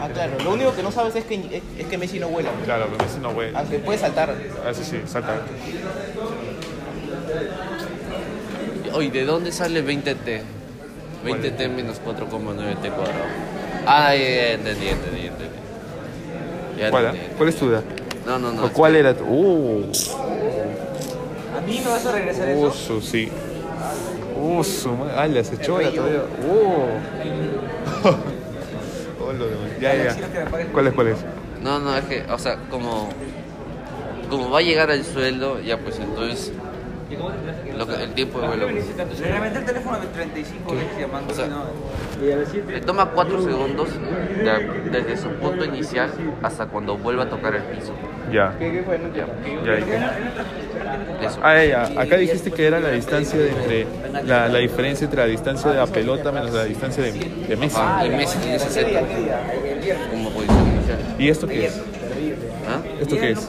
Ah, 0.00 0.08
claro. 0.08 0.32
Lo 0.44 0.52
único 0.52 0.74
que 0.74 0.82
no 0.82 0.92
sabes 0.92 1.16
es 1.16 1.24
que, 1.24 1.34
es, 1.34 1.62
es 1.78 1.86
que 1.86 1.98
Messi 1.98 2.20
no 2.20 2.28
vuela. 2.28 2.50
Claro, 2.64 2.86
pero 2.90 3.04
Messi 3.04 3.18
no 3.20 3.32
puede. 3.32 3.56
Aunque 3.56 3.78
puede 3.80 3.98
saltar. 3.98 4.34
Ah, 4.64 4.72
sí, 4.72 4.84
sí, 4.84 5.00
salta. 5.06 5.40
Oye, 8.94 9.10
¿de 9.10 9.24
dónde 9.24 9.52
sale 9.52 9.84
20T? 9.84 10.42
20T 11.24 11.68
menos 11.68 12.00
4,9T 12.02 12.90
cuadrado. 12.92 13.24
Ah, 13.86 14.14
ya, 14.14 14.22
ya, 14.22 14.52
entendí, 14.52 14.88
entendí, 14.88 15.26
entendí. 15.26 15.60
Ya 16.78 16.90
¿Cuál, 16.90 17.48
es 17.48 17.56
tu 17.56 17.68
edad? 17.68 17.82
No, 18.26 18.38
no, 18.38 18.52
no. 18.52 18.64
¿O 18.66 18.72
cuál 18.72 18.96
era 18.96 19.14
tu? 19.14 19.24
Uh, 19.24 19.90
A 21.56 21.60
mí 21.62 21.80
me 21.84 21.90
vas 21.90 22.06
a 22.06 22.12
regresar 22.12 22.48
uh, 22.56 22.70
su, 22.70 23.00
sí. 23.00 23.28
Uh, 24.40 24.62
su 24.64 24.90
madre. 24.92 25.12
Ah, 25.16 25.26
le 25.26 25.40
has 25.40 25.52
hecho 25.52 25.76
todavía. 25.78 26.00
Uh. 26.02 26.86
Oh, 29.22 29.32
lo 29.32 29.46
demás. 29.46 29.68
Ya, 29.80 29.94
ya. 29.94 30.16
¿Cuál 30.72 30.86
es, 30.88 30.94
cuál 30.94 31.08
es? 31.08 31.16
No, 31.62 31.78
no, 31.78 31.94
es 31.96 32.04
que, 32.06 32.24
o 32.32 32.38
sea, 32.38 32.56
como, 32.70 33.10
como 34.30 34.50
va 34.50 34.58
a 34.58 34.62
llegar 34.62 34.90
al 34.90 35.04
sueldo, 35.04 35.60
ya 35.60 35.76
pues 35.78 35.98
entonces 36.00 36.52
lo 37.76 37.86
que, 37.86 37.94
el 38.02 38.12
tiempo 38.14 38.40
de 38.40 38.46
vuelo. 38.48 38.66
pues, 38.68 39.20
reventé 39.20 39.58
el 39.58 39.64
teléfono 39.66 40.00
de 40.00 40.06
35 40.06 40.72
veces 40.72 40.98
llamando. 40.98 41.32
O 41.32 41.36
sea, 41.36 41.46
no. 41.48 41.64
Le 42.70 42.80
toma 42.80 43.10
4 43.10 43.42
segundos 43.42 43.88
de- 43.92 44.90
desde 44.90 45.16
su 45.16 45.28
punto 45.34 45.64
inicial 45.64 46.10
hasta 46.42 46.66
cuando 46.66 46.96
vuelva 46.96 47.24
a 47.24 47.28
tocar 47.28 47.54
el 47.54 47.62
piso. 47.64 47.92
Ya. 48.32 48.54
Ya, 48.60 48.66
Ya, 49.64 49.86
ya. 49.86 51.30
Ah, 51.42 51.64
ya. 51.64 51.82
Acá 52.00 52.16
dijiste 52.16 52.50
que 52.50 52.66
era 52.66 52.80
la 52.80 52.90
distancia 52.90 53.38
de 53.38 53.50
entre 53.50 53.86
la, 54.24 54.48
la 54.48 54.58
diferencia 54.58 55.04
entre 55.04 55.20
la 55.20 55.26
distancia 55.26 55.70
de 55.70 55.76
la 55.76 55.86
pelota 55.86 56.32
menos 56.32 56.52
la 56.52 56.64
distancia 56.64 57.02
de, 57.02 57.12
de 57.12 57.56
Messi. 57.56 57.76
Ah, 57.78 58.04
y 58.06 58.10
Messi 58.10 58.38
tiene 58.38 58.58
60 58.58 59.00
como 60.10 60.30
posición 60.30 60.66
inicial. 60.68 60.98
¿Y 61.18 61.28
esto 61.28 61.46
qué 61.46 61.66
es? 61.66 61.80
¿Ah? 62.68 62.80
¿Esto 63.00 63.16
qué 63.18 63.30
es? 63.32 63.48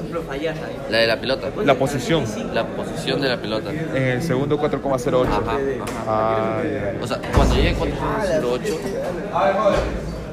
La 0.89 0.97
de 0.97 1.07
la 1.07 1.19
pelota. 1.19 1.47
La 1.63 1.75
posición. 1.75 2.25
La 2.53 2.65
posición 2.65 3.21
de 3.21 3.29
la 3.29 3.37
pelota. 3.37 3.71
En 3.71 4.03
el 4.03 4.21
segundo 4.23 4.57
4,08. 4.59 5.27
Ajá, 5.27 5.39
ajá. 5.39 5.59
Ah, 6.07 6.61
ya. 6.63 6.93
O 7.03 7.07
sea, 7.07 7.19
cuando 7.35 7.55
llegue 7.55 7.75
4.08, 7.75 8.77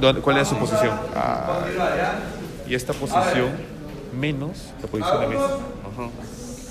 ¿Dónde- 0.01 0.21
¿Cuál 0.23 0.39
es 0.39 0.49
su 0.49 0.57
posición? 0.57 0.93
Ah, 1.15 1.61
y 2.69 2.75
esta 2.75 2.93
posición 2.93 3.49
menos 4.19 4.73
la 4.83 4.89
posición 4.89 5.21
de 5.21 5.27
Messi. 5.29 5.45
ajá. 5.45 6.11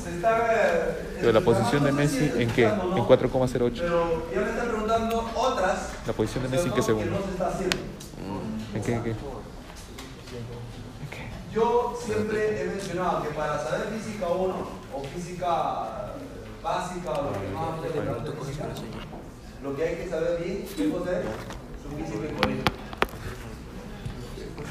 Se 0.04 0.16
está, 0.16 0.38
eh, 0.54 1.18
Pero 1.20 1.32
la 1.34 1.42
posición 1.42 1.84
de 1.84 1.92
Messi 1.92 2.32
en 2.38 2.50
qué? 2.52 2.66
En 2.66 3.06
4,08. 3.06 3.74
Pero 3.80 4.24
ya 4.34 4.42
me 4.42 4.50
están 4.50 4.68
preguntando 4.68 5.30
otras. 5.36 5.90
La 6.06 6.14
posición 6.14 6.44
de 6.44 6.50
Messi 6.50 6.68
en 6.68 6.74
qué 6.74 6.82
segundo. 6.82 7.18
¿En 8.74 8.84
qué? 8.84 8.94
¿En 8.94 9.04
qué? 9.04 9.16
Yo 11.54 11.98
siempre 12.06 12.62
he 12.62 12.66
mencionado 12.68 13.24
que 13.24 13.30
para 13.30 13.58
saber 13.58 13.88
física 13.88 14.28
1 14.28 14.54
o 14.94 15.04
física 15.16 16.14
básica 16.62 17.12
o 17.12 17.24
lo 17.24 17.32
que 17.32 17.48
más 17.54 17.82
te 17.82 17.88
de 17.88 18.36
física, 18.46 18.66
lo 19.64 19.76
que 19.76 19.84
hay 19.84 19.96
que 19.96 20.10
saber 20.10 20.44
bien 20.44 20.64
es 20.64 20.70
su 20.70 20.76
física 20.76 22.26
y 22.30 22.42
colegio. 22.42 22.64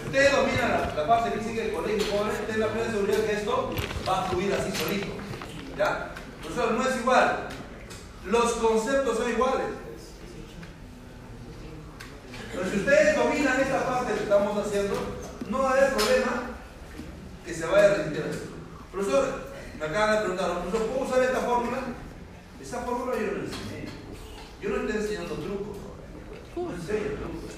Ustedes 0.05 0.33
dominan 0.33 0.71
la, 0.71 0.95
la 0.95 1.07
parte 1.07 1.31
física 1.39 1.63
del 1.63 1.73
colegio, 1.73 2.13
jóvenes, 2.13 2.47
tengan 2.47 2.61
la 2.61 2.69
plena 2.69 2.91
seguridad 2.91 3.19
que 3.25 3.33
esto 3.33 3.75
va 4.09 4.21
a 4.21 4.29
fluir 4.29 4.53
así 4.55 4.71
solito. 4.73 5.07
¿Ya? 5.77 6.13
Profesor, 6.43 6.73
no 6.73 6.89
es 6.89 6.97
igual. 6.97 7.49
Los 8.27 8.53
conceptos 8.55 9.19
son 9.19 9.31
iguales. 9.31 9.67
Pero 12.53 12.71
si 12.71 12.77
ustedes 12.79 13.17
dominan 13.17 13.61
esta 13.61 13.87
parte 13.87 14.15
que 14.15 14.23
estamos 14.23 14.67
haciendo, 14.67 14.95
no 15.51 15.59
va 15.63 15.71
a 15.71 15.73
haber 15.73 15.93
problema 15.95 16.43
que 17.45 17.55
se 17.55 17.67
vaya 17.67 17.85
a 17.85 17.97
esto. 17.97 18.47
Profesor, 18.91 19.47
me 19.79 19.87
acaban 19.87 20.15
de 20.15 20.21
preguntar, 20.21 20.65
¿puedo 20.71 21.05
usar 21.05 21.23
esta 21.23 21.41
fórmula? 21.41 21.79
Esa 22.61 22.81
fórmula 22.81 23.13
yo 23.15 23.33
no 23.33 23.45
enseñé. 23.45 23.87
Yo 24.61 24.71
no 24.71 24.77
estoy 24.77 25.03
enseñando 25.03 25.35
trucos. 25.35 25.77
No 26.57 26.73
enseño 26.73 27.15
trucos. 27.19 27.53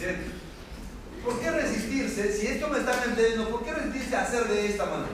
¿Me? 0.00 0.43
¿Por 1.24 1.40
qué 1.40 1.50
resistirse? 1.50 2.32
Si 2.32 2.46
esto 2.46 2.68
me 2.68 2.78
están 2.78 3.02
entendiendo, 3.02 3.48
¿por 3.48 3.64
qué 3.64 3.72
resistirse 3.72 4.16
a 4.16 4.22
hacer 4.22 4.44
de 4.44 4.66
esta 4.66 4.84
manera? 4.84 5.08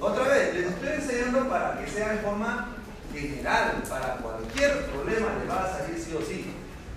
Otra 0.00 0.28
vez, 0.28 0.54
les 0.54 0.66
estoy 0.66 0.88
enseñando 0.88 1.48
para 1.48 1.78
que 1.78 1.90
sea 1.90 2.14
en 2.14 2.20
forma 2.20 2.68
general, 3.12 3.82
para 3.88 4.16
cualquier 4.16 4.86
problema 4.86 5.28
le 5.40 5.48
va 5.48 5.64
a 5.64 5.78
salir 5.78 5.98
sí 5.98 6.14
o 6.16 6.24
sí. 6.24 6.52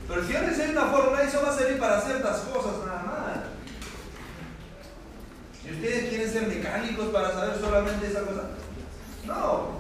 Pero 0.07 0.25
si 0.25 0.33
yo 0.33 0.39
les 0.41 0.49
enseño 0.49 0.71
una 0.71 0.91
fórmula, 0.91 1.23
eso 1.23 1.41
va 1.41 1.51
a 1.51 1.57
servir 1.57 1.79
para 1.79 2.01
ciertas 2.01 2.39
cosas 2.41 2.85
nada 2.85 3.03
más. 3.03 3.37
¿Y 5.63 5.73
ustedes 5.73 6.09
quieren 6.09 6.31
ser 6.31 6.47
mecánicos 6.47 7.09
para 7.09 7.31
saber 7.31 7.59
solamente 7.59 8.07
esa 8.07 8.21
cosa? 8.21 8.43
No. 9.25 9.79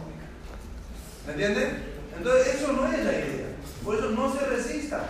¿Me 1.25 1.33
entienden? 1.33 1.83
Entonces, 2.15 2.55
eso 2.55 2.71
no 2.71 2.87
es 2.87 3.03
la 3.03 3.11
idea. 3.11 3.47
Por 3.83 3.95
eso 3.95 4.09
no 4.11 4.33
se 4.33 4.45
resista. 4.45 5.03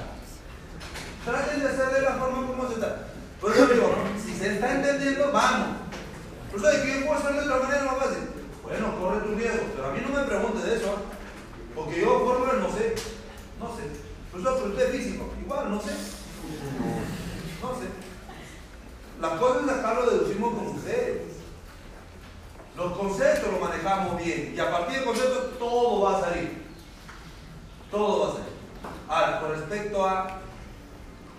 Traten 1.25 1.61
de 1.61 1.69
hacer 1.69 1.89
de 1.91 2.01
la 2.01 2.13
forma 2.13 2.47
como 2.47 2.67
se 2.67 2.73
está. 2.75 3.07
Por 3.39 3.51
eso 3.51 3.67
digo, 3.67 3.93
si 4.23 4.33
se 4.33 4.53
está 4.53 4.75
entendiendo, 4.75 5.31
vamos. 5.31 5.77
Por 6.49 6.59
eso 6.59 6.67
de 6.67 6.81
que 6.81 6.99
yo 6.99 7.05
puedo 7.05 7.19
hacer 7.19 7.33
de 7.33 7.39
otra 7.41 7.67
manera 7.67 7.83
más 7.85 7.97
fácil. 7.97 8.29
Bueno, 8.63 8.99
corre 8.99 9.21
tu 9.21 9.35
riesgo, 9.35 9.65
pero 9.75 9.87
a 9.87 9.91
mí 9.91 9.99
no 10.01 10.19
me 10.19 10.25
pregunte 10.25 10.67
de 10.67 10.75
eso. 10.77 10.87
¿eh? 10.87 11.21
Porque 11.75 12.01
yo 12.01 12.19
fórmulas 12.19 12.55
no 12.55 12.71
sé. 12.71 12.95
No 13.59 13.75
sé. 13.75 13.83
Por 14.31 14.41
eso, 14.41 14.79
es 14.79 14.91
físico. 14.91 15.29
Igual, 15.41 15.71
no 15.71 15.81
sé. 15.81 15.91
No 17.61 17.69
sé. 17.75 17.87
Las 19.19 19.39
cosas 19.39 19.69
acá 19.69 19.93
lo 19.93 20.09
deducimos 20.09 20.55
con 20.55 20.67
ustedes. 20.67 21.21
Los 22.75 22.97
conceptos 22.97 23.51
los 23.51 23.61
manejamos 23.61 24.17
bien. 24.17 24.53
Y 24.55 24.59
a 24.59 24.71
partir 24.71 24.97
del 24.97 25.05
concepto 25.05 25.39
todo 25.59 26.01
va 26.01 26.17
a 26.17 26.21
salir. 26.21 26.65
Todo 27.91 28.21
va 28.21 28.27
a 28.27 28.31
salir. 28.31 28.51
Ahora, 29.07 29.39
con 29.39 29.51
respecto 29.51 30.05
a 30.07 30.40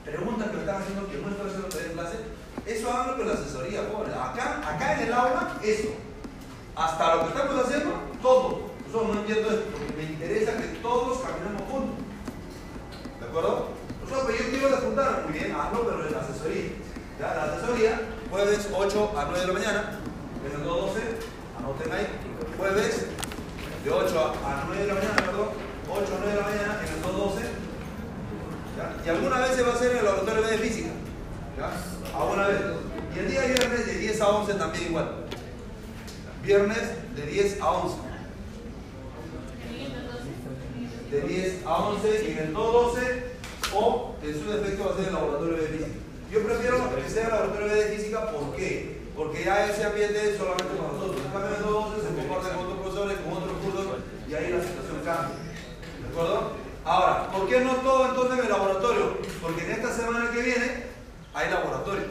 preguntas 0.05 0.49
que 0.49 0.55
me 0.55 0.61
están 0.61 0.83
haciendo 0.83 1.09
que 1.09 1.19
no 1.19 1.29
estoy 1.29 1.51
haciendo 1.51 1.79
en 1.79 1.93
clase, 1.93 2.19
eso 2.67 2.93
háganlo 2.93 3.17
con 3.17 3.29
la 3.29 3.35
asesoría, 3.35 3.89
pobre. 3.91 4.13
Acá, 4.13 4.61
acá 4.67 4.95
en 4.95 5.09
el 5.09 5.13
aula, 5.13 5.59
eso. 5.63 5.89
Hasta 6.77 7.17
lo 7.17 7.23
que 7.23 7.29
estamos 7.29 7.67
haciendo, 7.67 7.91
todo. 8.21 8.73
Yo 8.93 9.03
no 9.09 9.21
entiendo 9.21 9.51
esto, 9.51 9.71
porque 9.73 9.93
me 9.97 10.03
interesa 10.05 10.57
que 10.57 10.79
todos 10.83 11.19
caminemos 11.21 11.63
juntos. 11.71 11.97
¿De 13.21 13.27
acuerdo? 13.27 13.69
Sea, 14.09 14.19
pero 14.27 14.39
yo 14.39 14.51
quiero 14.51 14.69
despuntar, 14.69 15.23
muy 15.25 15.39
bien, 15.39 15.57
hazlo, 15.57 15.87
pero 15.87 16.07
en 16.07 16.13
la 16.13 16.21
asesoría. 16.21 16.73
Ya, 17.19 17.35
la 17.35 17.45
asesoría 17.45 18.01
jueves 18.33 18.69
8 18.73 19.13
a 19.17 19.25
9 19.25 19.41
de 19.41 19.47
la 19.47 19.53
mañana, 19.53 19.99
el 20.45 20.65
212, 20.65 21.01
anoten 21.59 21.93
ahí, 21.93 22.07
jueves 22.57 23.07
de 23.85 23.91
8 23.91 24.35
a 24.45 24.65
9 24.67 24.83
de 24.83 24.89
la 24.89 24.95
mañana, 24.95 25.17
perdón, 25.17 25.49
8 25.89 26.01
a 26.01 26.19
9 26.19 26.31
de 26.33 26.41
la 26.41 26.47
mañana 26.49 26.81
en 26.81 26.95
el 26.95 27.03
212, 27.03 27.62
¿ya? 28.77 28.95
y 29.05 29.09
alguna 29.09 29.41
vez 29.41 29.57
se 29.57 29.63
va 29.63 29.73
a 29.73 29.75
hacer 29.75 29.93
en 29.93 29.99
el 29.99 30.05
laboratorio 30.05 30.43
de 30.43 30.59
física, 30.59 30.91
¿ya? 31.57 32.19
alguna 32.19 32.49
vez, 32.49 32.61
y 33.15 33.19
el 33.19 33.31
día 33.31 33.43
viernes 33.43 33.87
de 33.87 33.95
10 33.95 34.21
a 34.21 34.29
11 34.29 34.55
también 34.55 34.85
igual, 34.89 35.09
viernes 36.43 37.17
de 37.17 37.27
10 37.27 37.61
a 37.61 37.71
11, 37.71 37.97
de 41.11 41.21
10 41.21 41.67
a 41.67 41.77
11 41.77 42.25
y 42.25 42.31
en 42.33 42.39
el 42.39 42.53
212 42.55 43.33
o 43.75 44.15
en 44.23 44.33
su 44.35 44.51
defecto 44.51 44.85
va 44.85 44.93
a 44.93 44.97
ser 44.97 45.09
el 45.09 45.15
laboratorio 45.15 45.57
de 45.57 45.69
física. 45.69 45.91
Yo 46.33 46.43
prefiero 46.43 46.97
que 46.97 47.11
sea 47.11 47.25
el 47.25 47.31
laboratorio 47.31 47.75
de 47.75 47.97
física, 47.97 48.31
¿por 48.33 48.57
qué? 48.57 49.03
Porque 49.15 49.45
ya 49.45 49.67
ese 49.67 49.85
ambiente 49.85 50.31
es 50.31 50.39
solamente 50.39 50.73
con 50.77 50.97
nosotros. 50.97 51.21
En 51.21 51.31
cambio, 51.31 51.49
en 51.49 51.57
el 51.57 51.63
212 51.63 52.01
se 52.01 52.15
comparten 52.17 52.57
con 52.57 52.65
otros 52.65 52.81
profesores, 52.81 53.19
con 53.21 53.33
otros 53.37 53.57
cursos 53.61 53.87
y 54.29 54.35
ahí 54.35 54.49
la 54.49 54.65
situación 54.65 55.05
cambia. 55.05 55.37
¿De 55.37 56.09
acuerdo? 56.09 56.62
Ahora, 56.85 57.31
¿por 57.31 57.49
qué 57.49 57.61
no 57.61 57.75
todo 57.77 58.09
entonces 58.09 58.39
en 58.39 58.45
el 58.45 58.51
laboratorio? 58.51 59.19
Porque 59.41 59.65
en 59.65 59.71
esta 59.73 59.93
semana 59.93 60.31
que 60.33 60.43
viene 60.43 60.85
hay 61.33 61.51
laboratorio. 61.51 62.05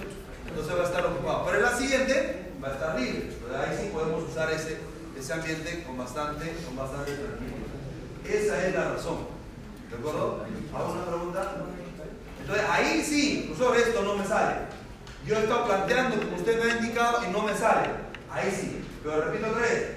Entonces 0.48 0.76
va 0.76 0.82
a 0.82 0.86
estar 0.86 1.06
ocupado. 1.06 1.46
Pero 1.46 1.58
en 1.58 1.64
la 1.64 1.78
siguiente 1.78 2.54
va 2.64 2.70
a 2.70 2.72
estar 2.72 3.00
libre. 3.00 3.30
Entonces 3.34 3.58
ahí 3.58 3.78
sí 3.82 3.90
podemos 3.94 4.30
usar 4.30 4.50
ese, 4.52 4.78
ese 5.18 5.34
ambiente 5.34 5.84
con 5.84 5.98
bastante, 5.98 6.56
con 6.66 6.78
bastante 6.78 7.12
tranquilidad. 7.12 7.72
Esa 8.26 8.68
es 8.68 8.74
la 8.74 8.94
razón. 8.94 9.28
¿De 9.90 9.98
acuerdo? 9.98 10.46
¿Hago 10.74 10.94
una 10.94 11.06
pregunta? 11.06 11.52
Entonces 12.40 12.66
ahí 12.70 13.04
sí, 13.04 13.46
profesor, 13.48 13.78
esto 13.78 14.04
no 14.04 14.16
me 14.16 14.26
sale. 14.26 14.56
Yo 15.26 15.36
he 15.36 15.44
estado 15.44 15.66
planteando 15.66 16.18
como 16.18 16.38
usted 16.38 16.64
me 16.64 16.72
ha 16.72 16.78
indicado 16.78 17.26
y 17.28 17.32
no 17.32 17.44
me 17.44 17.56
sale. 17.56 17.90
Ahí 18.32 18.50
sí. 18.50 18.86
Pero 19.04 19.22
repito 19.22 19.48
otra 19.48 19.62
vez, 19.62 19.88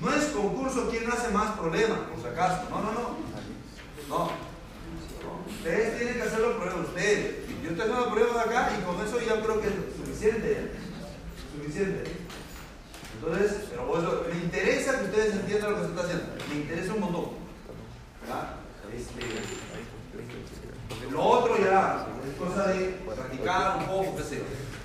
no 0.00 0.12
es 0.12 0.24
concurso 0.26 0.88
quien 0.88 1.10
hace 1.10 1.28
más 1.28 1.52
problemas, 1.52 1.98
por 2.10 2.20
si 2.20 2.28
acaso. 2.28 2.62
No, 2.70 2.80
no, 2.80 2.92
no. 2.92 3.35
No. 4.08 4.30
Ustedes 5.48 5.98
tienen 5.98 6.14
que 6.14 6.22
hacer 6.22 6.40
los 6.40 6.54
problemas 6.56 6.88
ustedes. 6.88 7.46
Yo 7.62 7.70
estoy 7.70 7.90
haciendo 7.90 8.10
problemas 8.10 8.46
acá 8.46 8.70
y 8.78 8.82
con 8.84 9.04
eso 9.04 9.20
ya 9.20 9.42
creo 9.42 9.60
que 9.60 9.68
es 9.68 9.74
suficiente. 9.96 10.70
Suficiente. 11.56 12.04
Entonces, 13.18 13.68
pero 13.70 14.24
me 14.28 14.36
interesa 14.36 14.98
que 14.98 15.04
ustedes 15.06 15.34
entiendan 15.34 15.72
lo 15.72 15.76
que 15.78 15.84
se 15.84 15.90
está 15.90 16.02
haciendo. 16.02 16.24
Me 16.48 16.56
interesa 16.56 16.94
un 16.94 17.00
montón. 17.00 17.24
¿verdad? 18.20 18.56
Este, 18.94 19.22
lo 21.10 21.22
otro 21.22 21.58
ya 21.58 22.06
es 22.26 22.36
cosa 22.38 22.68
de 22.68 22.98
practicar 23.04 23.78
un 23.78 23.86
poco, 23.86 24.16
qué 24.16 24.22
sé. 24.22 24.42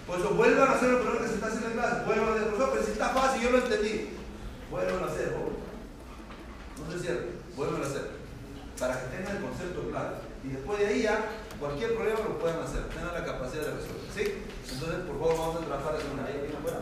Por 0.08 0.20
eso 0.20 0.30
vuelvan 0.32 0.70
a 0.70 0.72
hacer 0.74 0.90
lo 0.90 1.02
primero 1.02 1.22
que 1.22 1.28
se 1.28 1.36
está 1.36 1.48
haciendo 1.48 1.68
en 1.68 1.74
clase. 1.74 2.06
Vuelvan 2.06 2.30
a 2.30 2.32
hacer, 2.32 2.48
profesor, 2.48 2.70
pero 2.74 2.86
si 2.86 2.92
está 2.92 3.10
fácil, 3.10 3.42
yo 3.42 3.52
lo 3.52 3.58
entendí. 3.60 4.10
Vuelvan 4.70 5.04
a 5.04 5.06
hacer, 5.12 5.32
favor. 5.32 5.52
No 6.86 6.92
se 6.92 7.00
cierren, 7.00 7.26
vuelvan 7.56 7.84
a 7.84 7.86
hacer. 7.86 8.21
Para 8.82 9.00
que 9.00 9.16
tengan 9.16 9.38
el 9.38 9.44
concepto 9.44 9.90
claro. 9.92 10.16
Y 10.44 10.48
después 10.50 10.80
de 10.80 10.88
ahí 10.88 11.04
ya, 11.04 11.22
cualquier 11.60 11.94
problema 11.94 12.20
lo 12.22 12.40
puedan 12.40 12.62
hacer. 12.62 12.90
Tengan 12.90 13.14
la 13.14 13.24
capacidad 13.24 13.62
de 13.62 13.74
resolver. 13.76 14.10
¿Sí? 14.10 14.42
Entonces, 14.74 15.00
por 15.06 15.20
favor, 15.20 15.38
vamos 15.38 15.56
a 15.62 15.66
trabajar 15.68 15.98
de 16.00 16.04
una. 16.12 16.26
¿Ahí 16.26 16.50
afuera? 16.58 16.80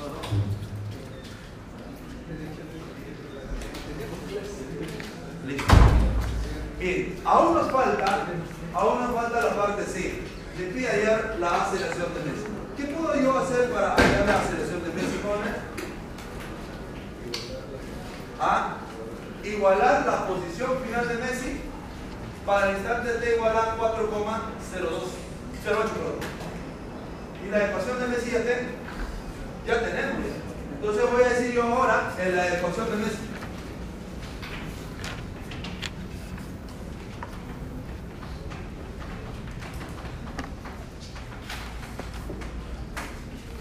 No, 0.00 0.06
no. 0.08 0.64
Listo. 5.46 5.74
Bien, 6.78 7.20
aún 7.22 7.54
nos 7.54 7.70
falta, 7.70 8.26
aún 8.72 9.00
nos 9.00 9.14
falta 9.14 9.42
la 9.42 9.56
parte 9.56 9.84
C. 9.84 10.22
Le 10.58 10.66
pide 10.68 10.88
hallar 10.88 11.36
la 11.38 11.64
aceleración 11.64 12.14
de 12.14 12.20
Messi. 12.30 12.46
¿Qué 12.78 12.84
puedo 12.84 13.14
yo 13.20 13.38
hacer 13.38 13.70
para 13.70 13.94
hallar 13.94 14.26
la 14.26 14.40
aceleración 14.40 14.82
de 14.82 14.88
Messi, 14.88 15.20
jóvenes? 15.22 15.56
A 18.40 18.78
igualar 19.56 20.06
la 20.06 20.26
posición 20.26 20.78
final 20.84 21.08
de 21.08 21.14
Messi 21.14 21.60
para 22.44 22.70
el 22.70 22.76
instante 22.76 23.10
t 23.12 23.36
igual 23.36 23.56
a 23.56 23.76
4,02 23.76 25.24
08, 25.64 25.64
perdón. 25.64 25.88
Y 27.44 27.50
la 27.50 27.66
ecuación 27.66 28.00
de 28.00 28.06
Messi 28.08 28.30
ya, 28.32 28.42
ten, 28.42 28.68
ya 29.66 29.80
tenemos. 29.80 30.26
Entonces 30.76 31.10
voy 31.10 31.22
a 31.22 31.28
decir 31.28 31.52
yo 31.52 31.62
ahora 31.62 32.12
en 32.18 32.36
la 32.36 32.48
ecuación 32.48 32.90
de 32.90 32.96
Messi. 32.96 33.34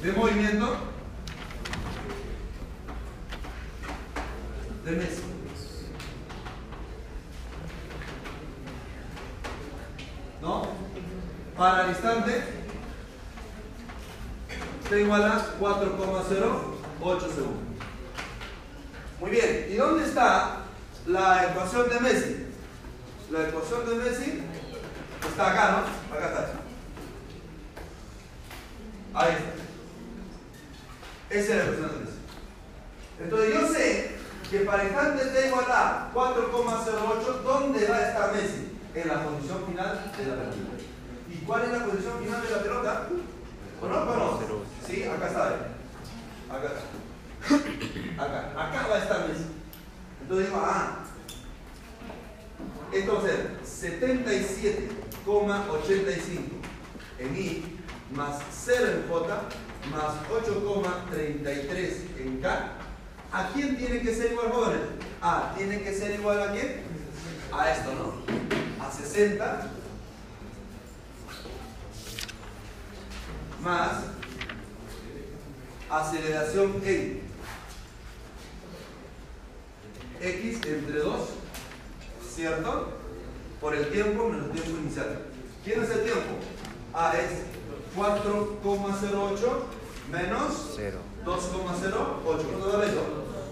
de 0.03 0.11
movimiento 0.11 0.75
de 4.83 4.91
Messi. 4.91 5.23
¿No? 10.41 10.67
Para 11.57 11.83
el 11.83 11.89
instante 11.91 12.43
t 14.93 15.01
igual 15.01 15.23
a 15.23 15.43
4,08 15.59 17.19
segundos. 17.19 17.63
Muy 19.19 19.31
bien, 19.31 19.67
¿y 19.69 19.75
dónde 19.75 20.05
está 20.05 20.57
la 21.07 21.49
ecuación 21.49 21.89
de 21.89 21.99
Messi? 21.99 22.45
La 23.31 23.49
ecuación 23.49 23.89
de 23.89 23.95
Messi 23.95 24.43
está 25.27 25.51
acá, 25.51 25.71
¿no? 25.71 26.15
Acá 26.15 26.27
está. 26.27 26.51
Ahí 29.15 29.31
está. 29.31 29.53
Esa 31.29 31.53
es 31.53 31.57
la 31.57 31.63
ecuación 31.63 31.89
de 31.89 31.99
Messi. 32.05 32.17
Entonces 33.19 33.53
yo 33.53 33.67
sé 33.67 34.15
que 34.49 34.59
para 34.59 34.83
instante 34.83 35.25
t 35.25 35.47
igual 35.47 35.65
a 35.69 36.11
4,08, 36.13 37.41
¿dónde 37.43 37.87
va 37.87 37.95
a 37.95 38.07
estar 38.09 38.33
Messi? 38.33 38.69
En 38.93 39.07
la 39.07 39.23
posición 39.23 39.65
final 39.65 40.11
de 40.15 40.25
la 40.25 40.35
pelota. 40.35 40.59
¿Y 41.31 41.37
cuál 41.45 41.63
es 41.63 41.71
la 41.71 41.85
posición 41.85 42.19
final 42.23 42.41
de 42.43 42.49
la 42.51 42.61
pelota? 42.61 43.07
¿Conozco 43.83 44.11
o 44.11 44.15
no? 44.15 44.39
Sí, 44.87 45.03
acá 45.03 45.27
está. 45.27 45.47
Acá 46.49 46.71
está. 46.71 46.83
Acá. 48.23 48.39
Acá 48.55 48.87
va 48.87 48.95
a 48.95 48.99
estar 48.99 49.27
Messi. 49.27 49.43
Entonces 50.21 50.47
digo, 50.47 50.61
ah, 50.63 51.03
ser 52.93 53.57
77,85 53.65 56.63
en 57.19 57.35
I 57.35 57.77
más 58.15 58.39
0 58.65 58.87
en 58.87 59.05
J 59.09 59.41
más 59.91 60.13
8,33 60.31 62.19
en 62.19 62.39
K. 62.41 62.71
¿A 63.33 63.49
quién 63.49 63.77
tiene 63.77 63.99
que 63.99 64.15
ser 64.15 64.31
igual, 64.31 64.53
jóvenes? 64.53 64.79
Ah, 65.21 65.53
tiene 65.57 65.81
que 65.81 65.93
ser 65.93 66.17
igual 66.17 66.41
a 66.41 66.53
quién? 66.53 66.83
A 67.51 67.69
esto, 67.69 67.93
¿no? 67.95 68.13
A 68.81 68.89
60 68.89 69.82
más 73.63 74.03
aceleración 75.89 76.81
en 76.83 77.21
x 80.21 80.55
entre 80.65 80.99
2, 80.99 81.29
¿cierto? 82.33 82.93
Por 83.61 83.75
el 83.75 83.89
tiempo 83.91 84.29
menos 84.29 84.43
el 84.45 84.51
tiempo 84.51 84.79
inicial. 84.81 85.21
¿Quién 85.63 85.83
es 85.83 85.89
el 85.89 86.03
tiempo? 86.03 86.39
Ah, 86.93 87.13
es 87.17 87.43
4,08 87.97 89.39
menos 90.11 90.73
0. 90.75 90.97
2,08. 91.25 92.21
¿Cuánto 92.23 92.77
da 92.77 92.85
eso? 92.85 93.01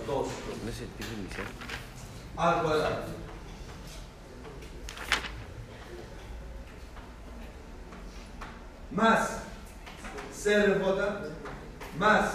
2. 0.08 0.28
¿No 0.64 0.70
es 0.70 0.82
el 0.82 0.88
tiempo 0.90 1.16
inicial? 1.20 1.48
Al 2.36 2.62
cuadrado. 2.62 3.22
Más 8.92 9.51
0 10.44 10.74
en 10.74 10.84
J 10.84 11.20
más 12.00 12.34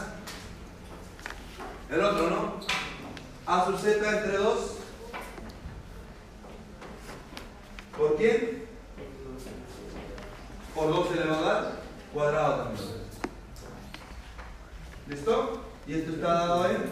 el 1.91 2.01
otro, 2.01 2.31
¿no? 2.31 2.61
A 3.47 3.65
sub 3.65 3.79
Z 3.79 4.19
entre 4.19 4.37
2. 4.37 4.71
¿Por 7.97 8.17
quién? 8.17 8.67
Por 10.75 10.89
2 10.89 11.13
elevado 11.13 11.49
a 11.49 11.73
cuadrado 12.13 12.65
también. 12.65 12.87
¿Listo? 15.09 15.65
Y 15.87 15.95
esto 15.95 16.13
está 16.13 16.33
dado 16.33 16.71
en, 16.71 16.83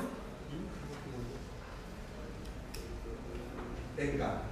en 3.96 4.18
K. 4.18 4.42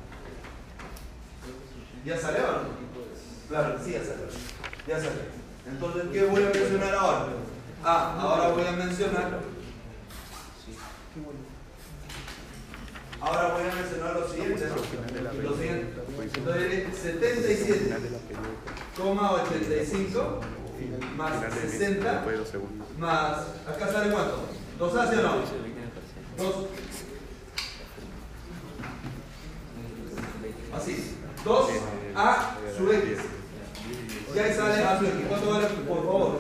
¿Ya 2.05 2.19
sale 2.19 2.41
o 2.41 2.53
no? 2.53 2.59
Claro, 3.49 3.79
sí, 3.85 3.93
ya 3.93 4.05
sale. 4.05 4.23
Ya 4.87 4.99
sale. 4.99 5.42
Entonces, 5.67 6.03
¿qué 6.13 6.25
voy 6.25 6.43
a 6.43 6.47
mencionar 6.51 6.95
ahora? 6.95 7.27
Ah, 7.85 8.17
ahora 8.21 8.49
voy 8.49 8.67
a 8.67 8.73
mencionar. 8.73 9.41
Ahora 13.21 13.55
voy 13.55 13.63
a 13.63 13.75
mencionar 13.75 14.15
lo 14.15 14.29
siguiente. 14.29 14.67
¿no? 14.67 14.77
Lo 15.43 15.57
siguiente. 15.57 15.95
Entonces, 16.35 16.87
77,85 18.99 20.41
más 21.17 21.31
Final 21.33 21.51
de 21.55 21.61
Messi, 21.61 21.79
60 21.79 22.13
después 22.13 22.33
de 22.33 22.39
dos 22.39 22.49
segundos. 22.49 22.89
más. 22.99 23.39
¿Acá 23.69 23.93
sale 23.93 24.13
cuánto? 24.13 24.49
¿2 24.81 24.97
A 24.99 25.11
sí 25.11 25.17
o 25.17 25.23
no? 25.23 25.33
2. 26.39 26.67
Así. 30.75 31.17
2 31.45 31.71
A 32.17 32.57
sub 32.77 32.93
X. 32.93 33.19
Y 34.35 34.39
ahí 34.39 34.55
sale 34.55 34.83
A. 34.85 34.99
¿Cuánto 35.29 35.51
vale, 35.51 35.67
por 35.67 35.99
favor? 36.05 36.39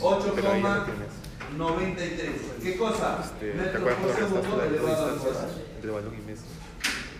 8,93. 0.00 2.62
¿Qué 2.62 2.76
cosa? 2.76 3.18
Este, 3.22 3.50
¿Te 3.50 3.54
Metros 3.56 3.76
acuerdas 3.76 4.00
por 4.00 4.14
segundo 4.16 4.62
elevado 4.62 5.06
al 5.06 5.16
cuadrado. 5.16 5.48
entre 5.76 5.90
balón 5.90 6.14
y 6.14 6.20
Messi? 6.30 6.44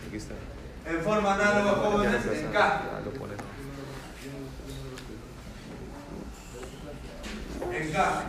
Aquí 0.09 0.17
está. 0.17 0.35
En 0.89 1.01
forma 1.03 1.35
análoga, 1.35 1.73
jóvenes, 1.73 2.25
Ya 2.25 2.33
en 2.33 2.47
K. 2.53 2.83
En 7.73 7.93
K. 7.93 8.23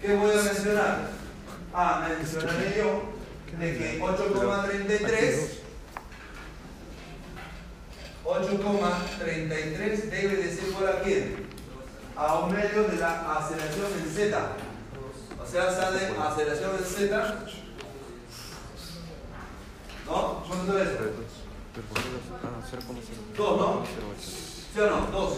¿Qué 0.00 0.14
voy 0.16 0.30
a 0.32 0.42
mencionar? 0.42 1.08
Ah, 1.74 2.06
mencionaré 2.08 2.74
yo 2.76 3.02
de 3.58 3.78
que 3.78 4.00
8,33 4.00 5.61
8,33 8.24 10.10
debe 10.10 10.36
de 10.36 10.54
ser 10.54 10.68
igual 10.68 10.88
a 10.88 11.00
quién? 11.02 11.46
A 12.16 12.38
un 12.40 12.52
medio 12.52 12.84
de 12.84 12.96
la 12.96 13.36
aceleración 13.36 13.86
en 14.00 14.08
Z. 14.10 14.52
O 15.42 15.46
sea, 15.46 15.70
sale 15.72 16.14
aceleración 16.18 16.70
en 16.78 16.84
Z. 16.84 17.44
¿No? 20.06 20.44
¿Cuánto 20.46 20.78
es 20.78 20.88
eso? 20.88 21.10
Ah, 22.42 22.60
0,0. 22.70 22.76
2, 23.36 23.58
¿no? 23.58 23.82
¿Sí 24.20 24.78
o 24.80 24.86
no? 24.86 25.06
2. 25.10 25.32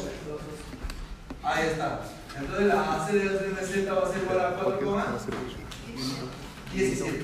Ahí 1.42 1.66
está. 1.68 2.00
Entonces 2.36 2.66
la 2.66 3.02
aceleración 3.02 3.56
en 3.58 3.66
Z 3.66 3.92
va 3.94 4.02
a 4.06 4.12
ser 4.12 4.22
igual 4.22 4.40
a 4.40 4.60
4,17. 4.60 7.22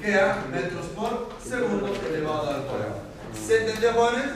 Queda 0.00 0.44
metros 0.50 0.86
por 0.86 1.28
segundo 1.42 1.86
elevado 2.08 2.50
al 2.50 2.62
cuadrado. 2.64 3.00
¿Se 3.34 3.60
entendió, 3.60 3.92
jóvenes? 3.92 4.30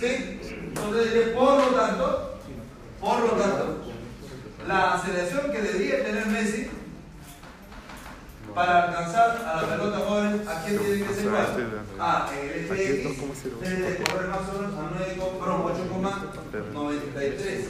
¿Sí? 0.00 0.40
Entonces 0.68 1.28
por 1.30 1.58
lo 1.58 1.66
tanto, 1.76 2.38
por 3.00 3.20
lo 3.20 3.30
tanto, 3.30 3.82
la 4.66 4.94
aceleración 4.94 5.50
que 5.50 5.60
debería 5.60 6.04
tener 6.04 6.26
Messi 6.26 6.68
para 8.54 8.84
alcanzar 8.84 9.44
a 9.44 9.62
la 9.62 9.68
pelota 9.68 9.98
joven, 9.98 10.42
¿a 10.48 10.62
quién 10.64 10.78
tiene 10.78 11.06
que 11.06 11.14
ser 11.14 11.24
igual? 11.24 11.46
Ah, 11.98 12.30
el 12.32 12.66
FX 12.66 13.18
2,0. 13.18 13.58
debe 13.60 13.90
de 13.90 13.96
correr 14.04 14.28
más 14.28 14.48
o 14.48 14.60
menos 14.60 14.74
a 14.78 14.90
9, 14.98 15.16
perdón, 15.40 15.62
8,93. 15.62 16.72
93 16.72 17.68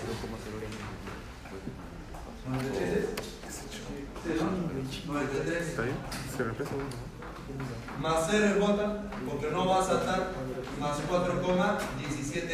Sí, 4.24 4.34
¿no? 4.40 5.12
93. 5.14 5.68
¿Está 5.68 5.82
bien? 5.82 5.96
Se 6.36 6.42
reemplaza 6.42 6.74
uno. 6.74 7.07
Más 8.00 8.28
0 8.30 8.46
es 8.46 8.60
bota, 8.60 9.02
porque 9.28 9.50
no 9.50 9.66
va 9.66 9.80
a 9.80 9.84
saltar, 9.84 10.30
más 10.80 10.98
4,17 11.10 12.50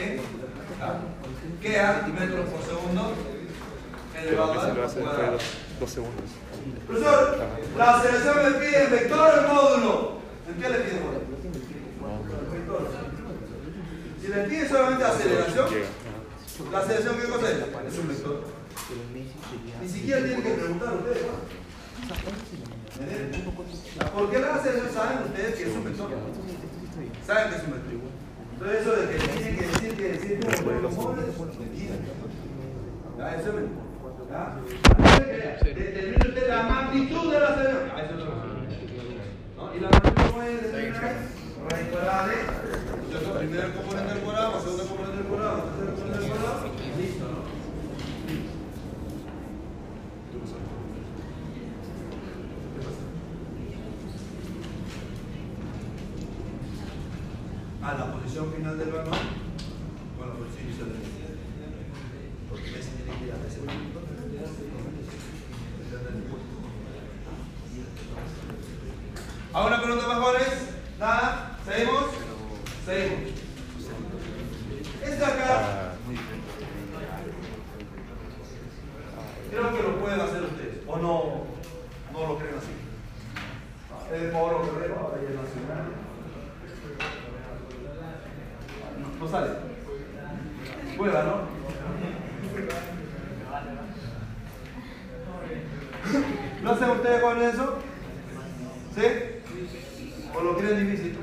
en 0.00 0.18
K. 0.18 0.22
Queda 1.62 2.06
metros 2.08 2.48
por 2.50 2.62
segundo 2.62 3.12
elevado 4.14 4.60
al 4.60 4.74
de 4.74 5.00
cuadrado. 5.00 5.32
dos, 5.32 5.42
dos 5.80 5.90
segundos. 5.90 6.24
Profesor, 6.86 7.38
la 7.76 7.96
aceleración 7.96 8.36
me 8.36 8.50
pide 8.58 8.84
el 8.84 8.90
vector 8.90 9.18
o 9.18 9.40
el 9.40 9.46
módulo. 9.46 10.18
¿En 10.48 10.54
qué 10.60 10.68
le 10.68 10.78
pide 10.78 11.00
módulo? 11.00 11.20
Vector. 12.52 12.88
Si 14.20 14.28
le 14.28 14.44
pide 14.44 14.68
solamente 14.68 15.04
aceleración. 15.04 15.66
¿la 16.70 16.78
aceleración 16.78 17.16
qué 17.20 17.28
cosa 17.28 17.50
es? 17.50 17.56
Es 17.92 17.98
un 17.98 18.08
vector. 18.08 18.44
Ni 19.82 19.88
siquiera 19.88 20.24
tienen 20.24 20.42
que 20.42 20.50
preguntar 20.50 20.94
ustedes. 20.94 21.22
¿no? 21.22 22.63
¿Por 22.94 24.30
qué 24.30 24.38
la 24.38 24.54
aceleración 24.54 24.94
saben 24.94 25.18
ustedes 25.26 25.54
que 25.56 25.62
es 25.64 25.76
un 25.76 25.84
vector? 25.84 26.10
Saben 27.26 27.50
que 27.50 27.56
es 27.56 27.64
un 27.64 27.72
vector. 27.72 27.94
Entonces 28.52 28.80
eso 28.80 28.92
de 28.94 29.06
que 29.08 29.18
tienen 29.18 29.56
que 29.56 29.66
decir 29.66 29.96
que 29.96 30.08
decir 30.12 30.40
que 30.40 30.48
es 30.48 30.60
un 30.60 30.66
módulo 30.94 31.22
es 31.22 31.58
mentira. 31.58 31.94
¿Ya? 33.18 33.34
Eso 33.34 33.48
es 33.48 33.54
mentira. 33.54 33.82
¿Ya? 34.30 34.60
Determine 35.64 36.28
usted 36.28 36.48
la 36.48 36.62
magnitud 36.62 37.32
de 37.32 37.40
la. 37.40 37.48
Ah, 37.48 38.02
eso. 38.02 38.14
¿No? 39.56 39.74
Y 39.74 39.80
la 39.80 39.90
magnitud 39.90 40.22
cómo 40.30 40.42
es 40.42 40.72
raíz 40.72 41.88
cuadrada 41.90 42.28
de 42.28 42.34
¿cierto? 43.08 43.38
primer 43.38 43.72
componente 43.74 44.14
del 44.14 44.22
cuadrado, 44.22 44.60
segundo 44.60 44.86
componente 44.86 45.16
del 45.18 45.26
cuadrado, 45.26 45.56
más 45.56 45.64
tercer 45.76 45.94
componente 45.94 46.18
del 46.18 46.30
cuadrado, 46.30 46.66
y 46.66 47.02
listo, 47.02 47.24
¿no? 47.24 47.54
A 57.84 57.92
la 57.98 58.10
posición 58.12 58.50
final 58.50 58.78
del 58.78 58.92
balón 58.92 59.12
con 60.16 60.28
la 60.28 60.34
posición 60.36 60.68
inicial 60.68 60.88
del 60.88 61.04
Porque 62.48 62.70
Messi 62.70 62.90
tiene 62.96 63.18
que 63.18 63.24
ir 63.26 63.32
a 63.32 63.46
ese 63.46 63.58
punto. 63.58 64.00
¿Alguna 69.52 69.82
pregunta 69.82 70.08
más, 70.08 70.18
jóvenes? 70.18 70.70
¿Nada? 70.98 71.58
¿Seguimos? 71.66 72.04
Seguimos. 72.86 73.20
Esta 75.04 75.28
acá, 75.28 75.94
creo 79.50 79.76
que 79.76 79.82
lo 79.82 80.00
pueden 80.00 80.20
hacer 80.20 80.42
ustedes. 80.42 80.78
¿O 80.86 80.96
no, 80.96 81.44
no 82.14 82.26
lo 82.28 82.38
creen 82.38 82.54
así? 82.56 82.72
Es 84.14 84.22
de 84.22 84.28
Pablo 84.28 84.64
Guerrero, 84.64 85.00
ahora 85.00 85.20
ya 85.22 85.28
es 85.28 85.36
nacional. 85.36 86.13
No, 89.20 89.28
sale. 89.28 89.50
Juega, 90.96 91.22
¿no? 91.24 91.54
¿No 96.62 96.70
hacen 96.70 96.90
ustedes 96.90 97.22
con 97.22 97.42
eso? 97.42 97.78
¿Sí? 98.94 99.02
¿O 100.34 100.42
lo 100.42 100.56
creen 100.56 100.86
difícil? 100.86 101.18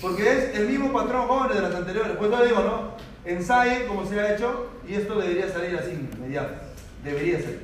Porque 0.00 0.30
es 0.30 0.54
el 0.56 0.68
mismo 0.68 0.92
patrón 0.92 1.26
jóvenes 1.28 1.56
de 1.56 1.62
las 1.62 1.74
anteriores. 1.74 2.16
Pues 2.16 2.30
yo 2.30 2.44
digo, 2.44 2.60
¿no? 2.60 2.94
Ensayen 3.24 3.88
como 3.88 4.04
se 4.06 4.20
ha 4.20 4.34
hecho 4.34 4.70
y 4.86 4.94
esto 4.94 5.18
debería 5.18 5.48
salir 5.50 5.78
así, 5.78 5.92
inmediato. 5.92 6.54
Debería 7.02 7.38
ser. 7.38 7.60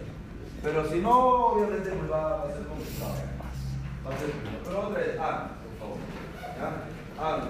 Pero 0.62 0.88
si 0.88 0.98
no, 0.98 1.18
obviamente 1.18 1.90
pues 1.90 2.10
va 2.10 2.42
a 2.42 2.46
ser 2.46 2.66
complicado. 2.66 3.14
Va 4.06 4.14
a 4.14 4.18
ser 4.18 4.30
complicado. 4.30 4.62
Pero 4.64 4.80
otra 4.80 4.98
vez, 4.98 5.18
hagan, 5.18 5.48
por 5.48 5.78
favor. 5.78 5.98
¿Ya? 6.58 7.24
Hagan. 7.24 7.48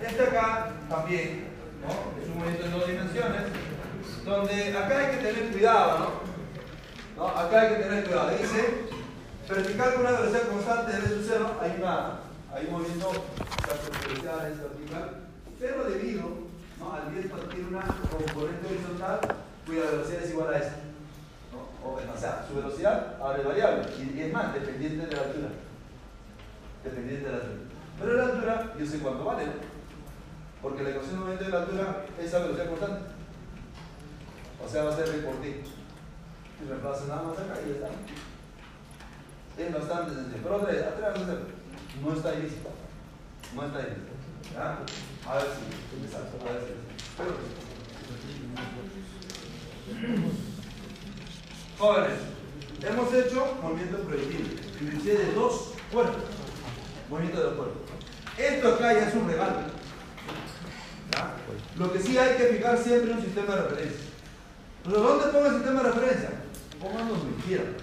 Este 0.00 0.22
acá 0.22 0.72
también, 0.92 1.48
¿no? 1.80 2.20
Es 2.20 2.28
un 2.28 2.38
movimiento 2.38 2.66
en 2.66 2.72
dos 2.72 2.86
dimensiones, 2.86 3.42
donde 4.24 4.76
acá 4.76 4.98
hay 4.98 5.16
que 5.16 5.24
tener 5.24 5.50
cuidado, 5.50 6.22
¿no? 7.16 7.28
Acá 7.28 7.60
hay 7.62 7.68
que 7.70 7.82
tener 7.82 8.04
cuidado. 8.04 8.30
Dice, 8.30 8.84
vertical 9.48 9.94
con 9.94 10.00
una 10.02 10.10
velocidad 10.12 10.48
constante 10.48 10.92
de 10.92 11.08
su 11.08 11.24
cero, 11.26 11.56
hay, 11.60 11.76
una, 11.78 12.20
hay 12.54 12.66
un 12.66 12.72
movimiento 12.72 13.10
exponencial, 13.10 14.52
es 14.52 14.60
vertical, 14.60 15.10
pero 15.58 15.84
debido 15.84 16.52
al 16.82 17.12
viento 17.12 17.36
adquiere 17.36 17.68
una 17.68 17.84
componente 18.10 18.66
horizontal 18.66 19.20
cuya 19.64 19.90
velocidad 19.92 20.22
es 20.22 20.30
igual 20.30 20.52
a 20.52 20.58
esta. 20.58 20.76
¿no? 21.52 21.88
O, 21.88 21.94
o 21.94 22.18
sea, 22.18 22.44
su 22.46 22.56
velocidad 22.56 23.16
ahora 23.20 23.38
es 23.38 23.46
variable, 23.46 23.84
y, 23.98 24.18
y 24.18 24.22
es 24.22 24.32
más, 24.32 24.52
dependiente 24.52 25.06
de 25.06 25.16
la 25.16 25.22
altura. 25.22 25.48
Dependiente 26.84 27.24
de 27.24 27.32
la 27.32 27.38
altura. 27.38 27.58
Pero 27.98 28.14
la 28.14 28.24
altura, 28.24 28.74
yo 28.78 28.86
sé 28.86 28.98
cuánto 28.98 29.24
vale, 29.24 29.46
¿no? 29.46 29.71
Porque 30.62 30.82
la 30.84 30.90
ecuación 30.90 31.14
de 31.14 31.18
movimiento 31.18 31.44
de 31.44 31.50
la 31.50 31.58
altura 31.58 32.06
es 32.18 32.26
esa 32.26 32.38
velocidad 32.38 32.68
constante. 32.68 33.00
O 34.64 34.68
sea, 34.68 34.84
va 34.84 34.92
a 34.92 34.96
ser 34.96 35.10
B 35.10 35.18
por 35.18 35.34
T. 35.42 35.48
Y 35.48 36.68
reemplazo 36.68 37.06
nada 37.08 37.22
más 37.22 37.38
acá 37.38 37.58
y 37.66 37.68
ya 37.68 37.74
está. 37.74 37.88
Es 39.58 39.74
bastante 39.74 40.14
sencillo. 40.14 40.42
Pero 40.42 40.56
otra 40.56 40.72
vez, 40.72 40.82
atrévanse 40.82 41.20
a 41.20 41.24
hacerlo. 41.24 41.46
No 42.00 42.12
está 42.14 42.34
ilícito. 42.34 42.70
No 43.56 43.66
está 43.66 43.80
ilícito. 43.80 44.12
¿Ya? 44.54 44.78
A 45.28 45.34
ver 45.34 45.46
si. 45.50 45.62
Exacto, 46.06 46.38
a 46.48 46.52
ver 46.52 46.62
si. 46.62 46.72
Espero 47.10 47.36
que 47.36 47.42
sí. 47.42 47.72
Jóvenes, 51.78 52.18
hemos 52.82 53.14
hecho 53.14 53.58
movimiento 53.60 53.98
prohibido. 53.98 54.48
Inclusive 54.80 55.18
de 55.18 55.32
dos 55.34 55.74
cuerpos. 55.92 56.22
Movimiento 57.10 57.38
de 57.40 57.46
dos 57.46 57.54
cuerpos. 57.56 57.82
Esto 58.38 58.74
acá 58.74 58.92
ya 58.94 59.08
es 59.08 59.14
un 59.14 59.28
regalo. 59.28 59.81
Lo 61.76 61.92
que 61.92 62.00
sí 62.00 62.18
hay 62.18 62.36
que 62.36 62.44
fijar 62.44 62.78
siempre 62.78 63.12
un 63.12 63.22
sistema 63.22 63.54
de 63.54 63.62
referencia. 63.62 64.00
Pero 64.84 65.00
¿dónde 65.00 65.26
pongo 65.26 65.46
el 65.46 65.54
sistema 65.54 65.82
de 65.82 65.92
referencia? 65.92 66.30
Pónganlo 66.80 67.14
donde 67.14 67.42
quieran. 67.44 67.76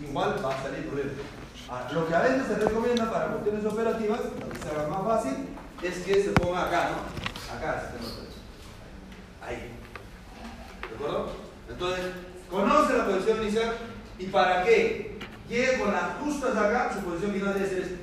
Igual 0.00 0.36
va 0.44 0.54
a 0.54 0.62
salir 0.62 0.86
problema. 0.86 1.10
Ah, 1.68 1.88
Lo 1.92 2.08
que 2.08 2.14
a 2.14 2.20
veces 2.22 2.46
se 2.46 2.54
recomienda 2.56 3.10
para 3.10 3.26
cuestiones 3.28 3.64
operativas, 3.64 4.20
para 4.20 4.52
que 4.52 4.58
se 4.58 4.68
haga 4.70 4.88
más 4.88 5.04
fácil, 5.04 5.36
es 5.82 5.98
que 5.98 6.22
se 6.24 6.30
ponga 6.30 6.66
acá, 6.66 6.90
¿no? 6.90 7.56
Acá 7.56 7.74
el 7.74 7.80
sistema 7.80 8.04
de 8.04 8.10
referencia. 8.10 8.42
ahí. 9.42 9.70
¿De 10.88 10.94
acuerdo? 10.96 11.32
Entonces, 11.68 12.04
conoce 12.50 12.96
la 12.98 13.06
posición 13.06 13.42
inicial 13.42 13.72
y 14.18 14.26
para 14.26 14.64
que 14.64 15.18
llegue 15.48 15.78
con 15.78 15.92
las 15.92 16.16
justas 16.20 16.56
acá, 16.56 16.90
su 16.94 17.00
posición 17.00 17.32
final 17.32 17.54
debe 17.54 17.68
ser 17.68 17.78
esta. 17.82 17.94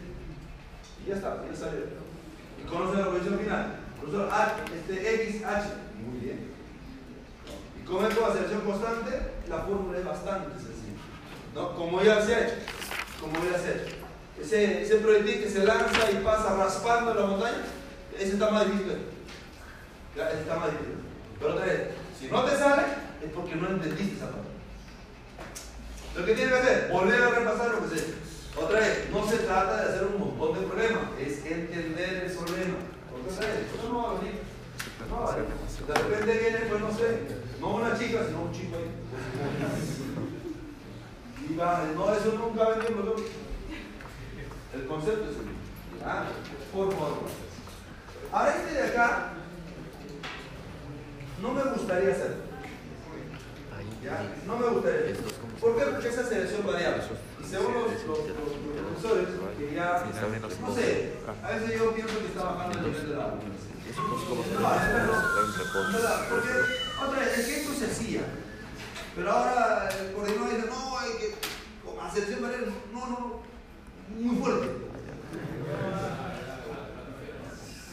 Y 1.03 1.09
ya 1.09 1.15
está, 1.15 1.37
ya 1.51 1.57
salió. 1.57 1.81
Y 2.63 2.67
conoce 2.67 2.97
la 2.99 3.09
posición 3.09 3.39
final. 3.39 3.75
Profesor, 4.07 4.29
este, 4.73 5.15
X, 5.23 5.43
H. 5.43 5.67
Muy 6.05 6.19
bien. 6.19 6.51
Y 7.79 7.85
como 7.85 8.07
es 8.07 8.15
con 8.15 8.29
aceleración 8.29 8.61
constante, 8.61 9.31
la 9.49 9.57
fórmula 9.59 9.97
es 9.97 10.05
bastante 10.05 10.53
sencilla. 10.55 11.01
¿no? 11.53 11.75
Como 11.75 12.01
ya 12.01 12.21
se 12.21 12.35
ha. 12.35 12.49
Como 13.19 13.35
ya 13.51 13.59
se 13.59 13.69
ha. 13.69 14.41
Ese, 14.41 14.81
ese 14.83 14.95
proyectil 14.97 15.43
que 15.43 15.49
se 15.49 15.65
lanza 15.65 16.11
y 16.11 16.23
pasa 16.23 16.55
raspando 16.55 17.13
la 17.13 17.25
montaña, 17.25 17.63
ese 18.17 18.33
está 18.33 18.49
más 18.49 18.65
difícil. 18.65 18.97
Ya, 20.15 20.29
ese 20.29 20.41
está 20.41 20.55
más 20.55 20.71
difícil. 20.71 20.95
Pero 21.39 21.53
otra 21.53 21.65
vez, 21.65 21.81
si 22.17 22.27
no 22.27 22.43
te 22.43 22.55
sale, 22.55 22.83
es 23.23 23.31
porque 23.33 23.55
no 23.55 23.69
entendiste 23.69 24.15
esa 24.15 24.31
parte. 24.31 24.47
Lo 26.15 26.25
que 26.25 26.33
tienes 26.33 26.53
que 26.53 26.59
hacer, 26.59 26.91
volver 26.91 27.21
a 27.21 27.29
repasar 27.29 27.71
lo 27.71 27.89
que 27.89 27.99
se 27.99 28.13
Otra 28.55 28.79
vez, 28.79 29.09
no 29.11 29.27
se 29.27 29.37
trata 29.39 29.77
de 29.77 29.89
hacer 29.89 30.07
un 30.07 30.19
montón 30.19 30.59
de 30.59 30.67
problemas, 30.67 31.03
es 31.19 31.45
entender 31.45 32.23
el 32.25 32.31
problema. 32.31 32.77
Eso 33.29 33.91
no 33.91 34.03
va 34.03 34.11
a 34.11 34.13
venir. 34.19 34.39
No 35.09 35.15
va 35.21 35.33
a 35.33 35.35
venir. 35.35 35.51
De 35.87 35.93
repente 35.93 36.37
viene, 36.39 36.59
pues 36.69 36.81
no 36.81 36.91
sé, 36.91 37.07
no 37.59 37.75
una 37.75 37.97
chica, 37.97 38.25
sino 38.25 38.41
un 38.43 38.51
chico 38.51 38.77
ahí. 38.77 38.91
Y 41.49 41.55
va, 41.55 41.83
no, 41.93 42.13
eso 42.13 42.31
nunca 42.33 42.69
venimos. 42.69 43.21
El 44.73 44.85
concepto 44.85 45.23
es 45.29 45.37
el 45.37 45.45
mismo. 45.45 45.61
¿Ah? 46.05 46.25
Por 46.73 46.91
favor. 46.91 47.19
Ahora 48.31 48.55
este 48.55 48.73
de 48.73 48.83
acá, 48.87 49.33
no 51.41 51.53
me 51.53 51.63
gustaría 51.63 52.11
hacerlo. 52.11 52.47
¿Ya? 54.03 54.35
No 54.45 54.57
me 54.57 54.67
gustaría. 54.67 55.15
¿Por 55.59 55.77
qué? 55.77 55.85
Porque 55.85 56.07
esa 56.07 56.23
selección 56.27 56.65
variable. 56.65 57.03
Según 57.49 57.73
los, 57.73 57.83
los, 58.05 58.19
profesores, 58.19 59.27
que 59.57 59.75
ya, 59.75 60.03
no 60.61 60.75
sé, 60.75 61.13
a 61.43 61.51
veces 61.51 61.79
yo 61.79 61.93
pienso 61.93 62.19
que 62.19 62.25
está 62.27 62.43
bajando 62.43 62.79
el 62.79 62.85
nivel 62.85 63.09
de 63.09 63.15
la 63.15 63.27
No, 63.27 63.37
no. 65.05 65.21
Espera, 65.87 66.29
porque, 66.29 66.49
otra 67.05 67.19
vez, 67.19 67.37
el 67.37 67.55
esto 67.55 67.73
se 67.73 67.85
hacía. 67.85 68.21
Pero 69.15 69.31
ahora 69.31 69.89
el 69.89 70.11
coordinador 70.13 70.55
dice, 70.55 70.67
no, 70.67 70.99
hay 70.99 71.11
que, 71.11 71.35
selección 72.13 72.41
variable, 72.41 72.71
no, 72.93 73.07
no, 73.07 73.41
muy 74.19 74.35
fuerte. 74.37 74.67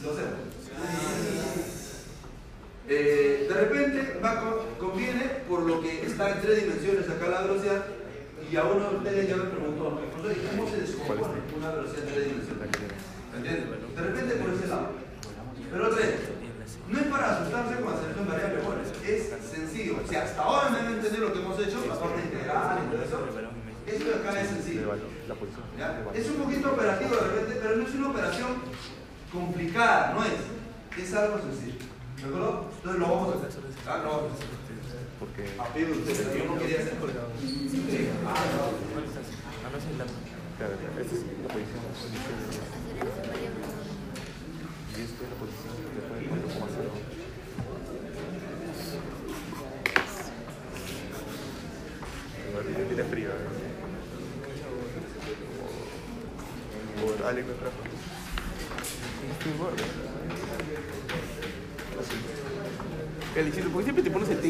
Lo 0.03 0.11
hacemos. 0.11 0.35
Eh, 2.87 3.47
de 3.49 3.55
repente 3.55 4.21
va 4.23 4.41
con- 4.41 4.89
conviene 4.89 5.25
por 5.49 5.63
lo 5.63 5.81
que 5.81 6.05
está 6.05 6.31
en 6.33 6.43
tres 6.43 6.63
dimensiones 6.65 7.09
acá 7.09 7.29
la 7.29 7.41
velocidad 7.43 7.85
y 8.51 8.57
a 8.57 8.65
uno 8.65 8.91
de 8.91 8.97
ustedes 8.97 9.29
ya 9.29 9.37
me 9.37 9.45
preguntó 9.45 10.01
"Profesor, 10.13 10.33
¿y 10.33 10.57
¿cómo 10.57 10.71
se 10.71 10.81
descompone 10.81 11.41
una 11.57 11.71
velocidad 11.71 12.05
en 12.05 12.15
tres 12.15 12.25
dimensiones? 12.27 12.69
¿Entiendes? 13.37 13.97
De 13.97 14.03
repente 14.03 14.35
por 14.37 14.51
ese 14.55 14.67
lado. 14.69 14.89
Pero 15.71 15.95
vez 15.95 16.15
no 16.89 17.01
es 17.01 17.07
para 17.07 17.37
asustarse 17.37 17.81
con 17.81 17.93
la 17.93 18.01
selección 18.01 18.29
variable 18.29 18.63
bueno, 18.63 18.83
es 18.83 19.51
sencillo. 19.51 19.97
Si 20.09 20.15
hasta 20.15 20.43
ahora 20.43 20.71
me 20.71 20.79
han 20.79 20.93
entendido 20.95 21.29
lo 21.29 21.33
que 21.33 21.41
hemos 21.41 21.59
hecho 21.59 21.85
la 21.89 21.99
parte 21.99 22.21
integral 22.23 22.79
y 22.85 22.91
todo 22.93 23.03
eso 23.05 23.19
eso 23.87 24.05
de 24.05 24.15
acá 24.15 24.41
es 24.41 24.49
sencillo. 24.49 24.95
¿ya? 25.79 26.03
es 26.15 26.29
un 26.29 26.37
poquito 26.37 26.73
operativo 26.73 27.17
de 27.17 27.21
repente 27.21 27.61
pero 27.63 27.77
no 27.77 27.87
es 27.89 27.95
una 27.95 28.11
operación 28.11 28.49
complicada 29.33 30.15
no 30.15 30.25
es. 30.25 30.41
Es 30.97 31.13
algo 31.15 31.39
sencillo 31.39 31.94
¿De 32.25 32.31
acuerdo? 32.31 32.65
Entonces 32.77 33.01
lo 33.01 33.07
vamos 33.09 33.35
a 33.35 33.37
hacer. 33.47 33.61
Ah, 33.87 34.01
hacer. 34.33 34.49
Porque. 35.21 35.45
A 35.61 35.65
pedido 35.75 35.93
de 35.93 35.99
ustedes, 36.01 36.39
yo 36.39 36.45
no 36.49 36.59
quería 36.59 36.81
hacer. 36.81 36.95
Sí. 37.41 38.09
Ah, 38.25 38.45
no. 38.57 38.73
Claro, 40.57 40.73
esta 40.75 41.15
es 41.15 41.21
la 41.21 41.49
posición. 41.53 41.83
Y 44.95 45.01
esta 45.05 45.21
es 45.21 45.29
la 45.29 45.37
posición 45.37 45.75
después 45.93 46.17
de 46.21 46.27
4,0. 46.29 46.89
Igual 52.49 52.65
tiene- 52.67 52.85
tiene 52.85 53.05
frío. 53.05 53.29
¿eh? 53.31 53.33
Por 57.03 57.27
Ale 57.27 57.43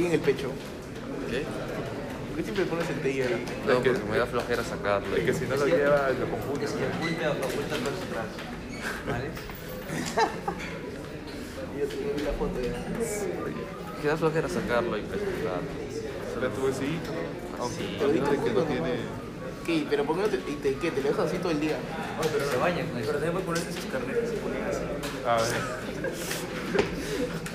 en 0.07 0.13
el 0.13 0.21
pecho? 0.21 0.51
¿Qué? 1.31 1.43
¿Por 2.29 2.37
qué 2.37 2.43
siempre 2.43 2.65
pones 2.67 2.91
el 2.91 3.01
TI 3.01 3.23
ahora? 3.23 3.39
No, 3.67 3.75
porque 3.75 3.91
me 4.11 4.19
da 4.19 4.27
flojera 4.27 4.65
sacarlo. 4.65 5.17
Es 5.17 5.25
que 5.25 5.35
si 5.35 5.47
no 5.47 5.57
lo 5.57 5.67
lleva, 5.67 6.11
lo 6.11 6.27
confunde. 6.29 6.65
Es 6.65 6.73
que 6.73 6.85
oculta, 6.85 7.31
oculta 7.31 7.77
todo 7.77 8.03
atrás. 8.09 8.27
¿Vale? 9.09 9.31
Yo 11.79 11.87
te 11.87 11.97
vi 11.97 12.23
la 12.23 12.33
foto 12.33 12.61
ya. 12.61 12.73
Me 14.03 14.09
da 14.09 14.17
flojera 14.17 14.49
sacarlo 14.49 14.99
y 14.99 15.03
pegarlo. 15.03 15.69
Será 16.35 16.49
tu 16.51 16.61
¿no? 16.63 17.63
Aunque 17.63 17.77
Sí. 17.77 17.97
pero 17.99 18.13
dice 18.13 18.45
que 18.45 18.51
no 18.51 18.63
tiene. 18.65 18.95
¿Qué? 19.65 19.87
¿Pero 19.89 20.05
por 20.05 20.17
qué 20.17 20.23
no 20.23 20.29
te, 20.29 20.37
te, 20.39 20.75
qué, 20.75 20.91
te 20.91 21.01
lo 21.03 21.09
dejas 21.09 21.27
así 21.27 21.39
todo 21.39 21.53
el 21.53 21.61
día? 21.61 21.79
pero 22.21 22.45
se 22.51 22.57
bañan 22.59 22.87
con 22.89 22.99
eso. 22.99 23.07
Pero 23.13 23.19
también 23.25 23.45
puedes 23.45 23.47
ponerse 23.47 23.81
sus 23.81 23.91
carnetes 23.91 24.33
y 24.33 24.37
ponen 24.37 24.65
así. 24.65 24.83
A 25.27 25.37
ver. 25.37 25.45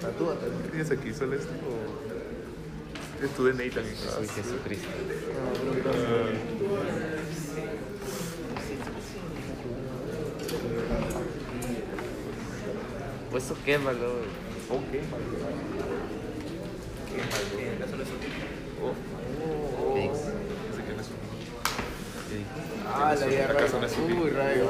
Tatúate. 0.00 0.46
¿Qué 0.62 0.68
tienes 0.70 0.90
aquí? 0.90 1.12
¿Solo 1.12 1.34
esto 1.36 1.50
o.? 1.52 3.24
Es 3.24 3.30
tu 3.36 3.44
DNI 3.44 3.70
también. 3.70 3.96
Soy 3.96 4.26
Jesucristo. 4.28 4.88
Pues 13.30 13.44
eso 13.44 13.56
quémalo. 13.64 14.08
Ok, 14.70 14.82
Oh. 18.82 18.94
¿Qué 19.94 20.00
dices? 20.00 20.32
Dice 20.70 20.82
que 20.86 20.92
no 20.94 21.00
es 21.02 21.08
un. 21.08 21.16
¿Qué 22.30 22.36
dices? 22.36 22.50
Ah, 22.88 23.14
la 23.18 23.26
vida 23.26 23.44
¿Acaso 23.44 23.74
no 23.74 23.82
raya. 23.82 23.92
es 23.92 23.98
un 23.98 24.12
Uy, 24.18 24.30
rayo. 24.30 24.66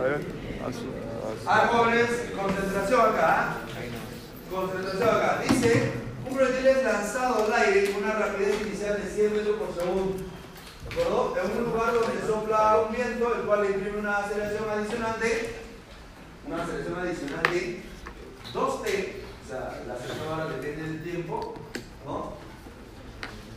A 0.00 0.02
ver, 0.02 0.20
azul. 0.66 0.88
Ah, 1.46 1.68
jóvenes, 1.70 2.08
concentración 2.34 3.00
acá. 3.00 3.56
Concentración 4.50 5.08
acá. 5.10 5.42
Dice, 5.46 5.92
un 6.26 6.34
proyectil 6.34 6.66
es 6.68 6.84
lanzado 6.84 7.44
al 7.44 7.52
aire 7.52 7.92
con 7.92 8.04
una 8.04 8.14
rapidez 8.14 8.62
inicial 8.62 9.02
de 9.02 9.10
100 9.10 9.32
metros 9.34 9.56
por 9.58 9.74
segundo. 9.74 10.16
¿De 10.16 11.02
acuerdo? 11.02 11.36
En 11.36 11.50
un 11.58 11.70
lugar 11.70 11.92
donde 11.92 12.26
sopla 12.26 12.78
un 12.78 12.96
viento, 12.96 13.34
el 13.34 13.42
cual 13.42 13.62
le 13.62 13.70
imprime 13.72 13.98
una 13.98 14.16
aceleración 14.16 14.70
adicional 14.70 15.20
de, 15.20 15.54
una 16.46 16.62
aceleración 16.62 16.98
adicional 16.98 17.42
de 17.42 17.82
2t, 18.54 18.78
o 18.80 19.48
sea, 19.48 19.82
la 19.86 19.94
aceleración 19.94 20.28
ahora 20.30 20.46
depende 20.46 20.82
del 20.82 21.02
tiempo, 21.02 21.54
¿no? 22.06 22.32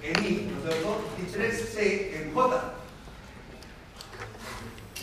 En 0.01 0.25
i, 0.25 0.51
¿no 0.51 0.57
es 0.57 0.73
cierto? 0.73 0.99
Y 1.19 1.31
3t 1.31 2.21
en 2.21 2.33
j. 2.33 2.73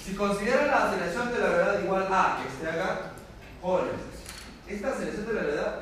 Si 0.05 0.15
consideran 0.15 0.69
la 0.69 0.89
aceleración 0.89 1.33
de 1.33 1.39
la 1.39 1.47
gravedad 1.49 1.83
igual 1.85 2.07
a 2.11 2.39
que 2.43 2.49
esté 2.49 2.69
acá, 2.81 3.13
jóvenes, 3.63 3.93
esta 4.67 4.89
aceleración 4.93 5.27
de 5.27 5.33
la 5.35 5.43
gravedad 5.43 5.81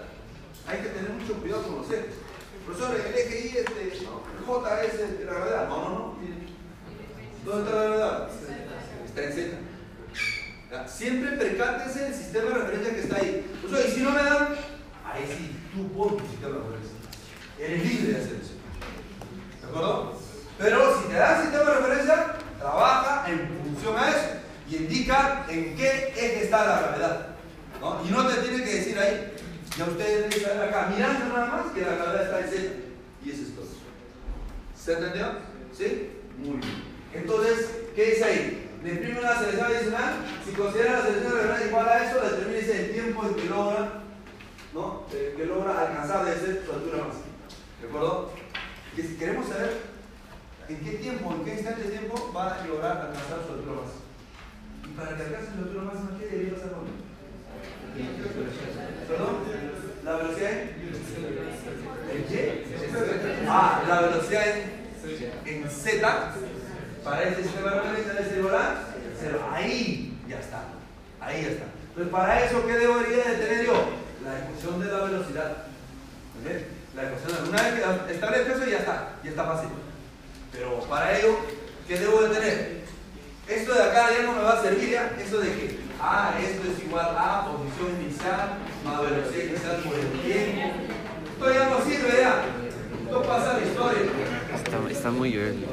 hay 0.66 0.78
que 0.81 0.89
tener 0.89 1.11
mucho 1.11 1.35
cuidado 1.35 1.62
con 1.62 1.77
los 1.77 1.90
ejes. 1.90 2.15
Profesor, 2.66 2.95
el 2.97 3.15
eje 3.15 3.40
Y, 3.40 3.57
este, 3.59 4.07
J 4.47 4.82
es 4.85 4.95
el- 5.01 5.27
la 5.27 5.32
gravedad. 5.35 5.69
No, 5.69 5.77
no, 5.82 5.89
no. 5.90 6.15
¿Dónde 7.45 7.65
está 7.65 7.77
la 7.78 7.85
gravedad? 7.85 8.28
Está 9.07 9.23
en 9.24 9.32
Z. 9.32 10.89
Siempre 10.89 11.31
percátese 11.32 12.01
del 12.01 12.15
sistema 12.15 12.49
de 12.51 12.55
referencia 12.55 12.95
que 12.95 13.01
está 13.01 13.16
ahí. 13.16 13.47
Profesor, 13.62 13.89
y 13.89 13.93
si 13.95 14.01
no 14.03 14.11
me 14.11 14.23
dan, 14.23 14.49
ahí 15.07 15.24
sí, 15.27 15.57
tú 15.74 15.89
pon 15.93 16.16
tu 16.19 16.27
sistema 16.27 16.57
de 16.57 16.62
referencia. 16.62 16.97
Eres 17.59 17.85
libre 17.85 18.12
de 18.12 18.19
hacer 18.23 18.36
eso. 18.43 18.53
¿De 19.62 19.66
acuerdo? 19.66 20.12
Pero 20.59 21.01
si 21.03 21.09
te 21.09 21.15
dan 21.15 21.43
sistema 21.43 21.65
de 21.70 21.74
referencia, 21.78 22.27
trabaja 22.59 23.30
en 23.30 23.48
función 23.64 23.97
a 23.97 24.10
eso 24.10 24.28
y 24.68 24.76
indica 24.76 25.47
en 25.48 25.76
qué 25.76 26.12
eje 26.16 26.44
está 26.44 26.66
la 26.66 26.80
gravedad. 26.80 27.26
¿no? 27.80 28.01
Y 28.06 28.10
no 28.10 28.26
te 28.26 28.43
tiene 28.43 28.64
que 28.64 28.74
decir 28.74 28.98
ahí, 28.98 29.32
ya 29.76 29.85
ustedes 29.85 30.30
deben 30.30 30.47
saber 30.47 30.68
acá, 30.68 30.90
mirando 30.94 31.26
nada 31.26 31.47
más 31.47 31.72
que 31.72 31.80
la 31.82 31.94
gravedad 31.94 32.22
está 32.22 32.40
en 32.40 32.48
Z. 32.48 32.74
Y 33.24 33.30
eso 33.30 33.43
es 33.43 33.55
todo. 33.55 33.66
¿Se 34.76 34.93
entendió? 34.93 35.26
¿Sí? 35.72 36.10
Muy 36.39 36.56
bien. 36.59 36.85
Entonces, 37.14 37.70
¿qué 37.94 38.10
dice 38.10 38.24
ahí? 38.24 38.70
Le 38.82 38.93
imprime 38.93 39.20
una 39.20 39.39
selección 39.39 39.66
adicional. 39.66 40.14
Si 40.44 40.52
considera 40.52 40.93
la 40.93 41.02
selección 41.02 41.32
gravedad 41.32 41.66
igual 41.66 41.89
a 41.89 42.05
eso, 42.05 42.20
determina 42.20 42.59
el 42.59 42.93
tiempo 42.93 43.24
en 43.24 43.35
que 43.35 43.44
logra, 43.44 44.02
¿no? 44.74 45.06
Eh, 45.12 45.35
que 45.36 45.47
logra 45.47 45.80
alcanzar 45.80 46.24
de 46.24 46.35
ser 46.35 46.62
su 46.64 46.72
altura 46.72 47.05
máxima. 47.05 47.24
¿De 47.80 47.89
acuerdo? 47.89 48.32
Que 48.94 49.02
si 49.02 49.14
queremos 49.16 49.48
saber 49.48 49.97
en 50.69 50.77
qué 50.85 50.90
tiempo, 50.99 51.32
en 51.32 51.45
qué 51.45 51.55
instante 51.55 51.82
de 51.82 51.90
tiempo 51.90 52.32
va 52.36 52.55
a 52.55 52.66
lograr 52.66 52.99
alcanzar 52.99 53.39
su 53.47 53.53
altura 53.55 53.81
máxima. 53.81 54.05
para 54.97 55.16
que 55.16 55.23
alcances 55.23 55.55
la 55.57 55.62
altura 55.62 55.82
máxima, 55.85 56.19
¿qué 56.19 56.27
debería 56.27 56.55
pasar 56.55 56.70
con 56.70 57.09
¿Perdón? 59.09 59.36
¿La 60.05 60.16
velocidad 60.16 60.53
en? 60.53 60.78
¿En 62.16 62.24
qué? 62.24 62.65
Ah, 63.49 63.82
la 63.89 64.01
velocidad 64.03 64.45
en, 64.49 65.62
en 65.62 65.70
Z 65.70 66.35
para 67.03 67.23
este 67.24 67.43
sistema 67.43 67.70
de 67.70 67.78
a 67.78 68.85
cero. 69.19 69.49
Ahí 69.51 70.19
ya 70.28 70.39
está. 70.39 70.65
Ahí 71.20 71.43
ya 71.43 71.49
está. 71.49 71.65
Entonces, 71.89 72.12
para 72.12 72.45
eso, 72.45 72.66
¿qué 72.66 72.73
debería 72.74 73.24
de 73.24 73.36
tener 73.36 73.66
yo? 73.66 73.89
La 74.24 74.39
ecuación 74.39 74.81
de 74.81 74.86
la 74.86 75.05
velocidad. 75.05 75.57
La 76.95 77.03
ecuación. 77.03 77.49
Una 77.49 77.62
vez 77.62 77.74
que 78.07 78.12
establezco 78.15 78.53
eso, 78.53 78.66
ya 78.66 78.78
está. 78.78 79.09
Ya 79.24 79.31
está 79.31 79.45
fácil. 79.45 79.70
Pero 80.52 80.80
para 80.88 81.18
ello, 81.18 81.38
¿qué 81.86 81.98
debo 81.98 82.22
de 82.22 82.34
tener? 82.34 82.78
Esto 83.48 83.74
de 83.74 83.82
acá 83.82 84.08
ya 84.16 84.24
no 84.24 84.32
me 84.32 84.42
va 84.42 84.58
a 84.58 84.62
servir 84.62 84.90
ya. 84.90 85.16
Eso 85.18 85.38
de 85.38 85.48
que, 85.48 85.78
ah, 86.00 86.34
esto 86.40 86.70
es 86.70 86.84
igual 86.84 87.16
a 87.16 87.46
posición 87.46 88.02
inicial 88.02 88.58
más 88.84 89.00
velocidad 89.00 89.44
inicial 89.44 89.76
por 89.76 89.94
el 89.94 90.08
tiempo. 90.20 90.60
Esto 91.32 91.52
ya 91.52 91.68
no 91.68 91.84
sirve 91.84 92.20
ya. 92.20 92.44
Esto 93.04 93.22
pasa 93.22 93.58
la 93.58 93.66
historia. 93.66 94.02
Está, 94.54 94.90
está 94.90 95.10
muy 95.10 95.34
early. 95.34 95.66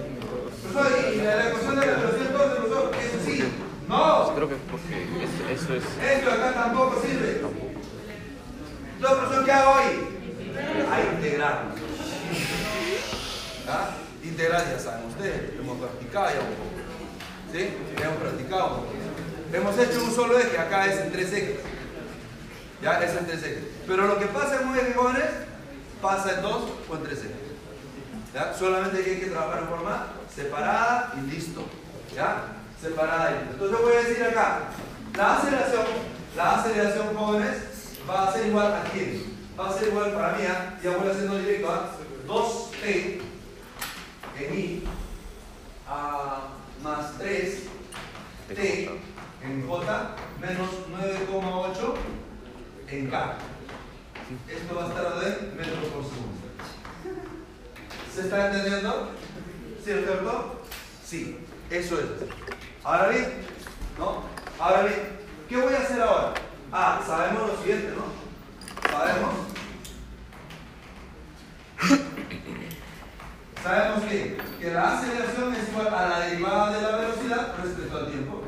Profesor, 0.71 1.13
y 1.13 1.17
la 1.17 1.47
ecuación 1.49 1.79
de 1.79 1.85
la 1.85 1.93
velocidad 1.93 2.27
entonces, 2.27 2.57
profesor, 2.57 2.91
eso 2.95 3.25
sí. 3.25 3.43
No. 3.87 4.35
Creo 4.35 4.49
que 4.49 4.55
porque 4.71 5.03
eso, 5.23 5.49
eso 5.51 5.75
es. 5.75 5.83
Esto 6.17 6.31
acá 6.31 6.53
tampoco 6.53 7.01
sirve. 7.01 7.41
Entonces, 8.95 9.19
profesor, 9.19 9.45
¿qué 9.45 9.51
hago 9.51 9.73
ahí? 9.75 10.45
A 10.91 11.15
integrar. 11.15 11.65
¿Ah? 13.67 13.89
Integrar, 14.25 14.65
ya 14.67 14.79
saben 14.79 15.05
ustedes, 15.05 15.53
hemos 15.59 15.77
practicado 15.77 16.29
ya 16.29 16.39
un 16.39 16.55
poco. 16.55 16.75
¿Sí? 17.53 17.69
Hemos 18.01 18.17
practicado 18.17 18.65
un 18.65 18.75
poco. 18.75 18.87
Hemos 19.53 19.77
hecho 19.77 20.03
un 20.03 20.11
solo 20.11 20.39
eje, 20.39 20.57
acá 20.57 20.87
es 20.87 20.99
en 20.99 21.11
tres 21.11 21.31
ejes. 21.31 21.59
Ya, 22.81 23.03
es 23.03 23.15
en 23.15 23.27
tres 23.27 23.43
ejes. 23.43 23.63
Pero 23.85 24.07
lo 24.07 24.17
que 24.17 24.25
pasa 24.25 24.61
en 24.61 24.67
un 24.67 24.77
eje, 24.77 24.93
jóvenes, 24.95 25.29
pasa 26.01 26.33
en 26.33 26.41
dos 26.41 26.63
o 26.89 26.95
en 26.95 27.03
tres 27.03 27.19
ejes. 27.19 27.45
¿Ya? 28.33 28.53
Solamente 28.53 28.97
hay 28.97 29.19
que 29.19 29.27
trabajar 29.27 29.61
en 29.61 29.69
forma 29.69 30.07
separada 30.33 31.13
y 31.17 31.31
listo. 31.31 31.63
¿Ya? 32.15 32.45
Separada 32.81 33.29
y 33.31 33.33
listo. 33.33 33.53
Entonces 33.53 33.81
voy 33.81 33.93
a 33.93 34.07
decir 34.07 34.23
acá, 34.23 34.59
la 35.15 35.37
aceleración, 35.37 35.85
la 36.35 36.55
aceleración, 36.59 37.15
jóvenes, 37.15 37.57
va 38.09 38.27
a 38.27 38.33
ser 38.33 38.47
igual 38.47 38.73
a 38.73 38.83
quién? 38.91 39.35
Va 39.57 39.69
a 39.69 39.73
ser 39.73 39.87
igual 39.89 40.11
para 40.13 40.33
mí, 40.33 40.43
¿ah? 40.49 40.77
ya 40.83 40.97
voy 40.97 41.09
haciendo 41.09 41.37
directo, 41.37 41.71
¿ah? 41.71 41.91
2t 42.27 43.34
en 44.39 44.59
i 44.59 44.83
a 45.87 46.47
más 46.83 47.17
3t 47.19 48.89
en 49.43 49.67
j 49.67 50.15
menos 50.41 50.69
9,8 50.91 51.93
en 52.89 53.09
k. 53.09 53.37
Esto 54.49 54.75
va 54.75 54.85
a 54.85 54.87
estar 54.87 55.05
en 55.23 55.57
metros 55.57 55.85
por 55.93 56.03
segundo. 56.03 56.45
¿Se 58.13 58.21
está 58.21 58.47
entendiendo? 58.47 59.11
¿Cierto? 59.83 60.61
Sí, 61.05 61.37
eso 61.69 61.99
es. 61.99 62.05
Ahora 62.83 63.09
bien, 63.09 63.33
¿no? 63.99 64.23
Ahora 64.59 64.83
bien, 64.83 65.17
¿qué 65.47 65.57
voy 65.57 65.73
a 65.73 65.77
hacer 65.77 66.01
ahora? 66.01 66.33
Ah, 66.71 67.01
sabemos 67.05 67.47
lo 67.47 67.57
siguiente, 67.57 67.93
¿no? 67.95 68.89
Sabemos. 68.89 69.33
Sabemos 73.65 74.03
que, 74.03 74.37
que 74.61 74.71
la 74.71 74.93
aceleración 74.93 75.55
es 75.55 75.69
igual 75.69 75.87
a 75.87 76.07
la 76.07 76.19
derivada 76.19 76.71
de 76.71 76.81
la 76.83 76.97
velocidad 76.97 77.55
respecto 77.63 77.97
al 77.97 78.11
tiempo. 78.11 78.43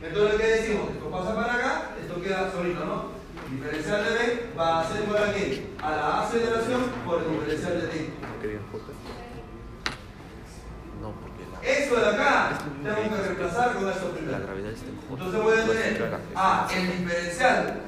Entonces, 0.00 0.40
¿qué 0.40 0.46
decimos? 0.46 0.90
Esto 0.92 1.10
pasa 1.10 1.34
para 1.34 1.54
acá, 1.54 1.82
esto 2.00 2.22
queda 2.22 2.52
solito, 2.52 2.84
¿no? 2.84 3.06
Diferencial 3.50 4.04
de 4.04 4.10
B 4.10 4.50
va 4.56 4.80
a 4.80 4.88
ser 4.88 5.02
igual 5.02 5.20
a 5.20 5.34
qué? 5.34 5.66
A 5.82 5.90
la 5.90 6.20
aceleración 6.22 6.80
por 7.04 7.22
el 7.24 7.32
diferencial 7.32 7.80
de 7.80 7.88
tiempo. 7.88 8.28
No, 11.02 11.10
porque 11.10 11.42
la, 11.50 11.68
Esto 11.68 11.96
de 11.96 12.06
acá 12.06 12.58
tengo 12.84 13.16
que 13.16 13.22
reemplazar 13.22 13.74
con 13.74 13.88
esto 13.88 14.10
primero. 14.12 14.46
Entonces 15.10 15.42
voy 15.42 15.58
a 15.58 15.64
tener 15.66 16.20
A, 16.36 16.68
el 16.72 16.98
diferencial 16.98 17.80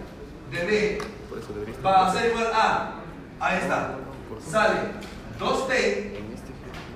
de 0.50 0.66
B 0.66 0.98
eso 0.98 1.82
va 1.84 2.08
a 2.08 2.12
ser 2.12 2.30
igual 2.32 2.50
a, 2.52 2.94
ahí 3.38 3.58
está, 3.58 3.94
sale 4.50 4.78
2T 5.38 6.12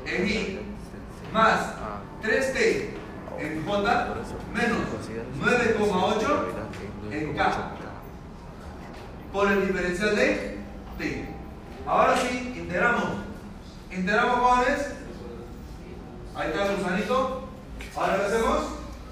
En 0.07 0.29
I 0.29 0.59
más 1.33 1.61
3T 2.23 2.91
en 3.39 3.65
J 3.67 4.15
menos 4.55 4.79
9,8 5.41 7.13
en 7.13 7.37
K 7.37 7.73
por 9.33 9.51
el 9.51 9.67
diferencial 9.67 10.15
de 10.15 10.59
T. 10.99 11.29
Ahora 11.87 12.17
sí, 12.17 12.55
integramos. 12.57 13.05
Integramos 13.91 14.39
jóvenes. 14.39 14.87
Ahí 16.35 16.51
está 16.51 16.67
el 16.67 16.77
gusanito. 16.77 17.49
Ahora 17.97 18.17
¿qué 18.17 18.23
hacemos? 18.25 18.61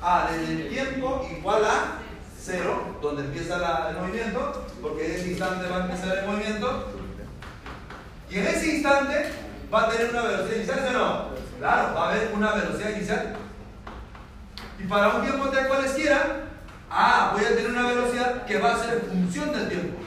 A 0.02 0.31
desde 0.31 0.52
el 0.52 0.69
tiempo 0.69 1.27
igual 1.39 1.65
a 1.65 1.98
0, 2.39 2.98
donde 3.02 3.24
empieza 3.24 3.90
el 3.90 3.97
movimiento, 3.97 4.65
porque 4.81 5.07
en 5.07 5.12
ese 5.12 5.31
instante 5.31 5.69
va 5.69 5.77
a 5.77 5.81
empezar 5.86 6.19
el 6.19 6.27
movimiento. 6.27 7.00
Y 8.31 8.39
en 8.39 8.47
ese 8.47 8.77
instante 8.77 9.27
va 9.73 9.86
a 9.86 9.90
tener 9.90 10.11
una 10.11 10.23
velocidad 10.23 10.57
inicial, 10.57 10.78
¿sí 10.81 10.94
o 10.94 10.98
no? 10.98 11.28
Claro, 11.59 11.94
va 11.94 12.05
a 12.07 12.11
haber 12.11 12.32
una 12.32 12.52
velocidad 12.52 12.90
inicial. 12.90 13.36
Y 14.78 14.85
para 14.85 15.16
un 15.16 15.23
tiempo 15.23 15.48
t 15.48 15.66
cualesquiera, 15.66 16.44
ah, 16.89 17.32
voy 17.35 17.44
a 17.44 17.48
tener 17.48 17.70
una 17.70 17.89
velocidad 17.89 18.47
que 18.47 18.59
va 18.59 18.74
a 18.74 18.78
ser 18.78 19.01
función 19.01 19.52
del 19.52 19.69
tiempo. 19.69 19.98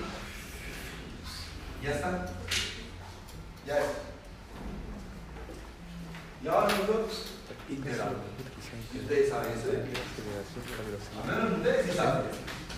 Ya 1.83 1.91
está. 1.91 2.25
Ya 3.67 3.77
es. 3.77 3.85
Y 6.41 6.47
ahora 6.47 6.67
nosotros 6.67 7.33
integramos. 7.69 8.15
Y 8.93 8.99
ustedes 8.99 9.29
saben 9.29 9.51
eso. 9.51 9.69
¿eh? 9.69 9.83
de. 9.83 10.13
A 11.19 11.25
menos 11.25 11.57
ustedes 11.57 11.85
sí 11.85 11.97
saben. 11.97 12.23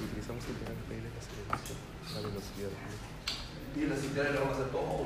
Utilizamos 0.03 0.43
el 0.45 0.51
integral 0.51 0.77
de 0.89 1.09
la 1.49 2.21
la 2.21 2.27
velocidad. 2.27 2.69
Y 3.75 3.85
las 3.87 4.03
integrales 4.03 4.35
lo 4.35 4.41
vamos 4.41 4.57
a 4.57 4.61
hacer 4.61 4.71
todo. 4.71 5.05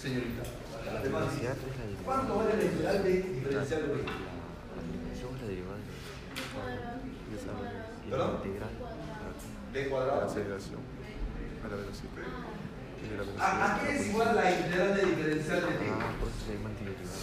Señorita. 0.00 0.42
la 0.86 1.00
Además, 1.00 1.22
velocidad 1.26 1.56
la. 1.56 2.04
¿Cuánto 2.04 2.36
vale 2.36 2.56
la 2.56 2.64
integral 2.64 3.02
de 3.02 3.10
diferencial 3.22 3.82
de 3.82 3.88
B? 3.88 3.94
La 4.06 4.82
dimensión 4.86 5.34
es 5.34 5.40
la 5.42 5.48
derivada 5.48 5.76
de 5.76 5.82
la 7.46 8.16
¿Perdón? 8.16 8.30
integral. 8.46 8.70
B 9.72 9.82
la 9.82 9.88
cuadrado. 9.90 10.26
aceleración 10.30 10.80
a 11.64 11.68
la 11.68 11.76
velocidad. 11.76 12.12
De 12.16 13.16
la 13.16 13.22
velocidad. 13.26 13.42
¿A, 13.42 13.74
a 13.74 13.80
qué 13.80 13.96
es 13.96 14.06
igual 14.08 14.36
la 14.36 14.50
integral 14.50 14.94
de 14.96 15.02
diferencial 15.06 15.60
de 15.60 15.66
T? 15.66 15.84
Ah, 15.90 16.14
por 16.20 16.28
eso 16.28 16.38
se 16.46 16.54
llama 16.54 16.68
antiderivada. 16.70 17.18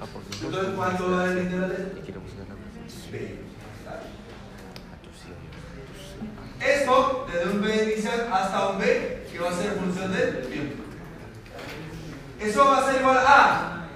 Ah, 0.00 0.06
Entonces, 0.42 0.74
¿cuánto 0.74 1.10
vale 1.10 1.34
la 1.34 1.40
integral 1.42 1.70
de 1.70 2.00
y 2.00 2.02
queremos 2.02 2.30
ganar 2.32 2.56
más. 2.56 3.12
B? 3.12 3.38
Inicial 8.06 8.28
hasta 8.32 8.68
un 8.68 8.78
B, 8.78 9.26
que 9.30 9.38
va 9.38 9.50
a 9.50 9.52
ser 9.52 9.72
función 9.72 10.12
del 10.12 10.46
tiempo. 10.46 10.82
Eso 12.40 12.64
va 12.64 12.78
a 12.78 12.90
ser 12.92 13.00
igual 13.00 13.18
a 13.18 13.86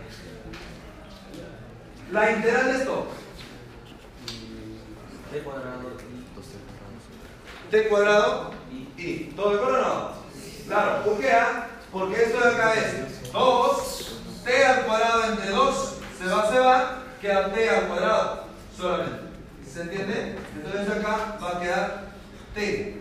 la 2.11 2.33
integral 2.33 2.67
de 2.67 2.79
esto, 2.79 3.07
T 5.31 5.41
cuadrado 5.43 5.81
Dos 6.35 6.45
cuadrados. 6.45 7.71
t 7.71 7.89
cuadrado 7.89 8.51
y 8.97 9.17
todo 9.37 9.51
de 9.51 9.57
acuerdo 9.57 9.79
o 9.79 9.83
no? 9.83 10.11
Claro, 10.67 11.05
¿por 11.05 11.21
qué? 11.21 11.31
ah? 11.33 11.69
Porque 11.93 12.23
esto 12.23 12.41
de 12.41 12.55
acá 12.55 12.75
es 12.75 13.33
2, 13.33 14.21
t 14.45 14.65
al 14.65 14.87
cuadrado 14.87 15.25
entre 15.33 15.51
2 15.51 15.95
se 16.19 16.27
va, 16.27 16.51
se 16.51 16.59
va, 16.59 17.03
queda 17.21 17.53
t 17.53 17.69
al 17.69 17.87
cuadrado 17.87 18.45
solamente. 18.77 19.21
¿Se 19.73 19.83
entiende? 19.83 20.37
Entonces 20.57 20.91
acá 20.91 21.39
va 21.41 21.57
a 21.57 21.61
quedar 21.61 22.03
t 22.55 23.00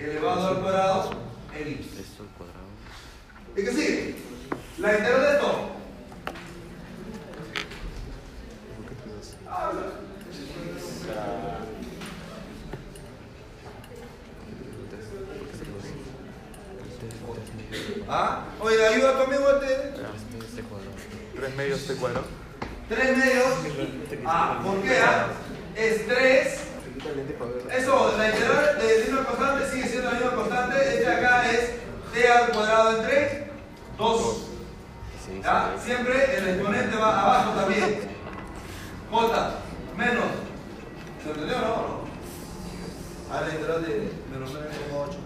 elevado 0.00 0.48
al 0.48 0.60
cuadrado 0.60 1.10
en 1.54 1.68
i. 1.68 1.72
Esto 1.72 2.22
al 2.22 2.28
cuadrado. 2.36 2.66
¿Y 3.56 3.64
qué 3.64 3.72
sigue? 3.72 4.14
La 4.78 4.92
integral 4.92 5.20
de 5.22 5.32
esto. 5.32 5.70
¿Ah? 18.08 18.44
Oye, 18.60 18.86
ayuda 18.86 19.22
amigo 19.22 19.50
este. 19.50 19.74
Este, 19.74 20.46
este. 20.46 20.64
3 21.36 21.56
medios 21.56 21.86
T 21.86 21.94
cuadrado. 21.96 22.26
Tres 22.88 23.16
medios. 23.16 23.46
Ah, 24.24 24.60
¿por 24.62 24.80
qué? 24.82 24.98
ah? 25.02 25.26
Es 25.74 26.06
3. 26.98 27.82
Eso, 27.82 28.14
la 28.16 28.28
integral 28.28 28.78
de 28.78 28.86
decir 28.86 29.14
una 29.14 29.24
constante 29.24 29.70
sigue 29.70 29.88
siendo 29.88 30.10
la 30.10 30.14
misma 30.14 30.34
constante. 30.34 30.94
Este 30.94 31.08
acá 31.08 31.50
es 31.50 31.70
t 32.12 32.28
al 32.28 32.48
cuadrado 32.50 32.98
entre 32.98 33.50
2. 33.98 34.42
¿Ya? 35.42 35.74
Siempre 35.84 36.36
el 36.36 36.48
exponente 36.48 36.96
va 36.96 37.20
abajo 37.20 37.60
también. 37.60 38.00
J 39.10 39.50
menos. 39.96 40.24
¿Se 41.22 41.30
entendió 41.30 41.56
o 41.56 41.60
no? 41.60 41.66
no? 41.66 43.34
A 43.34 43.40
la 43.40 43.48
integral 43.48 43.82
de 43.82 44.12
menos 44.32 44.50
9,8. 44.50 45.16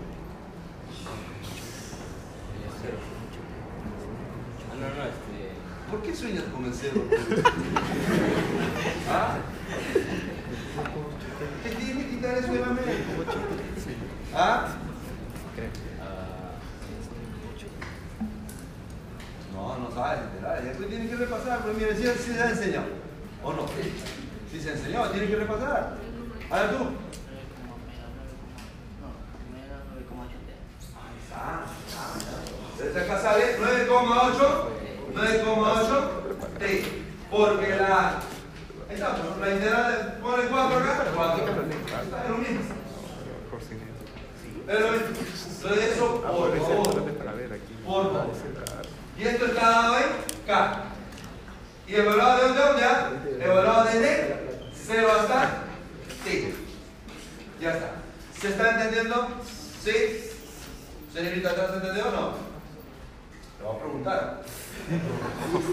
Ah, 4.70 4.74
no, 4.74 4.80
no, 4.80 5.02
este. 5.04 5.50
¿Por 5.90 6.02
qué 6.02 6.14
sueñas 6.14 6.44
con 6.44 6.64
el 6.64 6.72
cero? 6.72 7.02
¿Ah? 9.10 9.38
Te 11.62 11.70
que 11.70 12.08
quitar 12.08 12.38
eso 12.38 12.52
de 12.52 12.60
la 12.60 12.66
mente. 12.68 13.04
¿Ah? 14.34 14.68
No, 19.52 19.78
no 19.78 19.94
sabes 19.94 20.20
enterar. 20.22 20.62
Después 20.62 20.88
tienes 20.88 21.10
que 21.10 21.16
repasar. 21.16 21.60
Pero 21.62 21.74
mire, 21.74 21.96
si 21.96 22.32
se 22.32 22.40
ha 22.40 22.50
enseñado. 22.50 22.86
¿O 23.42 23.52
no? 23.52 23.66
Si 24.50 24.60
se 24.60 24.72
enseñó, 24.72 25.08
tienes 25.10 25.30
que 25.30 25.36
repasar. 25.36 25.96
A 26.50 26.60
ver 26.60 26.70
tú. 26.70 26.84
Ah, 31.34 31.64
ah. 31.96 32.14
Desde 32.78 33.00
acá 33.00 33.20
sale 33.20 33.58
9,8 33.58 34.80
9,8 35.14 36.58
T. 36.58 36.84
Porque 37.30 37.68
la. 37.76 38.20
Ahí 38.90 38.96
está, 38.96 39.16
la 39.40 39.50
integral 39.50 39.92
de. 39.92 40.20
Pone 40.20 40.42
4 40.48 40.78
acá, 40.78 41.04
4. 41.14 41.44
Está 41.44 42.28
lo 42.28 42.38
mismo. 42.38 42.60
Es 44.66 44.80
lo 44.80 44.90
mismo. 44.90 45.06
Entonces 45.06 45.92
eso, 45.92 46.20
por 46.20 46.22
favor. 46.22 46.50
Por 47.86 48.12
favor. 48.12 48.30
Y 49.16 49.22
esto 49.22 49.46
está 49.46 49.70
dado 49.70 49.96
en 49.96 50.04
K. 50.44 50.82
¿Y 51.86 51.94
evaluado 51.94 52.36
de 52.36 52.42
dónde? 52.48 52.62
¿Dónde? 52.62 52.84
ah? 52.84 53.10
Evaluado 53.40 53.84
desde 53.84 54.60
0 54.74 55.08
hasta 55.20 55.62
T. 56.24 56.54
Ya 57.60 57.70
está. 57.72 57.92
¿Se 58.40 58.48
está 58.48 58.70
entendiendo? 58.72 59.28
¿Sí? 59.84 60.30
Señorita, 61.12 61.54
¿te 61.54 61.60
has 61.60 61.74
entendido 61.74 62.08
o 62.08 62.10
no? 62.10 62.32
Te 63.56 63.64
voy 63.64 63.76
a 63.76 63.78
preguntar. 63.78 64.42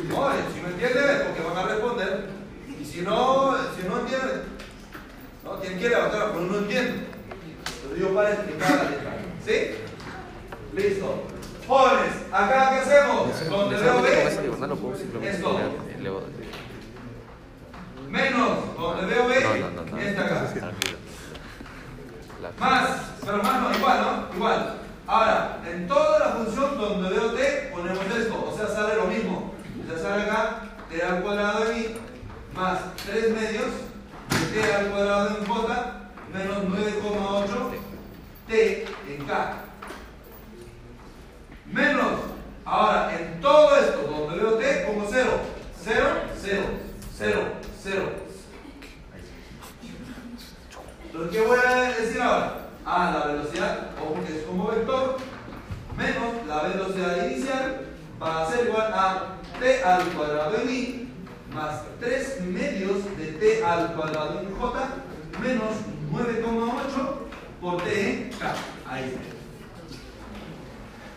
No, 0.09 0.31
si 0.53 0.61
me 0.61 0.69
entiendes, 0.69 1.23
porque 1.23 1.41
van 1.41 1.57
a 1.57 1.63
responder. 1.63 2.46
Si 2.91 3.01
no, 3.01 3.55
si 3.75 3.87
no 3.87 3.99
entienden, 3.99 4.41
no, 5.43 5.51
tienen 5.55 5.79
que 5.79 5.89
levantar, 5.89 6.31
pero 6.31 6.41
no 6.45 6.57
entienden. 6.59 7.07
Lo 7.89 7.95
digo 7.95 8.13
para 8.15 8.33
explicar 8.33 8.69
la 8.75 8.89
letra. 8.89 9.17
¿Sí? 9.45 9.71
Listo. 10.73 11.23
Jóvenes, 11.67 12.13
acá 12.31 12.69
qué 12.71 12.75
hacemos? 12.79 13.49
Donde 13.49 13.75
veo 13.77 13.93
Con 13.95 14.05
esa 14.05 14.35
B, 14.37 14.41
diagonal 14.41 14.69
lo 14.69 14.75
puedo 14.77 14.97
simplemente 14.97 15.35
Esto. 15.37 15.59
elevado. 15.99 16.27
menos, 18.09 18.77
donde 18.79 19.05
veo 19.13 19.27
B, 19.27 19.41
No, 19.41 19.55
no, 19.69 19.81
no, 19.83 19.91
no. 19.91 19.97
esta 19.97 20.21
acá. 20.25 20.47
La- 22.41 22.51
Más, 22.59 22.89
pero 23.25 23.37
más 23.43 23.61
no, 23.61 23.77
igual, 23.77 24.01
¿no? 24.29 24.35
Igual. 24.35 24.73
Ahora, 25.07 25.59
en 25.69 25.87
toda 25.87 26.19
la 26.19 26.25
función 26.35 26.77
donde 26.77 27.09
veo 27.09 27.31
t, 27.33 27.69
ponemos 27.73 28.05
esto, 28.17 28.49
o 28.53 28.55
sea, 28.57 28.67
sale 28.67 28.95
lo 28.95 29.05
mismo. 29.05 29.53
O 29.83 29.89
sea, 29.93 30.01
sale 30.09 30.23
acá 30.23 30.61
t 30.89 31.01
al 31.01 31.21
cuadrado 31.21 31.65
de 31.65 31.79
3 33.07 33.31
medios 33.31 33.71
de 34.29 34.61
t 34.61 34.73
al 34.73 34.87
cuadrado 34.87 35.37
en 35.37 35.45
j 35.45 35.93
menos 36.33 36.57
9,8 36.57 37.47
t 38.47 38.85
en 39.07 39.25
k. 39.25 39.53
Menos, 41.71 42.11
ahora, 42.65 43.17
en 43.17 43.39
todo 43.39 43.77
esto 43.77 44.01
donde 44.01 44.43
veo 44.43 44.57
t, 44.57 44.85
pongo 44.85 45.07
0. 45.09 45.29
0, 45.83 46.05
0, 46.41 46.63
0, 47.17 47.41
0. 47.81 48.01
Entonces, 51.05 51.31
¿qué 51.31 51.47
voy 51.47 51.59
a 51.65 51.81
decir 51.93 52.21
ahora? 52.21 52.67
A 52.85 53.11
la 53.11 53.25
velocidad, 53.27 53.91
ojo 54.01 54.21
que 54.25 54.39
es 54.39 54.45
como 54.45 54.67
vector, 54.67 55.17
menos 55.95 56.45
la 56.45 56.63
velocidad 56.63 57.25
inicial 57.25 57.85
va 58.21 58.43
a 58.43 58.51
ser 58.51 58.67
igual 58.67 58.93
a 58.93 59.37
t 59.59 59.83
al 59.83 60.03
cuadrado 60.09 60.57
en 60.57 60.69
i 60.69 61.06
más 61.57 61.81
3 61.99 62.41
medios 62.41 63.03
de 63.17 63.31
t 63.33 63.63
al 63.63 63.95
cuadrado 63.95 64.41
en 64.41 64.55
j 64.55 64.87
menos 65.41 65.73
9,8 66.11 67.61
por 67.61 67.83
t 67.83 68.09
en 68.09 68.29
k. 68.29 68.53
Ahí 68.87 69.03
está. 69.05 69.37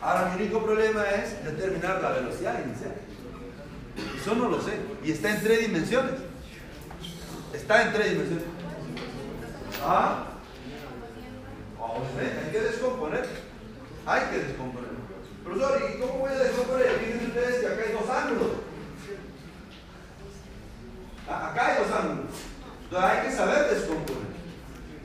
Ahora 0.03 0.31
mi 0.31 0.43
único 0.43 0.65
problema 0.65 1.05
es 1.11 1.45
determinar 1.45 2.01
la 2.01 2.11
velocidad 2.13 2.65
inicial. 2.65 2.95
Eso 4.19 4.35
no 4.35 4.49
lo 4.49 4.61
sé. 4.63 4.73
Y 5.05 5.13
está 5.13 5.31
en 5.31 5.43
tres 5.43 5.61
dimensiones. 5.61 6.15
Está 7.53 7.83
en 7.83 7.93
tres 7.93 8.11
dimensiones. 8.13 8.45
¿Ah? 9.85 10.25
Obviamente, 11.79 12.47
hay 12.47 12.53
que 12.53 12.61
descomponer. 12.61 13.27
Hay 14.07 14.23
que 14.31 14.39
descomponer. 14.39 14.91
Profesor, 15.45 15.83
¿y 15.83 16.01
cómo 16.01 16.19
voy 16.21 16.31
a 16.31 16.39
descomponer? 16.39 16.87
Fíjense 16.99 17.27
ustedes 17.27 17.61
que 17.61 17.67
acá 17.67 17.83
hay 17.87 17.93
dos 17.93 18.09
ángulos. 18.09 18.70
Acá 21.31 21.67
hay 21.67 21.85
dos 21.85 21.93
ángulos. 21.93 22.35
Entonces 22.85 23.11
hay 23.11 23.29
que 23.29 23.37
saber 23.37 23.71
descomponer. 23.71 24.31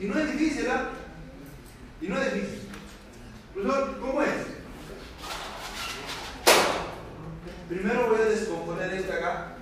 Y 0.00 0.06
no 0.06 0.18
es 0.18 0.32
difícil, 0.32 0.68
¿ah? 0.70 0.88
Y 2.00 2.08
no 2.08 2.20
es 2.20 2.34
difícil. 2.34 2.68
Profesor, 3.54 4.00
¿cómo 4.00 4.22
es? 4.22 4.56
Primero 7.68 8.08
voy 8.08 8.20
a 8.20 8.24
descomponer 8.26 8.92
este 8.92 9.12
acá. 9.12 9.52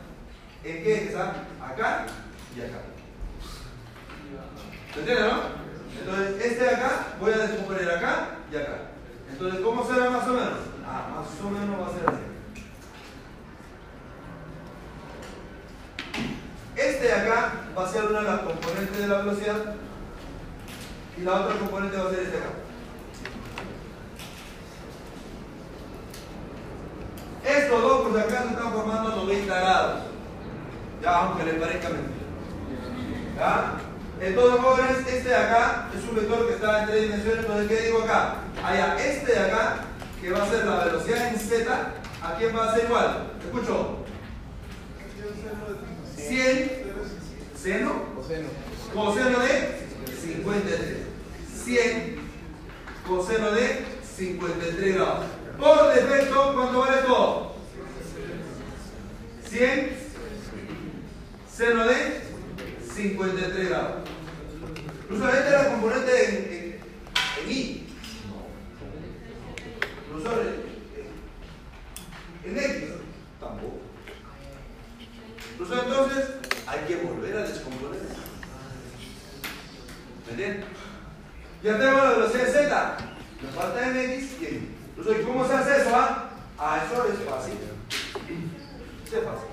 ¿En 0.65 0.82
qué 0.82 1.05
está? 1.05 1.47
Acá 1.62 2.07
y 2.57 2.61
acá. 2.61 2.78
¿Se 4.93 5.01
entiende, 5.01 5.23
no? 5.23 5.65
Entonces, 6.01 6.45
este 6.45 6.65
de 6.65 6.70
acá 6.70 7.07
voy 7.20 7.32
a 7.32 7.39
descomponer 7.39 7.91
acá 7.91 8.28
y 8.51 8.57
acá. 8.57 8.78
Entonces, 9.31 9.61
¿cómo 9.61 9.86
será 9.86 10.11
más 10.11 10.27
o 10.27 10.32
menos? 10.32 10.59
Ah, 10.86 11.09
más 11.15 11.45
o 11.45 11.51
menos 11.51 11.81
va 11.81 11.86
a 11.86 11.99
ser 11.99 12.09
así. 12.09 12.34
Este 16.76 17.05
de 17.05 17.12
acá 17.12 17.52
va 17.76 17.84
a 17.84 17.88
ser 17.88 18.05
una 18.05 18.20
de 18.20 18.24
las 18.24 18.40
componentes 18.40 18.98
de 18.98 19.06
la 19.06 19.18
velocidad 19.18 19.74
y 21.16 21.22
la 21.22 21.32
otra 21.34 21.56
componente 21.59 21.96
va 21.96 22.06
a 22.06 22.10
ser 22.10 22.20
este 22.20 22.38
acá. 22.38 22.51
Estos 27.44 27.82
dos 27.82 28.01
por 28.02 28.12
si 28.12 28.20
acaso 28.20 28.48
están 28.48 28.72
formando 28.72 29.16
90 29.16 29.60
grados. 29.60 30.01
Ya, 31.02 31.10
aunque 31.10 31.44
les 31.44 31.55
parezca 31.55 31.88
mentira. 31.90 32.24
¿Ya? 33.36 33.74
Entonces, 34.20 34.60
jóvenes, 34.60 34.98
este 35.06 35.28
de 35.28 35.36
acá 35.36 35.90
es 35.96 36.09
un 36.09 36.16
vector 36.16 36.46
que 36.48 36.55
está 36.55 36.80
en 36.80 36.86
tres 36.88 37.02
dimensiones. 37.02 37.40
Entonces, 37.40 37.68
¿qué 37.68 37.86
digo 37.86 38.02
acá? 38.02 38.36
Allá, 38.64 38.96
este 38.98 39.32
de 39.32 39.38
acá, 39.38 39.76
que 40.20 40.30
va 40.30 40.42
a 40.42 40.48
ser 40.48 40.64
la 40.64 40.84
velocidad 40.84 41.28
en 41.28 41.38
z, 41.38 41.72
¿a 42.22 42.34
quién 42.38 42.56
va 42.56 42.64
a 42.64 42.74
ser 42.74 42.84
igual? 42.84 43.32
Escucho. 43.44 44.05
100 46.28 46.70
seno 47.60 47.92
coseno 48.94 49.38
de 49.40 49.84
53. 50.22 50.96
100 51.64 52.16
coseno 53.06 53.51
de 53.52 53.84
53 54.16 54.94
grados. 54.94 55.26
Por 55.59 55.94
defecto, 55.94 56.52
¿cuánto 56.55 56.78
vale 56.80 57.02
todo? 57.02 57.55
100 59.48 59.90
seno 61.55 61.86
de 61.86 62.20
53 62.94 63.68
grados. 63.68 64.09
Usualmente 65.10 65.51
la 65.51 65.70
componente 65.70 66.24
en, 66.24 66.34
en, 66.34 66.80
en 67.44 67.52
I. 67.52 67.86
Profesor, 70.10 70.42
en, 72.44 72.51
en 72.51 72.59
X. 72.59 72.90
Tampoco. 73.40 73.84
Profesor, 75.56 75.85
entonces 75.86 76.24
hay 76.66 76.81
que 76.86 76.97
volver 76.97 77.36
a 77.36 77.43
descomponer. 77.43 78.01
¿Me 80.26 80.31
entienden? 80.31 80.64
Ya 81.62 81.78
tenemos 81.78 82.05
la 82.05 82.10
velocidad 82.10 82.47
Z. 82.47 82.97
Nos 83.43 83.55
falta 83.55 83.89
en 83.89 83.97
X 83.97 84.36
y 84.40 84.47
en 84.47 84.55
Y. 84.55 84.74
Profesor, 84.94 85.20
¿y 85.20 85.24
cómo 85.24 85.47
se 85.47 85.55
hace 85.55 85.81
eso? 85.81 85.90
Ah, 85.94 86.31
ah 86.59 86.82
eso 86.85 87.05
es 87.05 87.28
fácil. 87.28 87.55
Es 89.05 89.24
fácil. 89.24 89.48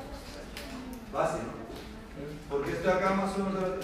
Fácil. 1.11 1.41
Porque 2.49 2.71
esto 2.71 2.87
de 2.87 2.93
acá 2.93 3.11
más 3.11 3.33
o 3.35 3.37
menos 3.39 3.53
de 3.53 3.61
la 3.61 3.75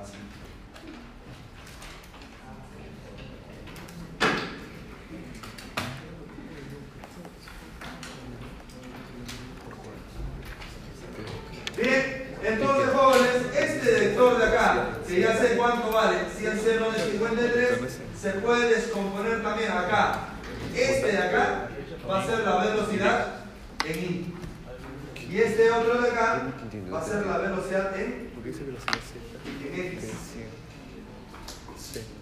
Así. 0.00 0.16
Bien, 11.76 12.36
entonces 12.52 12.90
jóvenes, 12.94 13.36
este 13.58 13.90
vector 13.92 14.38
de 14.38 14.44
acá, 14.44 14.88
que 15.06 15.20
ya 15.20 15.36
sé 15.36 15.56
cuánto 15.56 15.90
vale, 15.90 16.18
100 16.38 16.60
seno 16.60 16.90
de 16.90 16.98
53, 16.98 17.98
se 18.20 18.30
puede 18.32 18.74
descomponer 18.74 19.42
también 19.42 19.72
acá. 19.72 20.28
Este 20.74 21.12
de 21.12 21.18
acá 21.18 21.68
va 22.08 22.22
a 22.22 22.26
ser 22.26 22.40
la 22.40 22.64
velocidad 22.64 23.26
en 23.84 23.98
I. 23.98 24.34
Y 25.30 25.38
este 25.38 25.70
otro 25.70 26.00
de 26.00 26.10
acá 26.10 26.42
va 26.92 27.00
a 27.00 27.04
ser 27.04 27.26
la 27.26 27.38
velocidad 27.38 27.96
en, 27.96 28.32
en 28.44 29.92
X. 29.92 30.10
100. 31.92 32.20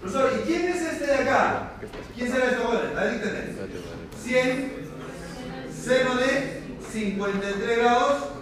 Profesor, 0.00 0.32
¿y 0.38 0.46
quién 0.46 0.68
es 0.68 0.82
este 0.82 1.06
de 1.06 1.14
acá? 1.14 1.72
¿Quién 2.14 2.30
será 2.30 2.44
este 2.46 2.56
joven? 2.56 2.98
Ahí 2.98 3.20
tenés. 3.20 3.56
100 4.22 4.82
seno 5.72 6.14
de 6.16 6.51
53 6.92 7.78
grados 7.78 8.32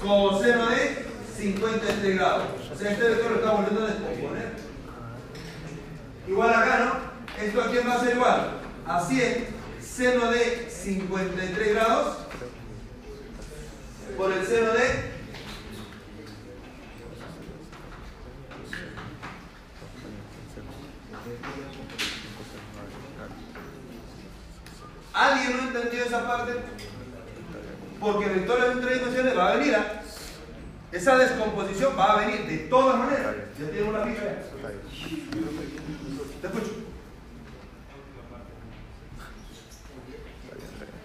coseno 0.00 0.68
de 0.68 1.04
53 1.36 2.16
grados. 2.16 2.46
O 2.72 2.76
sea, 2.76 2.92
este 2.92 3.08
vector 3.08 3.30
lo 3.32 3.36
está 3.38 3.50
volviendo 3.52 3.82
a 3.82 3.86
descomponer. 3.86 4.52
Igual 6.28 6.50
acá, 6.50 6.78
¿no? 6.78 7.44
Esto 7.44 7.62
a 7.62 7.70
quién 7.70 7.88
va 7.88 7.94
a 7.94 8.00
ser 8.00 8.16
igual? 8.16 8.60
A 8.86 9.00
100 9.00 9.46
seno 9.80 10.30
de 10.30 10.68
53 10.70 11.74
grados 11.74 12.16
por 14.16 14.32
el 14.32 14.46
seno 14.46 14.72
de 14.72 15.14
¿Alguien 25.12 25.56
no 25.56 25.62
entendió 25.62 26.04
esa 26.04 26.26
parte? 26.26 26.52
Porque 28.04 28.26
vectores 28.26 28.74
de 28.74 28.82
tres 28.82 28.98
dimensiones 28.98 29.38
va 29.38 29.48
a 29.48 29.56
venir. 29.56 29.74
¿ah? 29.76 30.02
Esa 30.92 31.16
descomposición 31.16 31.98
va 31.98 32.12
a 32.12 32.26
venir 32.26 32.46
de 32.46 32.58
todas 32.68 32.98
maneras. 32.98 33.34
Ya 33.58 33.70
tiene 33.70 33.88
una 33.88 34.04
pista. 34.04 34.24
Te 36.40 36.46
escucho. 36.46 36.70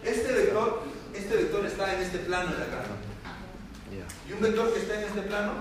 Este 0.04 0.34
vector, 0.34 0.84
este 1.14 1.36
vector 1.38 1.66
está 1.66 1.94
en 1.94 2.02
este 2.02 2.18
plano 2.20 2.52
de 2.52 2.64
acá. 2.64 2.84
Y 4.28 4.34
un 4.34 4.42
vector 4.42 4.74
que 4.74 4.80
está 4.80 4.96
en 5.00 5.08
este 5.08 5.22
plano 5.22 5.54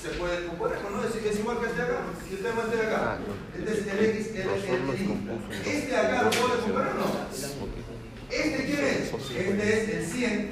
se 0.00 0.08
puede 0.10 0.46
componer, 0.46 0.78
¿no? 0.82 1.02
Es, 1.02 1.16
es 1.16 1.38
igual 1.40 1.60
que 1.60 1.66
este 1.66 1.76
de 1.76 1.82
acá. 1.82 2.00
Si 2.28 2.34
usted 2.34 2.50
este 2.50 2.76
de 2.76 2.86
acá, 2.86 3.18
este 3.58 3.72
es 3.72 3.86
el 3.86 4.04
X, 4.04 4.26
el, 4.34 4.36
el, 4.36 4.90
el, 4.90 5.00
Y. 5.00 5.66
Este 5.66 5.90
de 5.90 5.96
acá 5.96 6.22
lo 6.24 6.30
puede 6.30 6.60
componer 6.60 6.88
o 6.88 6.94
no. 6.94 7.87
¿Este 8.30 8.64
quién 8.64 8.84
es? 8.84 9.12
Este 9.12 9.72
es 9.82 9.88
el 9.88 10.04
100 10.06 10.50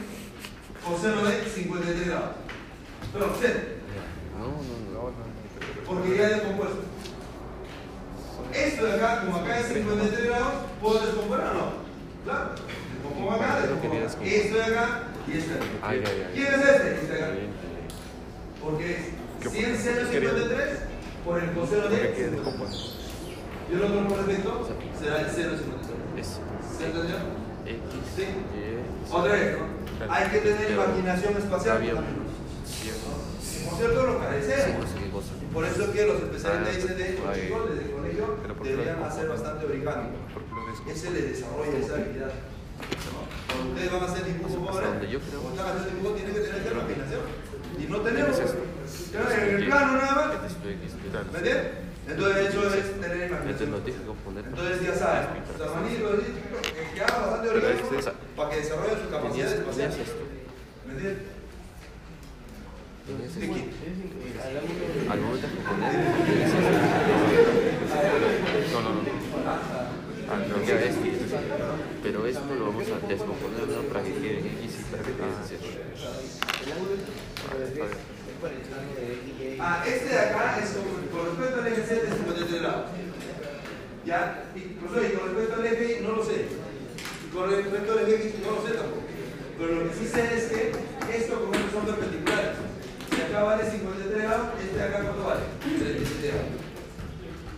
coseno 0.89 1.25
de 1.25 1.45
53 1.45 2.07
grados. 2.07 2.31
Pero 3.13 3.27
usted, 3.33 3.69
No, 4.39 4.47
no, 4.93 5.09
no. 5.11 5.15
porque 5.87 6.17
ya 6.17 6.29
es 6.29 6.43
compuesto. 6.43 6.79
Esto 8.53 8.87
de 8.87 8.93
acá, 8.95 9.21
como 9.25 9.37
acá 9.39 9.61
es 9.61 9.67
53 9.69 10.25
grados, 10.27 10.53
¿puedo 10.81 11.01
descomponer 11.01 11.47
o 11.47 11.55
no? 11.55 11.73
Claro. 12.25 12.51
Descompongo 12.95 13.33
acá, 13.33 13.61
descompongo 13.61 13.97
acá. 13.97 14.25
Esto 14.25 14.57
de 14.57 14.65
acá 14.65 15.03
y 15.29 15.39
este 15.39 15.53
de 15.55 15.59
acá. 15.59 15.67
Ay. 15.83 16.03
¿Quién 16.35 16.47
es 16.47 16.61
este? 16.69 16.95
Este 16.95 17.13
de 17.13 17.25
acá. 17.25 17.33
Porque 18.63 18.93
es 19.45 19.53
100 19.53 19.77
seno 19.79 20.11
53 20.11 20.69
por 21.25 21.43
el 21.43 21.51
coseno 21.53 21.89
de 21.89 22.13
Que 22.15 22.29
descompone. 22.29 22.75
y 23.71 23.75
el 23.75 23.83
otro 23.83 24.09
por 24.09 24.27
defecto 24.27 24.69
será 24.99 25.21
el 25.21 25.27
0 25.35 25.51
Es 26.17 26.41
¿Se 26.79 26.87
entendió? 26.87 27.17
Sí. 28.17 28.23
Y, 28.25 29.13
Otra 29.13 29.33
vez, 29.33 29.59
¿no? 29.59 30.13
Hay 30.13 30.31
que 30.31 30.39
tener 30.39 30.71
imaginación 30.71 31.37
espacial. 31.37 31.83
Está 31.83 32.01
bien. 32.01 32.27
Por 33.69 33.79
cierto, 33.79 34.07
lo 34.07 34.19
carecemos. 34.19 34.87
no 34.87 35.13
cosa. 35.13 35.33
Por 35.53 35.65
eso 35.65 35.93
que 35.93 36.07
los 36.07 36.23
especialistas 36.23 36.91
Ah, 36.91 36.95
de 36.95 37.11
hecho, 37.13 37.29
ahí. 37.29 37.43
chicos, 37.47 37.71
desde 37.71 37.85
el 37.85 37.91
colegio 37.91 38.37
Pero 38.43 38.55
¿por 38.55 38.63
qué 38.63 38.71
deberían 38.71 39.03
hacer 39.03 39.29
bastante 39.29 39.67
origami. 39.67 40.09
Ese 40.89 41.11
les 41.11 41.29
desarrolla 41.31 41.79
esa 41.79 41.95
habilidad. 41.95 42.33
Cuando 43.49 43.73
ustedes 43.73 43.93
van 43.93 44.03
a 44.03 44.07
hacer 44.07 44.25
dibujo 44.25 44.67
pobre, 44.67 44.87
cuando 44.87 45.07
están 45.09 45.67
haciendo 45.67 45.91
dibujo 45.91 46.15
tienen 46.15 46.35
que 46.35 46.41
tener 46.41 46.61
esa 46.61 46.73
imaginación. 46.73 47.21
Y 47.79 47.85
no 47.91 48.01
tenemos. 48.01 48.37
¿Qué 48.37 48.45
es 48.45 49.39
En 49.39 49.57
el 49.57 49.67
plano 49.67 49.93
nada 49.93 50.15
más. 50.15 50.27
¿Me 50.63 51.39
entiendes? 51.39 51.86
Entonces, 52.09 52.35
de 52.37 52.43
hecho, 52.49 52.61
es 52.75 53.01
tener 53.01 53.23
Entonces 53.23 53.31
imaginación. 53.31 53.71
no 53.73 53.79
tienes 53.79 54.01
que 54.03 54.07
componer. 54.07 54.45
Entonces 54.47 54.81
ya 54.83 54.95
sabes, 54.95 55.27
que 56.95 57.01
haga 57.03 57.19
bastante 57.27 57.49
este 57.73 57.99
es- 57.99 58.09
para 58.37 58.51
que 58.51 58.57
desarrolle 58.57 58.97
su 59.05 59.11
capacidad 59.11 59.53
espacial. 59.53 59.91
¿De 59.91 59.95
esto. 59.95 60.15
quién? 63.41 63.71
Al 65.11 65.21
momento 65.21 65.47
de 65.47 65.55
componer. 65.55 65.93
No, 68.73 68.81
no, 68.83 68.91
no. 68.91 69.01
Ah, 70.29 70.39
no, 70.49 70.55
Ya 70.67 70.75
esto. 70.81 71.01
Pero 72.03 72.27
esto 72.27 72.55
lo 72.59 72.65
vamos 72.67 72.85
a 72.91 73.07
descomponer 73.07 73.69
¿no? 73.69 73.83
para 73.93 74.03
que 74.05 74.13
quede 74.13 74.39
X 74.39 74.81
y 74.81 74.83
para 74.91 75.03
que 75.05 75.13
quede 75.13 75.27
Ah, 79.59 79.83
este 79.87 80.09
de 80.09 80.19
acá 80.19 80.59
es 80.63 80.71
con, 80.71 80.85
con 81.09 81.27
respecto 81.27 81.61
al 81.61 81.67
eje 81.69 81.83
Z 81.83 82.09
es 82.09 82.15
53 82.15 82.61
grados. 82.63 82.91
¿Ya? 84.05 84.45
Y, 84.55 84.61
profesor, 84.79 85.05
y 85.05 85.17
con 85.17 85.27
respecto 85.29 85.55
al 85.55 85.67
eje 85.67 86.01
no 86.03 86.13
lo 86.13 86.25
sé. 86.25 86.47
Y 87.27 87.35
con 87.35 87.51
respecto 87.51 87.93
al 87.93 87.99
eje 88.01 88.15
X 88.17 88.35
no 88.45 88.51
lo 88.53 88.67
sé 88.67 88.75
tampoco. 88.75 89.03
Pero 89.59 89.73
lo 89.73 89.89
que 89.89 89.97
sí 89.97 90.07
sé 90.07 90.37
es 90.37 90.45
que 90.45 90.73
esto 91.17 91.41
como 91.41 91.55
estos 91.55 91.73
son 91.73 91.87
perpendiculares. 91.87 92.57
Si 93.11 93.23
acá 93.23 93.43
vale 93.43 93.71
53 93.71 94.23
grados, 94.23 94.49
este 94.61 94.77
de 94.77 94.85
acá 94.85 95.03
cuánto 95.03 95.25
vale? 95.25 95.41
37 95.63 96.29
grados. 96.29 96.47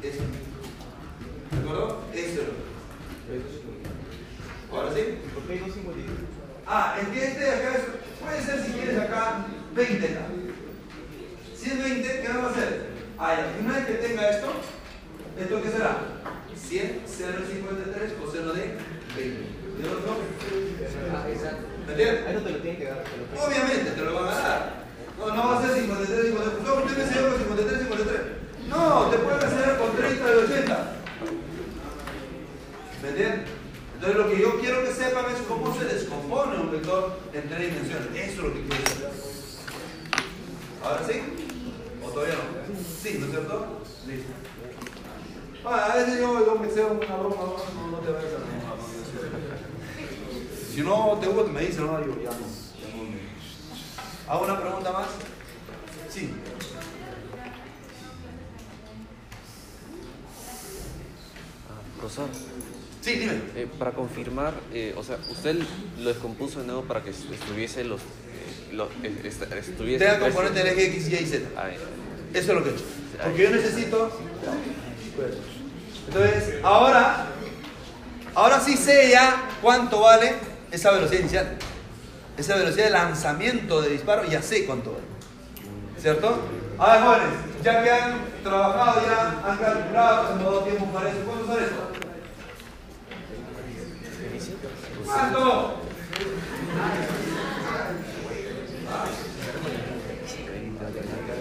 Eso. 0.02 0.22
¿De 1.50 1.58
acuerdo? 1.58 2.04
Eso. 2.14 2.42
Ahora 4.70 4.94
sí. 4.94 5.18
¿Por 5.34 5.42
qué 5.44 5.52
hay 5.52 5.58
253? 5.58 6.38
Ah, 6.66 6.98
es 7.02 7.08
que 7.08 7.24
este 7.24 7.40
de 7.40 7.50
acá 7.50 7.74
es, 7.74 7.82
puede 8.22 8.42
ser 8.42 8.64
si 8.64 8.72
quieres 8.72 8.98
acá 8.98 9.46
20 9.74 10.06
acá. 10.06 10.26
Si 11.58 11.70
es 11.70 11.82
20, 11.82 12.20
¿qué 12.20 12.28
vamos 12.28 12.44
a 12.44 12.50
hacer? 12.50 12.86
Ah, 13.18 13.34
ya, 13.34 13.64
una 13.64 13.74
vez 13.74 13.86
que 13.86 13.94
tenga 13.94 14.30
esto, 14.30 14.46
¿esto 15.38 15.62
qué 15.62 15.70
será? 15.70 15.98
100, 16.54 17.02
0,53 17.04 18.24
coseno 18.24 18.52
de 18.52 18.76
20. 19.16 19.58
¿De 19.78 19.88
otro? 19.88 20.16
¿Me 21.86 21.92
entiendes? 21.92 22.26
Ahí 22.26 22.34
no 22.34 22.40
te 22.42 22.50
lo 22.50 22.58
tienen 22.58 22.78
que 22.78 22.84
dar. 22.84 23.02
Obviamente 23.44 23.90
te 23.90 24.00
lo 24.02 24.14
van 24.14 24.28
a 24.28 24.38
dar. 24.38 24.84
No, 25.18 25.34
no 25.34 25.48
va 25.48 25.58
a 25.58 25.62
ser 25.62 25.80
53, 25.80 26.26
53. 26.26 26.62
No, 26.64 26.74
usted 26.74 26.96
me 26.96 27.02
enseñó 27.02 27.28
con 27.28 27.38
53, 27.38 27.78
53. 27.80 28.20
No, 28.68 29.10
te 29.10 29.18
pueden 29.18 29.42
enseñar 29.42 29.78
con 29.78 29.96
30 29.96 30.24
y 30.28 30.36
80. 30.36 30.92
¿Me 33.02 33.08
entiendes? 33.08 33.48
Entonces 33.94 34.16
lo 34.16 34.28
que 34.30 34.40
yo 34.40 34.60
quiero 34.60 34.84
que 34.84 34.92
sepan 34.92 35.24
es 35.26 35.40
cómo 35.48 35.76
se 35.76 35.84
descompone 35.86 36.60
un 36.60 36.70
vector 36.70 37.18
en 37.32 37.48
tres 37.48 37.60
dimensiones. 37.72 38.08
Eso 38.14 38.30
es 38.30 38.38
lo 38.38 38.52
que 38.54 38.62
quiero 38.62 38.86
saber. 38.86 39.38
¿Ahora 40.84 41.02
sí? 41.06 41.20
¿O 42.04 42.10
todavía 42.10 42.34
no? 42.34 42.40
Sí, 43.02 43.16
¿no 43.18 43.26
es 43.26 43.30
cierto? 43.32 43.82
Listo. 44.06 44.32
Ah, 45.64 45.90
a 45.92 45.96
veces 45.96 46.20
yo, 46.20 46.46
yo 46.46 46.54
me 46.54 46.70
sé 46.70 46.84
una 46.84 47.16
broma, 47.16 47.36
no, 47.36 47.90
no 47.90 47.98
te 47.98 48.12
vayas 48.12 48.32
a 48.32 48.36
enojar, 48.36 48.78
no, 48.78 48.86
yo 48.86 49.04
sé. 49.04 50.74
Si 50.74 50.80
me 51.52 51.60
dicen, 51.62 51.86
no, 51.86 52.00
yo 52.04 52.14
ya 52.22 52.30
no. 52.30 52.46
ya 52.80 52.96
no 52.96 53.02
me- 53.04 54.28
¿Hago 54.32 54.44
una 54.44 54.60
pregunta 54.60 54.92
más? 54.92 55.08
Sí. 56.10 56.30
Ah, 61.68 62.26
Sí, 63.00 63.12
dime. 63.14 63.40
eh, 63.54 63.66
para 63.78 63.92
confirmar, 63.92 64.54
eh, 64.72 64.94
o 64.96 65.02
sea, 65.04 65.18
usted 65.30 65.56
lo 65.98 66.08
descompuso 66.08 66.60
de 66.60 66.66
nuevo 66.66 66.82
para 66.82 67.02
que 67.02 67.10
estuviese 67.10 67.84
los. 67.84 68.00
eh, 68.00 68.72
los 68.72 68.88
est- 69.24 69.42
estuviese 69.52 70.04
Tenga 70.04 70.18
componente 70.20 70.58
del 70.62 70.68
eje 70.78 70.86
X, 70.96 71.08
Y 71.08 71.14
y 71.16 71.26
Z. 71.26 71.62
Ahí. 71.62 71.76
Eso 72.34 72.52
es 72.52 72.58
lo 72.58 72.64
que 72.64 72.70
he 72.70 72.72
hecho. 72.74 72.84
Porque 73.22 73.42
yo 73.42 73.50
necesito. 73.50 74.10
Entonces, 76.08 76.54
ahora. 76.62 77.26
Ahora 78.34 78.60
sí 78.60 78.76
sé 78.76 79.10
ya 79.10 79.48
cuánto 79.62 80.00
vale 80.00 80.34
esa 80.70 80.90
velocidad 80.92 81.20
inicial. 81.20 81.56
Esa 82.36 82.56
velocidad 82.56 82.84
de 82.84 82.90
lanzamiento 82.90 83.80
de 83.82 83.90
disparo, 83.90 84.24
ya 84.24 84.42
sé 84.42 84.64
cuánto 84.64 84.92
vale. 84.92 85.04
¿Cierto? 86.00 86.42
A 86.78 86.92
ver, 86.92 87.02
jóvenes, 87.02 87.28
ya 87.64 87.82
que 87.82 87.90
han 87.90 88.18
trabajado, 88.44 89.02
ya 89.04 89.42
han 89.44 89.58
calculado, 89.58 90.28
han 90.32 90.38
dado 90.38 90.60
tiempo 90.60 90.86
para 90.86 91.08
eso. 91.08 91.18
¿Cuánto 91.26 91.46
sale 91.46 91.64
esto? 91.64 91.88
¿Cuánto? 95.04 95.74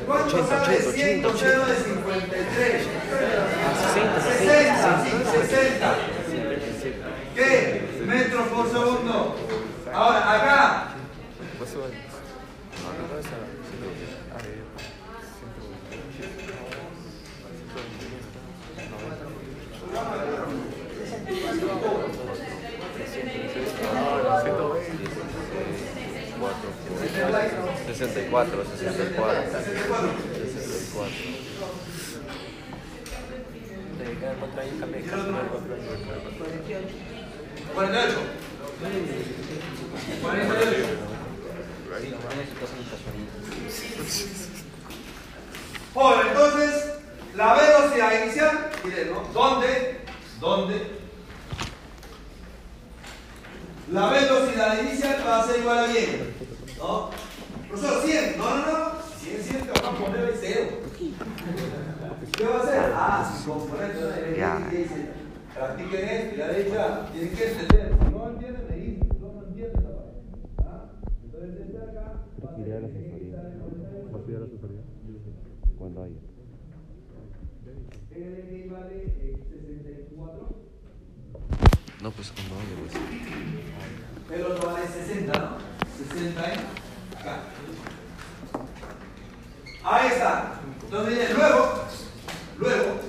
¿Cuánto 0.07 0.47
sale 0.47 0.77
100 0.77 1.21
de 1.21 1.29
53? 1.29 2.87
60, 4.37 5.03
sí, 5.03 5.11
60. 5.47 5.95
¿Qué? 7.35 7.86
metros 8.07 8.47
por 8.47 8.67
segundo. 8.69 9.35
Ahora, 9.93 10.33
acá. 10.33 10.87
Sesenta 27.87 28.19
y 28.21 28.25
cuatro, 28.29 28.63
sesenta 28.63 29.03
y 29.03 29.13
cuatro, 29.15 29.41
sesenta 29.51 29.81
y 29.81 29.87
cuatro. 29.89 30.09
48. 37.73 38.17
48. 40.21 41.07
Sí, 41.99 42.09
los 42.11 42.21
jóvenes 42.21 42.49
se 42.49 42.55
casan 42.59 42.77
en 42.77 42.85
casualidad. 42.85 43.33
Bueno, 45.93 46.21
entonces, 46.29 46.71
la 47.35 47.53
velocidad 47.55 48.23
inicial, 48.23 48.69
¿no? 49.11 49.19
¿Dónde? 49.33 50.01
¿Dónde? 50.39 50.97
La 53.91 54.09
velocidad 54.09 54.81
inicial 54.81 55.23
va 55.25 55.39
a 55.39 55.47
ser 55.47 55.59
igual 55.59 55.77
a 55.79 55.87
bien, 55.87 56.35
¿no? 56.77 57.09
Profesor, 57.69 58.03
100, 58.03 58.37
no, 58.37 58.49
no, 58.49 58.65
no, 58.65 58.91
100, 59.19 59.43
100, 59.43 59.61
te 59.61 59.71
van 59.71 59.85
a 59.85 59.97
poner 59.97 60.23
el 60.25 60.37
cero. 60.39 60.67
¿Qué 62.37 62.45
va 62.45 62.57
a 62.57 62.63
hacer? 62.63 62.93
Ah, 62.95 63.33
su 63.43 63.49
componente 63.49 63.99
de 63.99 65.16
practiquen 65.57 66.09
esto 66.09 66.35
y 66.35 66.37
la 66.37 66.47
derecha 66.47 67.09
tienen 67.11 67.35
que 67.35 67.51
entender. 67.51 67.95
Si 67.99 68.11
no 68.11 68.29
entienden, 68.29 68.67
me 68.69 68.75
dicen, 68.75 69.09
no, 69.19 69.33
no 69.33 69.47
entienden 69.47 69.79
esa 69.79 69.89
parte. 69.97 70.19
¿Ah? 70.59 70.85
Entonces, 71.23 71.49
desde 71.57 71.77
acá, 71.77 72.13
va 72.43 72.49
a 72.49 72.79
la 72.79 72.87
asesoría. 72.87 73.37
¿Vas 74.11 74.21
a 74.21 74.29
ir 74.29 74.35
a 74.35 74.39
la 74.39 74.45
asesoría? 74.45 74.81
Cuando 75.77 76.03
haya. 76.03 76.15
Vale 78.69 78.95
eh, 78.95 79.37
64. 79.49 80.49
No, 82.01 82.11
pues 82.11 82.31
cuando 82.31 82.55
haya, 82.55 82.75
pues. 82.81 84.39
El 84.39 84.45
otro 84.45 84.67
vale 84.67 84.87
60, 84.87 85.39
¿no? 85.39 85.57
60 85.97 86.53
en 86.53 86.59
acá. 87.17 87.43
Ahí 89.83 90.07
está. 90.07 90.59
Entonces 90.83 91.15
viene 91.15 91.33
luego, 91.33 91.83
luego, 92.59 92.99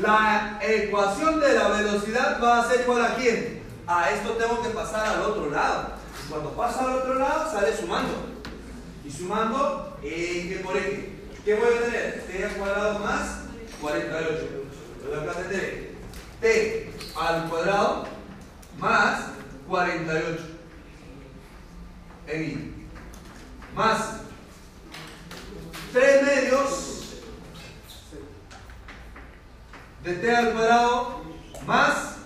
la 0.00 0.58
ecuación 0.60 1.40
de 1.40 1.54
la 1.54 1.68
velocidad 1.68 2.42
va 2.42 2.60
a 2.60 2.68
ser 2.68 2.80
igual 2.80 3.04
a 3.04 3.14
quién? 3.14 3.62
A 3.86 4.10
esto 4.10 4.30
tengo 4.32 4.62
que 4.62 4.70
pasar 4.70 5.06
al 5.06 5.22
otro 5.22 5.50
lado. 5.50 5.92
Y 6.24 6.30
cuando 6.30 6.50
pasa 6.50 6.80
al 6.80 6.94
otro 6.96 7.14
lado 7.14 7.50
sale 7.50 7.76
sumando. 7.76 8.26
Y 9.04 9.10
sumando, 9.10 9.98
¿en 10.02 10.48
qué 10.48 10.60
por 10.64 10.76
X? 10.76 10.98
¿Qué 11.44 11.54
voy 11.54 11.68
a 11.68 11.80
tener? 11.82 12.24
T 12.26 12.44
al 12.44 12.52
cuadrado 12.52 12.98
más 13.00 13.40
48. 13.80 14.48
Entonces 14.96 15.22
acá 15.22 15.40
tendré 15.40 15.94
T 16.40 16.92
al 17.20 17.48
cuadrado 17.48 18.06
más 18.78 19.20
48. 19.68 20.42
En 22.26 22.42
I. 22.42 22.86
Más 23.74 23.98
3 25.92 26.22
medios 26.22 26.93
de 30.04 30.14
T 30.14 30.36
al 30.36 30.52
cuadrado 30.52 31.22
más 31.66 32.16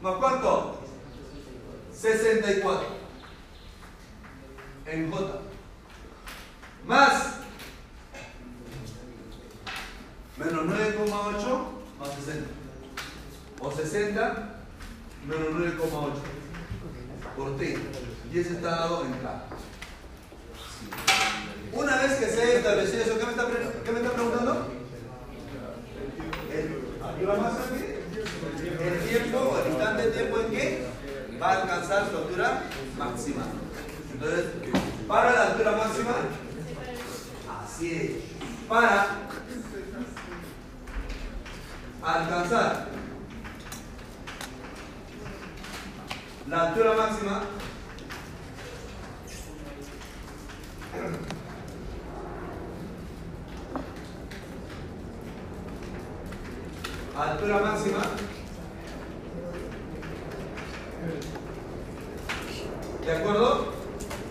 ¿Más 0.00 0.16
cuánto? 0.16 0.80
64 1.98 2.86
en 4.86 5.10
J. 5.10 5.40
Más 6.86 7.34
menos 10.36 10.64
9,8 10.66 11.64
más 11.98 12.08
60. 12.24 12.50
O 13.60 13.72
60 13.72 14.54
menos 15.26 15.48
9,8 15.48 16.12
por 17.36 17.56
T. 17.56 17.78
Y 18.30 18.38
ese 18.38 18.50
está 18.54 18.70
dado 18.70 19.06
en 19.06 19.12
K. 19.14 19.44
Una 21.72 21.96
vez 22.02 22.12
que 22.18 22.26
se 22.26 22.42
haya 22.42 22.58
establecido 22.58 23.02
eso, 23.04 23.18
¿qué 23.18 23.24
me 23.24 23.30
está, 23.30 23.46
pre- 23.48 23.72
qué 23.84 23.90
me 23.90 24.00
está 24.00 24.12
preguntando? 24.12 24.70
El, 27.24 29.08
tiempo 29.08 29.58
el 29.64 29.70
instante 29.70 30.02
de 30.02 30.10
tiempo 30.10 30.40
en 30.40 30.50
que 30.50 30.86
va 31.40 31.52
a 31.52 31.62
alcanzar 31.62 32.10
su 32.10 32.18
altura 32.18 32.62
máxima. 32.98 33.44
Entonces, 34.12 34.44
para 35.08 35.32
la 35.32 35.42
altura 35.46 35.72
máxima, 35.72 36.16
así 37.64 37.94
es. 37.94 38.68
Para 38.68 39.06
alcanzar 42.02 42.88
la 46.46 46.68
altura 46.68 46.92
máxima, 46.92 47.42
altura 57.16 57.58
máxima, 57.58 57.98
¿de 63.04 63.12
acuerdo? 63.12 63.72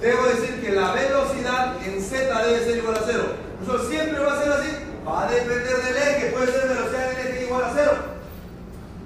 Debo 0.02 0.26
decir 0.26 0.62
que 0.62 0.72
la 0.72 0.92
velocidad 0.92 1.76
en 1.86 2.02
z 2.02 2.44
debe 2.44 2.66
ser 2.66 2.78
igual 2.78 2.96
a 2.96 3.02
cero. 3.06 3.24
Eso 3.62 3.90
siempre 3.90 4.20
va 4.20 4.34
a 4.34 4.44
ser 4.44 4.52
así. 4.52 4.70
Va 5.08 5.28
a 5.28 5.32
depender 5.32 5.78
del 5.82 5.96
eje. 5.96 6.32
Puede 6.32 6.52
ser 6.52 6.68
velocidad 6.68 7.12
en 7.12 7.28
eje 7.28 7.46
igual 7.46 7.64
a 7.64 7.74
cero. 7.74 7.92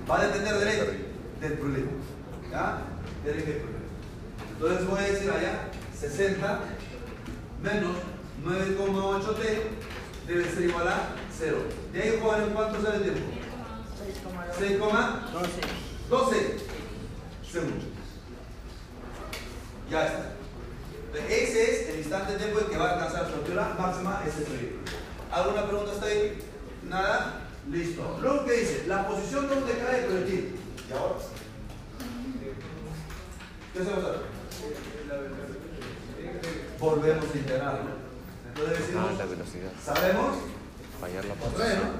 Va 0.09 0.19
a 0.19 0.25
depender 0.25 0.57
del 0.57 0.67
eje 0.67 1.05
del 1.41 1.53
problema. 1.53 1.91
¿Ya? 2.49 2.81
Del 3.23 3.37
eje 3.37 3.51
del 3.51 3.61
problema. 3.61 3.85
Entonces 4.53 4.87
voy 4.87 4.99
a 4.99 5.03
decir 5.03 5.29
allá 5.29 5.69
60 5.99 6.59
menos 7.61 7.95
9,8t 8.43 9.61
debe 10.27 10.49
ser 10.49 10.63
igual 10.63 10.87
a 10.87 11.09
0. 11.37 11.57
De 11.93 12.01
ahí, 12.01 12.19
jóvenes, 12.21 12.47
¿cuánto 12.53 12.81
sale 12.81 12.97
el 12.97 13.03
tiempo? 13.03 13.46
6,12 14.59 16.35
segundos. 17.51 17.83
Ya 19.89 20.05
está. 20.05 20.33
Ese 21.29 21.63
es 21.83 21.89
el 21.89 21.97
instante 21.99 22.33
de 22.33 22.37
tiempo 22.39 22.59
en 22.59 22.67
que 22.67 22.77
va 22.77 22.89
a 22.89 22.93
alcanzar 22.93 23.27
su 23.29 23.35
altura 23.35 23.75
máxima 23.79 24.21
ese 24.27 24.41
proyecto. 24.41 24.91
¿Alguna 25.31 25.65
pregunta 25.65 25.91
hasta 25.93 26.05
ahí? 26.05 26.39
Nada. 26.83 27.41
Listo. 27.71 28.17
Luego 28.21 28.45
que 28.45 28.51
dice, 28.53 28.83
la 28.87 29.07
posición 29.07 29.47
donde 29.49 29.73
cae 29.77 29.99
el 30.01 30.05
proyectil. 30.05 30.55
¿Y 30.89 30.93
ahora? 30.93 31.15
¿Qué 33.73 33.79
hacemos 33.79 34.03
ahora? 34.03 34.19
Volvemos 36.79 37.25
a 37.33 37.37
integrarlo. 37.37 37.89
Entonces 38.49 38.79
decimos, 38.79 39.09
Ah, 39.09 39.13
la 39.17 39.25
velocidad. 39.25 39.71
sabemos, 39.83 40.35
Fallar 41.01 41.25
la 41.25 41.33
posición. 41.35 41.91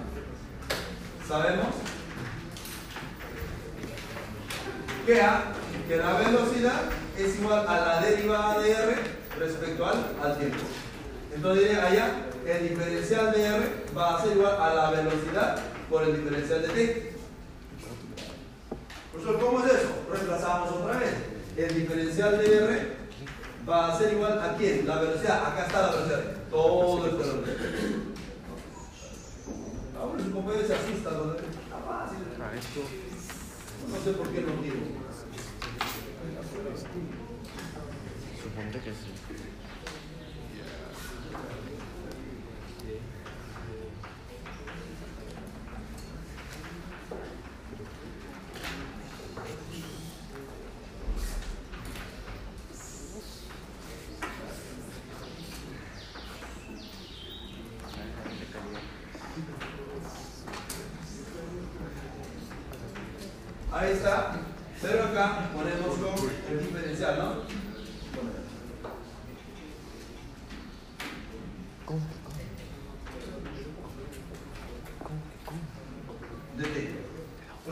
Sabemos 1.27 1.67
que 5.07 5.21
A, 5.21 5.41
que 5.88 5.95
la 5.95 6.19
velocidad 6.19 6.81
es 7.17 7.39
igual 7.39 7.65
a 7.65 7.79
la 7.79 8.01
derivada 8.01 8.59
de 8.59 8.71
R 8.71 8.95
respecto 9.39 9.85
al, 9.85 10.05
al 10.21 10.38
tiempo. 10.38 10.57
Entonces 11.34 11.69
diré 11.69 11.79
allá, 11.79 12.11
el 12.45 12.69
diferencial 12.69 13.31
de 13.31 13.45
R 13.45 13.85
va 13.97 14.17
a 14.17 14.21
ser 14.21 14.35
igual 14.35 14.57
a 14.59 14.73
la 14.73 14.91
velocidad 14.91 15.59
por 15.89 16.03
el 16.03 16.17
diferencial 16.17 16.61
de 16.61 16.67
T. 16.67 17.13
Profesor, 19.13 19.39
¿cómo 19.39 19.65
es 19.65 19.73
eso? 19.75 19.89
Reemplazamos 20.11 20.71
otra 20.71 20.99
vez. 20.99 21.13
El 21.55 21.73
diferencial 21.73 22.38
de 22.39 22.57
R 22.57 22.91
va 23.67 23.93
a 23.93 23.97
ser 23.97 24.11
igual 24.11 24.39
a 24.41 24.57
quién? 24.57 24.85
La 24.85 24.99
velocidad. 24.99 25.45
Acá 25.45 25.67
está 25.67 25.81
la 25.84 25.91
velocidad. 25.91 26.19
Todo 26.49 27.07
es 27.07 27.13
velocidad. 27.13 27.55
Ahora 29.97 30.21
su 30.21 30.31
compañero 30.34 30.67
se 30.67 30.73
asusta. 30.75 31.11
¿no? 31.11 31.31
Está 31.31 31.77
fácil. 31.88 32.17
No 33.89 34.03
sé 34.03 34.11
por 34.11 34.27
qué 34.34 34.41
lo 34.41 34.61
digo. 34.61 34.96
Suponte 38.41 38.80
que 38.80 38.91
sí. 38.91 39.14
Ahí 63.72 63.91
está. 63.91 64.34
Pero 64.81 65.03
acá 65.06 65.49
ponemos 65.53 65.98
con 65.98 66.30
el 66.52 66.60
diferencial, 66.60 67.18
¿no? 67.18 67.48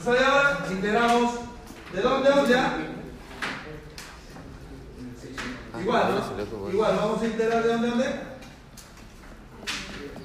¿Sale 0.03 0.19
ahora? 0.19 0.65
integramos 0.71 1.33
de 1.91 2.01
dónde 2.01 2.29
a 2.29 2.35
dónde. 2.35 2.55
ah? 2.55 2.77
Igual, 5.81 6.15
¿no? 6.15 6.69
Igual, 6.71 6.95
vamos 6.95 7.21
a 7.21 7.25
integrar 7.25 7.63
de 7.63 7.69
dónde 7.69 7.89
dónde. 7.89 8.05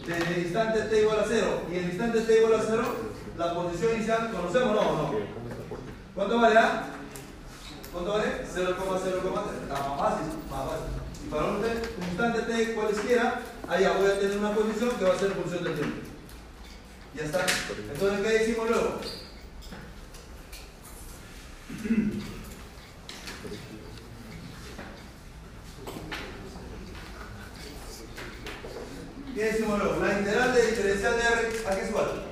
Desde 0.06 0.34
el 0.34 0.44
instante 0.44 0.82
t 0.82 1.00
igual 1.00 1.20
a 1.20 1.24
0 1.26 1.62
y 1.72 1.76
el 1.76 1.84
instante 1.86 2.20
t 2.20 2.38
igual 2.38 2.54
a 2.60 2.62
0, 2.64 2.82
la 3.38 3.54
posición 3.54 3.96
inicial, 3.96 4.30
¿conocemos 4.30 4.74
no 4.74 4.80
o 4.80 4.96
no? 4.96 5.14
¿Cuánto 6.14 6.40
vale? 6.40 6.58
ah? 6.58 6.84
¿Cuánto 7.92 8.12
vale? 8.12 8.44
0,0,0. 8.54 9.62
Está 9.62 9.74
más 9.74 9.98
fácil, 9.98 10.26
más 10.48 10.64
fácil. 10.68 10.86
Y 11.24 11.28
para 11.28 11.44
un 11.44 11.64
instante 12.08 12.42
t 12.42 12.74
cualesquiera, 12.74 13.40
allá 13.70 13.92
voy 13.92 14.10
a 14.10 14.18
tener 14.18 14.36
una 14.36 14.52
posición 14.52 14.90
que 14.98 15.04
va 15.04 15.14
a 15.14 15.18
ser 15.18 15.30
función 15.30 15.62
del 15.64 15.74
tiempo. 15.74 15.96
Ya 17.14 17.24
está. 17.24 17.46
Entonces, 17.92 18.20
¿qué 18.20 18.38
decimos 18.38 18.68
luego? 18.68 19.00
¿Qué 29.34 29.44
decimos 29.44 29.78
luego? 29.78 30.04
La 30.04 30.18
integral 30.18 30.54
de 30.54 30.66
diferencial 30.66 31.16
de 31.16 31.22
R, 31.22 31.68
¿a 31.68 31.76
qué 31.76 31.82
es 31.82 31.88
igual? 31.90 32.26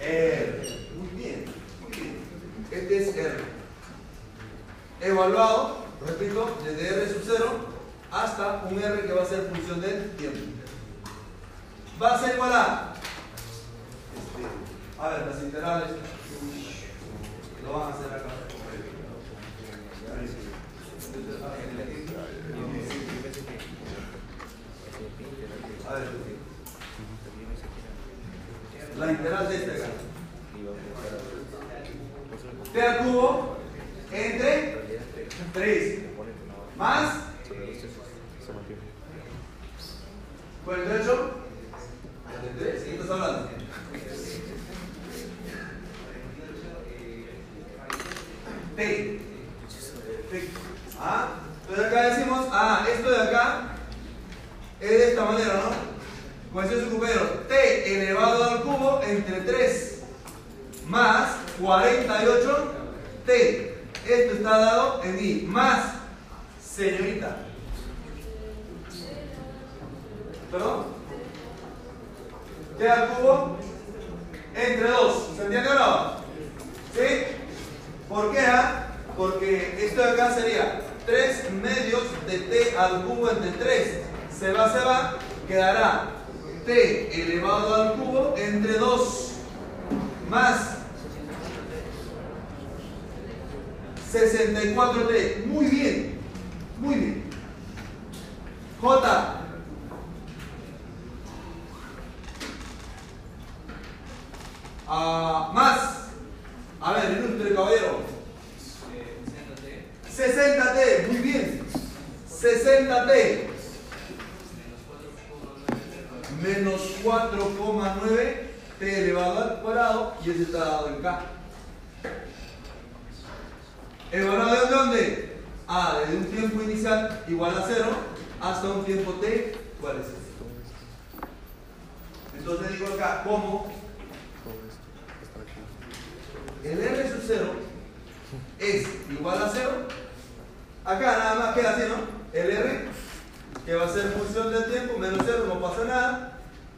R. 0.00 0.88
Muy 0.96 1.22
bien, 1.22 1.44
muy 1.82 1.90
bien. 1.90 2.18
Este 2.70 3.02
es 3.02 3.16
R. 3.16 3.38
Evaluado, 5.00 5.84
repito, 6.06 6.56
desde 6.64 6.88
R 6.88 7.12
sub 7.12 7.22
0 7.26 7.74
hasta 8.12 8.64
un 8.70 8.78
R 8.78 9.02
que 9.02 9.12
va 9.12 9.22
a 9.22 9.26
ser 9.26 9.50
función 9.52 9.80
del 9.80 10.10
tiempo. 10.16 10.43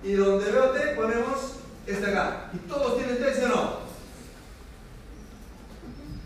Y 0.02 0.12
donde 0.12 0.50
veo 0.50 0.70
t, 0.70 0.80
ponemos 0.94 1.56
este 1.86 2.06
acá. 2.06 2.50
¿Y 2.52 2.58
todos 2.68 2.98
tienen 2.98 3.18
t, 3.18 3.34
sí 3.34 3.42
o 3.42 3.48
no? 3.48 3.78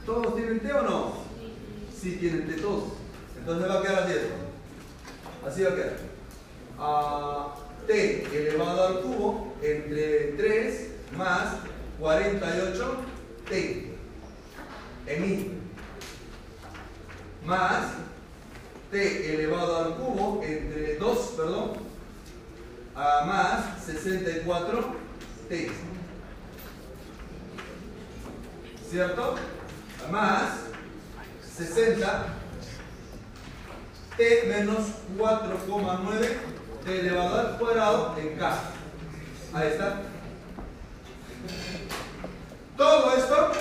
¿Todos 0.06 0.36
tienen 0.36 0.60
t 0.60 0.72
o 0.72 0.82
no? 0.82 1.14
Sí 1.98 2.16
tienen 2.16 2.46
t 2.46 2.54
todos. 2.60 2.84
Entonces 3.38 3.70
va 3.70 3.78
a 3.78 3.82
quedar 3.82 4.02
así 4.02 4.12
esto. 4.12 4.34
Así 5.46 5.62
va 5.62 5.70
a 5.70 5.74
quedar. 5.74 5.96
Ah, 6.78 7.54
t 7.86 8.24
elevado 8.32 8.86
al 8.86 9.00
cubo 9.00 9.54
entre 9.62 10.32
3 10.36 10.90
más 11.16 11.56
48 11.98 12.96
t 13.48 13.94
en 15.06 15.24
i 15.24 15.50
más 17.44 17.92
t 18.90 19.34
elevado 19.34 19.76
al 19.76 19.96
cubo 19.96 20.42
entre 20.42 20.96
2, 20.96 21.18
perdón, 21.36 21.72
a 22.94 23.24
más 23.24 23.84
64 23.84 24.96
t. 25.48 25.70
¿Cierto? 28.90 29.36
Más 30.10 30.48
60 31.56 32.24
t 34.16 34.44
menos 34.48 34.80
4,9 35.16 36.36
t 36.84 37.00
elevado 37.00 37.40
al 37.40 37.58
cuadrado 37.58 38.16
en 38.18 38.36
k. 38.38 38.58
Ahí 39.52 39.68
está. 39.68 40.02
Todo 42.76 43.14
esto 43.14 43.52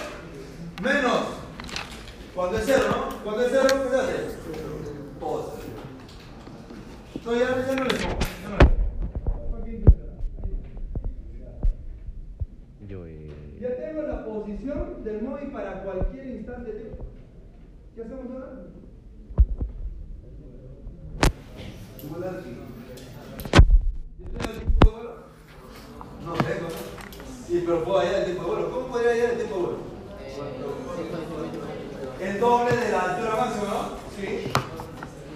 menos 0.82 1.40
cuando 2.34 2.58
es 2.58 2.64
cero, 2.66 2.86
¿no? 2.90 3.24
Cuando 3.24 3.46
es 3.46 3.52
cero, 3.52 3.68
¿qué 3.84 3.90
se 3.90 4.02
hace? 4.02 4.38
Todo. 5.20 5.60
No, 7.26 7.34
ya, 7.36 7.68
ya 7.68 7.76
no 7.76 7.84
le 7.84 7.96
pongo. 7.96 8.20
Eh, 12.92 13.58
Ya 13.62 13.76
tengo 13.76 14.02
la 14.02 14.26
posición 14.26 15.04
del 15.04 15.22
móvil 15.22 15.52
para 15.52 15.84
cualquier 15.84 16.26
instante 16.26 16.72
de 16.72 16.80
tiempo. 16.80 17.06
¿Qué 17.94 18.02
hacemos 18.02 18.26
ahora? 18.32 18.64
No 26.26 26.34
tengo. 26.34 26.68
Sí, 27.48 27.64
pero 27.66 27.84
puedo 27.84 28.00
hallar 28.00 28.16
el 28.22 28.26
tiempo 28.26 28.44
de 28.44 28.50
vuelo. 28.50 28.72
¿Cómo 28.72 28.88
podría 28.88 29.12
hallar 29.12 29.30
el 29.32 29.38
tiempo 29.38 29.56
de 29.56 29.62
vuelo? 29.62 29.78
El 32.20 32.40
doble 32.40 32.76
de 32.78 32.92
la 32.92 33.02
altura 33.02 33.36
máxima, 33.36 33.66
¿no? 33.66 33.90
Sí. 34.16 34.52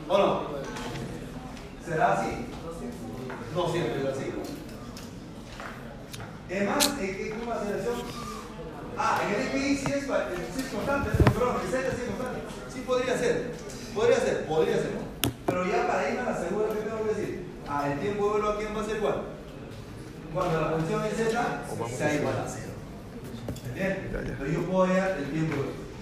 ¿O 0.09 0.17
no? 0.17 0.41
¿Será 1.85 2.13
así? 2.13 2.45
No 3.55 3.69
siempre 3.69 4.01
es 4.01 4.05
así. 4.07 4.31
Además, 6.49 6.93
¿en 6.99 7.17
qué 7.17 7.29
como 7.31 7.51
aceleración? 7.51 7.95
Ah, 8.97 9.21
en 9.25 9.41
el 9.41 9.47
XY 9.51 9.75
sí 9.77 9.91
es, 9.91 10.03
sí 10.03 10.61
es 10.61 10.65
constante, 10.73 11.09
¿no? 11.17 11.25
perdón, 11.33 11.55
Z 11.71 11.81
sí 11.95 12.01
es 12.03 12.07
constante. 12.09 12.39
Sí 12.73 12.79
podría 12.85 13.17
ser, 13.17 13.51
podría 13.95 14.17
ser, 14.19 14.45
podría 14.45 14.75
ser. 14.77 14.91
Pero 15.45 15.65
ya 15.65 15.87
para 15.87 16.09
irme 16.09 16.21
a 16.21 16.31
la 16.31 16.37
segura, 16.37 16.67
¿qué 16.73 16.81
tengo 16.89 17.03
que 17.03 17.13
decir? 17.15 17.45
Ah, 17.67 17.89
el 17.91 17.99
tiempo 17.99 18.25
de 18.25 18.31
vuelo 18.31 18.49
a 18.49 18.57
quién 18.57 18.75
va 18.75 18.81
a 18.81 18.85
ser 18.85 18.97
igual. 18.97 19.21
Cuando 20.33 20.61
la 20.61 20.69
función 20.71 21.05
en 21.05 21.11
Z 21.11 21.63
sea 21.97 22.15
igual 22.15 22.35
a 22.37 22.47
cero. 22.47 22.73
Bien, 23.73 24.09
Ya, 24.13 24.21
ya. 24.21 24.35
pero 24.37 24.51
yo 24.51 24.61
puedo 24.65 24.83
hallar 24.85 25.17
el 25.17 25.31
tiempo. 25.31 25.55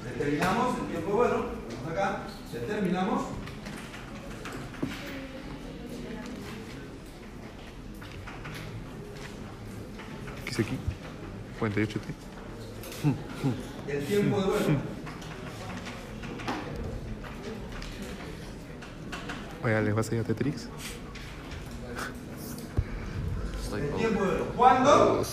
Determinamos 0.03 0.77
el 0.79 0.87
tiempo 0.87 1.11
bueno, 1.15 1.35
vamos 1.83 1.91
acá, 1.91 2.17
determinamos. 2.51 3.21
¿Qué 10.51 10.57
dice 10.57 10.69
aquí? 10.73 10.77
48 11.59 11.99
T. 11.99 13.93
El 13.93 14.05
tiempo 14.05 14.37
de 14.37 14.45
vuelo. 14.47 14.59
Oye, 19.63 19.81
¿les 19.81 19.95
vas 19.95 20.11
a 20.11 20.15
ir 20.15 20.21
a 20.21 20.23
Tetrix? 20.25 20.67
El 23.73 23.89
tiempo 23.91 24.23
de 24.23 24.29
vuelo. 24.29 24.45
¿Cuándo? 24.57 25.23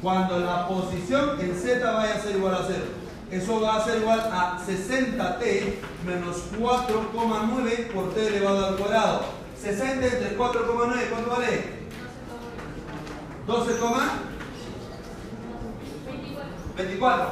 Cuando 0.00 0.38
la 0.38 0.68
posición 0.68 1.40
en 1.40 1.56
Z 1.56 1.90
vaya 1.90 2.14
a 2.14 2.20
ser 2.20 2.36
igual 2.36 2.54
a 2.54 2.64
0. 2.68 2.84
Eso 3.32 3.60
va 3.60 3.78
a 3.78 3.84
ser 3.84 4.00
igual 4.00 4.20
a 4.20 4.60
60t 4.64 5.74
menos 6.06 6.36
4,9 6.56 7.86
por 7.88 8.14
t 8.14 8.28
elevado 8.28 8.66
al 8.66 8.76
cuadrado. 8.76 9.24
60 9.60 10.06
entre 10.06 10.38
4,9, 10.38 11.10
¿cuánto 11.10 11.30
vale? 11.30 11.64
12, 13.48 13.72
24. 16.76 17.26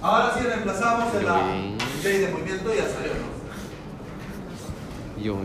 Ahora 0.00 0.34
sí 0.36 0.40
reemplazamos 0.44 1.14
en 1.14 1.26
la 1.26 1.36
ley 2.02 2.18
de 2.18 2.28
movimiento 2.28 2.72
y 2.72 2.76
ya 2.76 2.88
salió, 2.88 3.12
¿no? 3.14 3.42
Yo. 5.22 5.36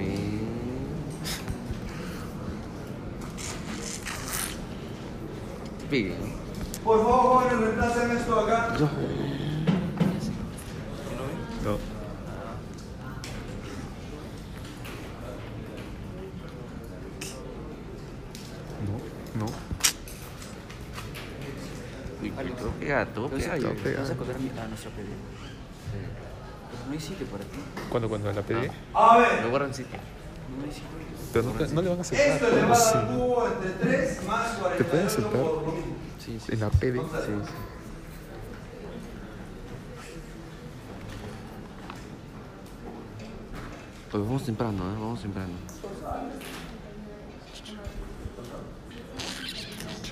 Bien. 5.90 6.18
Por 6.84 6.98
favor, 7.03 7.44
jóvenes, 7.44 7.60
reemplacen 7.60 8.18
esto 8.18 8.40
acá. 8.40 8.76
No. 8.80 8.90
No, 18.86 19.45
no. 19.45 19.68
Uy, 22.32 22.52
todo 22.54 22.72
pega, 22.80 23.06
todo 23.08 23.30
¿Vas 23.30 23.41
pega. 23.41 23.54
a, 23.54 23.58
yo. 23.58 23.70
Todo 23.70 23.84
pega. 23.84 23.99
¿Vas 24.02 24.10
a 24.10 24.14
acordar 24.14 24.36
a, 24.36 24.64
a 24.64 24.68
nuestra 24.68 24.91
PD? 24.91 25.06
Pero 26.70 26.86
no 26.88 26.91
hay 26.94 26.99
sitio 26.99 27.26
para 27.28 27.44
ti. 27.44 27.60
¿Cuándo, 27.90 28.10
cuando 28.10 28.32
la 28.32 28.41
pedí? 28.41 28.68
A 28.94 29.18
Me 29.18 29.22
ver, 29.22 29.49
guardan 29.49 29.74
sitio. 29.74 29.98
No 30.58 30.64
hay 30.64 30.72
sitio. 30.72 30.88
Pero 31.34 31.44
no, 31.45 31.74
no 31.74 31.82
le 31.82 31.90
van 31.90 31.98
a 31.98 32.02
aceptar. 32.02 32.28
esto 32.28 32.45
¿cómo 32.48 32.58
elevado 32.58 32.74
así? 32.74 32.98
al 32.98 33.08
cubo 33.08 33.48
entre 33.48 33.70
3 33.72 34.24
más 34.26 34.48
¿Te 34.78 34.84
pueden 34.84 35.08
48 35.08 35.08
aceptar? 35.08 35.41
Sí, 36.20 36.40
sí. 36.45 36.54
En 36.54 36.60
la 36.60 36.70
PD. 36.70 36.95
¿Cuánto 36.98 37.20
sale? 37.22 37.34
Pues 44.12 44.24
vamos 44.24 44.44
temprano, 44.45 44.84
¿eh? 44.90 44.94
Vamos 44.99 45.22
temprano. 45.22 45.54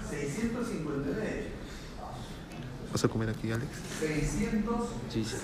659. 0.09 1.54
¿Vas 2.95 3.03
a 3.03 3.09
comer 3.09 3.29
aquí, 3.29 3.51
Alex? 3.51 3.67
659. 3.99 4.87
Sí, 5.09 5.25
sí. 5.25 5.35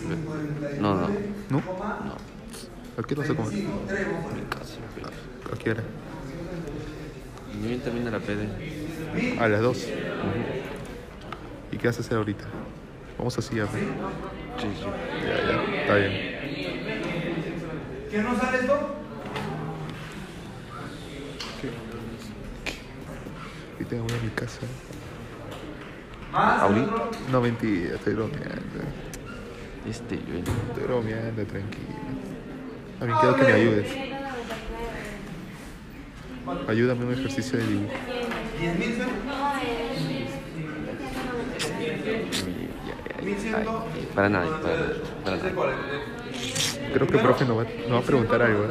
No, 0.80 0.96
no. 0.96 1.10
¿No? 1.50 1.62
coma 1.62 2.16
¿A 2.98 3.04
qué 3.04 3.14
hora 3.14 3.24
vas 3.24 3.30
a 3.30 3.36
comer? 3.36 3.52
25. 3.52 3.88
Tres, 3.90 4.08
vamos 4.08 4.32
a 4.32 5.54
¿A 5.54 5.60
qué 5.60 5.72
hora? 5.72 5.84
Ni 7.62 7.68
bien 7.68 7.82
termina 7.82 8.10
la 8.10 8.20
PD. 8.20 8.48
A 9.38 9.50
las 9.50 9.60
2. 9.60 9.88
¿Y 11.74 11.78
qué 11.78 11.88
vas 11.88 11.98
a 11.98 12.00
hacer 12.00 12.18
ahorita? 12.20 12.46
Vamos 13.18 13.38
así 13.38 13.60
a 13.60 13.64
ver. 13.64 13.72
Sí, 14.58 14.68
sí. 14.74 14.86
Ya, 15.28 15.36
ya. 15.44 15.82
Está 15.82 15.96
bien. 15.96 16.14
¿Qué 18.10 18.24
no 18.24 18.40
sale 18.40 18.60
esto? 18.60 18.74
Ahorita 23.74 23.96
me 23.96 24.02
voy 24.04 24.14
a 24.14 24.24
mi 24.24 24.30
casa. 24.30 24.62
Otro. 26.34 27.12
No, 27.32 27.42
mentira, 27.42 27.96
estoy 27.96 28.14
bromeando. 28.14 28.80
Este, 29.90 30.16
yo. 30.18 30.38
Estoy 30.38 30.84
bromeando, 30.84 31.44
tranquilo. 31.46 32.02
A 33.02 33.06
mí 33.06 33.14
quiero 33.20 33.36
que 33.36 33.44
me 33.44 33.54
ayudes. 33.54 33.88
Ayúdame 36.68 37.06
un 37.06 37.14
ejercicio 37.14 37.60
de 37.60 37.68
dibujo. 37.68 37.94
10 38.60 38.80
mil. 38.80 38.98
Ya, 41.78 41.96
ya, 41.96 42.04
ya. 43.18 43.22
1100. 43.24 43.56
Ay, 43.56 43.66
Para 44.16 44.30
nada, 44.30 44.62
para 44.62 44.76
nada. 44.76 44.94
Para 45.24 45.38
¿Ese 45.38 45.52
nada. 45.52 45.74
Creo 46.94 47.08
que 47.08 47.16
el 47.18 47.22
profe 47.22 47.46
nos 47.46 47.58
va, 47.60 47.64
nos 47.64 47.92
va 47.94 47.98
a 48.00 48.02
preguntar 48.02 48.42
algo. 48.42 48.66
¿eh? 48.66 48.68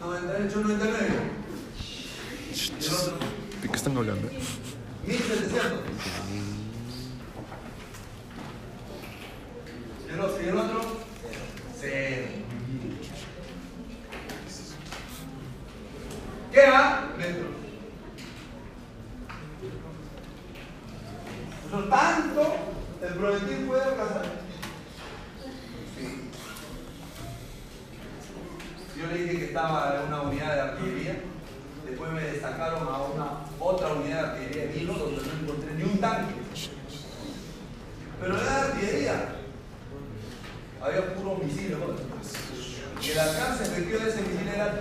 98, 0.00 0.60
99. 0.60 1.06
El 2.80 2.94
otro. 2.94 3.18
¿De 3.62 3.67
qué 3.78 3.90
están 3.90 3.96
hablando? 3.96 4.28
1700. 5.06 5.78
¿Y 10.42 10.48
el 10.48 10.56
otro? 10.56 10.80
Cero. 11.78 12.26
Queda 16.52 17.08
metros. 17.16 17.46
Por 21.70 21.88
tanto, 21.88 22.56
el 23.02 23.14
proyectil 23.14 23.66
puede 23.66 23.84
alcanzar. 23.84 24.24
Sí. 25.96 26.30
Yo 28.98 29.06
le 29.06 29.22
dije 29.22 29.38
que 29.38 29.44
estaba 29.44 30.00
en 30.00 30.08
una 30.08 30.22
unidad 30.22 30.54
de 30.54 30.60
artillería, 30.60 31.20
después 31.90 32.12
me 32.12 32.22
destacaron 32.22 32.82
a 32.88 32.98
una 32.98 33.26
otra 33.60 33.92
unidad 33.94 34.22
de 34.22 34.28
artillería 34.44 34.62
de 34.72 34.74
Nilo 34.74 34.94
donde 34.94 35.16
no 35.22 35.32
encontré 35.42 35.74
ni 35.74 35.82
un 35.84 35.98
tanque. 36.00 36.34
Pero 38.20 38.36
era 38.40 38.44
de 38.44 38.60
artillería. 38.72 39.34
Había 40.82 41.14
puro 41.14 41.36
misil, 41.36 41.72
¿no? 41.78 43.02
Y 43.02 43.10
el 43.10 43.18
alcance 43.18 43.64
efectivo 43.64 43.98
de 44.00 44.10
ese 44.10 44.22
misil 44.22 44.48
era 44.48 44.74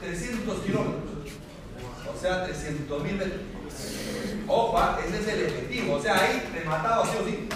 300 0.00 0.60
kilómetros. 0.60 1.02
O 2.14 2.20
sea, 2.20 2.44
300 2.44 3.02
mil 3.02 3.14
metros. 3.16 3.40
Opa, 4.46 4.98
ese 5.06 5.20
es 5.20 5.28
el 5.28 5.40
efectivo. 5.46 5.94
O 5.96 6.02
sea, 6.02 6.14
ahí 6.16 6.50
te 6.52 6.64
mataba 6.68 7.04
sí 7.06 7.12
o 7.20 7.24
sí. 7.26 7.48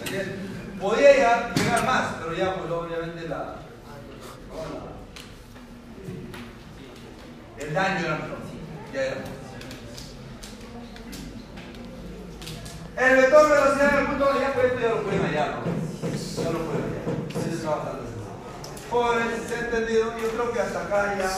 ¿Me 0.00 0.04
entiendes? 0.10 0.38
Podía 0.80 1.12
llegar, 1.12 1.54
llegar 1.54 1.84
más, 1.86 2.14
pero 2.20 2.34
ya, 2.36 2.54
pues 2.56 2.70
obviamente 2.70 3.28
la- 3.28 3.56
el 7.66 7.74
daño 7.74 8.06
era. 8.06 8.18
Ya 8.92 9.00
era. 9.00 9.16
El 12.96 13.16
vector 13.16 13.42
de 13.48 13.54
velocidad 13.54 13.92
en 13.92 13.98
el 13.98 14.06
punto 14.06 14.40
ya, 14.40 14.54
pues, 14.54 14.66
esto 14.66 14.80
ya 14.80 14.88
lo 14.88 15.02
pueden 15.02 15.22
hallar, 15.24 15.48
¿no? 15.50 15.62
Ya 15.64 16.50
lo 16.50 16.58
pueden 16.60 16.84
hallar. 16.84 17.04
Ese 17.30 17.50
es 17.50 17.64
bastante 17.64 18.02
sencillo. 18.06 18.32
Jóvenes, 18.90 19.40
¿se 19.48 19.54
ha 19.54 19.58
entendido? 19.60 20.04
Yo 20.18 20.28
creo 20.30 20.52
que 20.52 20.60
hasta 20.60 20.80
acá 20.82 21.14
ya 21.18 21.30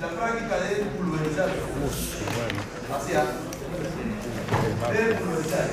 la 0.00 0.08
práctica 0.08 0.56
de 0.60 0.76
pulverizar. 0.96 1.50
Hacia. 2.94 3.20
De 4.90 5.14
pulverizar. 5.16 5.66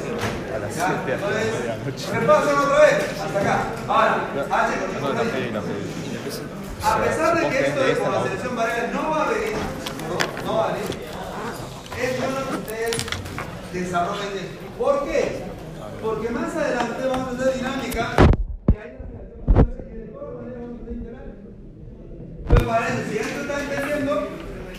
Ya, 0.52 0.58
7 0.70 1.14
entonces, 1.14 2.12
de 2.12 2.20
repasen 2.20 2.56
otra 2.58 2.80
vez. 2.82 2.96
Hasta 3.22 3.40
acá. 3.40 3.56
Ahora, 3.88 4.16
H 4.52 6.07
A 6.84 6.98
pesar 7.04 7.40
de 7.40 7.50
que 7.50 7.60
esto 7.68 7.80
de 7.80 7.98
con 7.98 8.12
la 8.12 8.18
¿no? 8.20 8.24
selección 8.24 8.56
variable 8.56 8.94
no 8.94 9.10
va 9.10 9.24
a 9.24 9.30
venir, 9.30 9.54
no, 10.08 10.46
no 10.46 10.58
va 10.58 10.64
a 10.66 10.72
venir, 10.74 10.86
es 12.02 12.20
bueno 12.20 12.38
que 12.50 12.56
ustedes 12.56 12.96
desarrollen 13.74 14.28
esto. 14.38 14.66
¿Por 14.78 15.06
qué? 15.06 15.44
Porque 16.02 16.30
más 16.30 16.56
adelante 16.56 17.08
vamos 17.08 17.28
a 17.28 17.38
tener 17.38 17.54
dinámica 17.56 18.14
y 18.72 18.78
hay 18.78 18.98
una 18.98 19.10
selección 19.18 19.58
variable 19.58 19.92
y 19.92 19.98
de 19.98 20.08
todas 20.08 20.36
maneras 20.36 20.62
vamos 20.62 20.82
a 20.82 20.86
tener 20.86 20.98
integral. 20.98 21.34
Entonces 22.48 22.68
parece, 22.68 23.10
si 23.10 23.16
ya 23.16 23.24
se 23.24 23.42
está 23.42 23.60
entendiendo, 23.60 24.28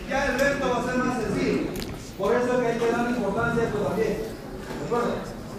ya 0.09 0.25
el 0.25 0.39
resto 0.39 0.69
va 0.69 0.77
a 0.79 0.83
ser 0.85 0.95
más 0.95 1.17
sencillo. 1.21 1.61
Por 2.17 2.33
eso 2.35 2.53
es 2.53 2.59
que 2.59 2.67
hay 2.67 2.77
que 2.79 2.91
darle 2.91 3.09
importancia 3.11 3.63
a 3.63 3.65
esto 3.65 3.79
también. 3.79 4.17
¿De 4.17 4.85
acuerdo? 4.85 5.13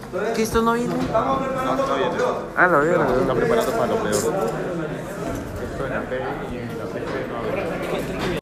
Entonces, 0.05 0.37
¿Que 0.37 0.43
esto 0.43 0.63
no 0.63 0.73
viene? 0.73 0.95
Estamos 1.01 1.39
preparando 1.47 1.87
para 1.87 2.01
lo 2.01 2.11
peor. 2.11 2.35
Ah, 2.57 2.67
la 2.67 2.79
verdad. 2.79 3.21
Está 3.21 3.35
preparando 3.35 3.73
para 3.73 3.87
lo 3.87 3.97
peor. 4.03 4.51
very 5.99 6.47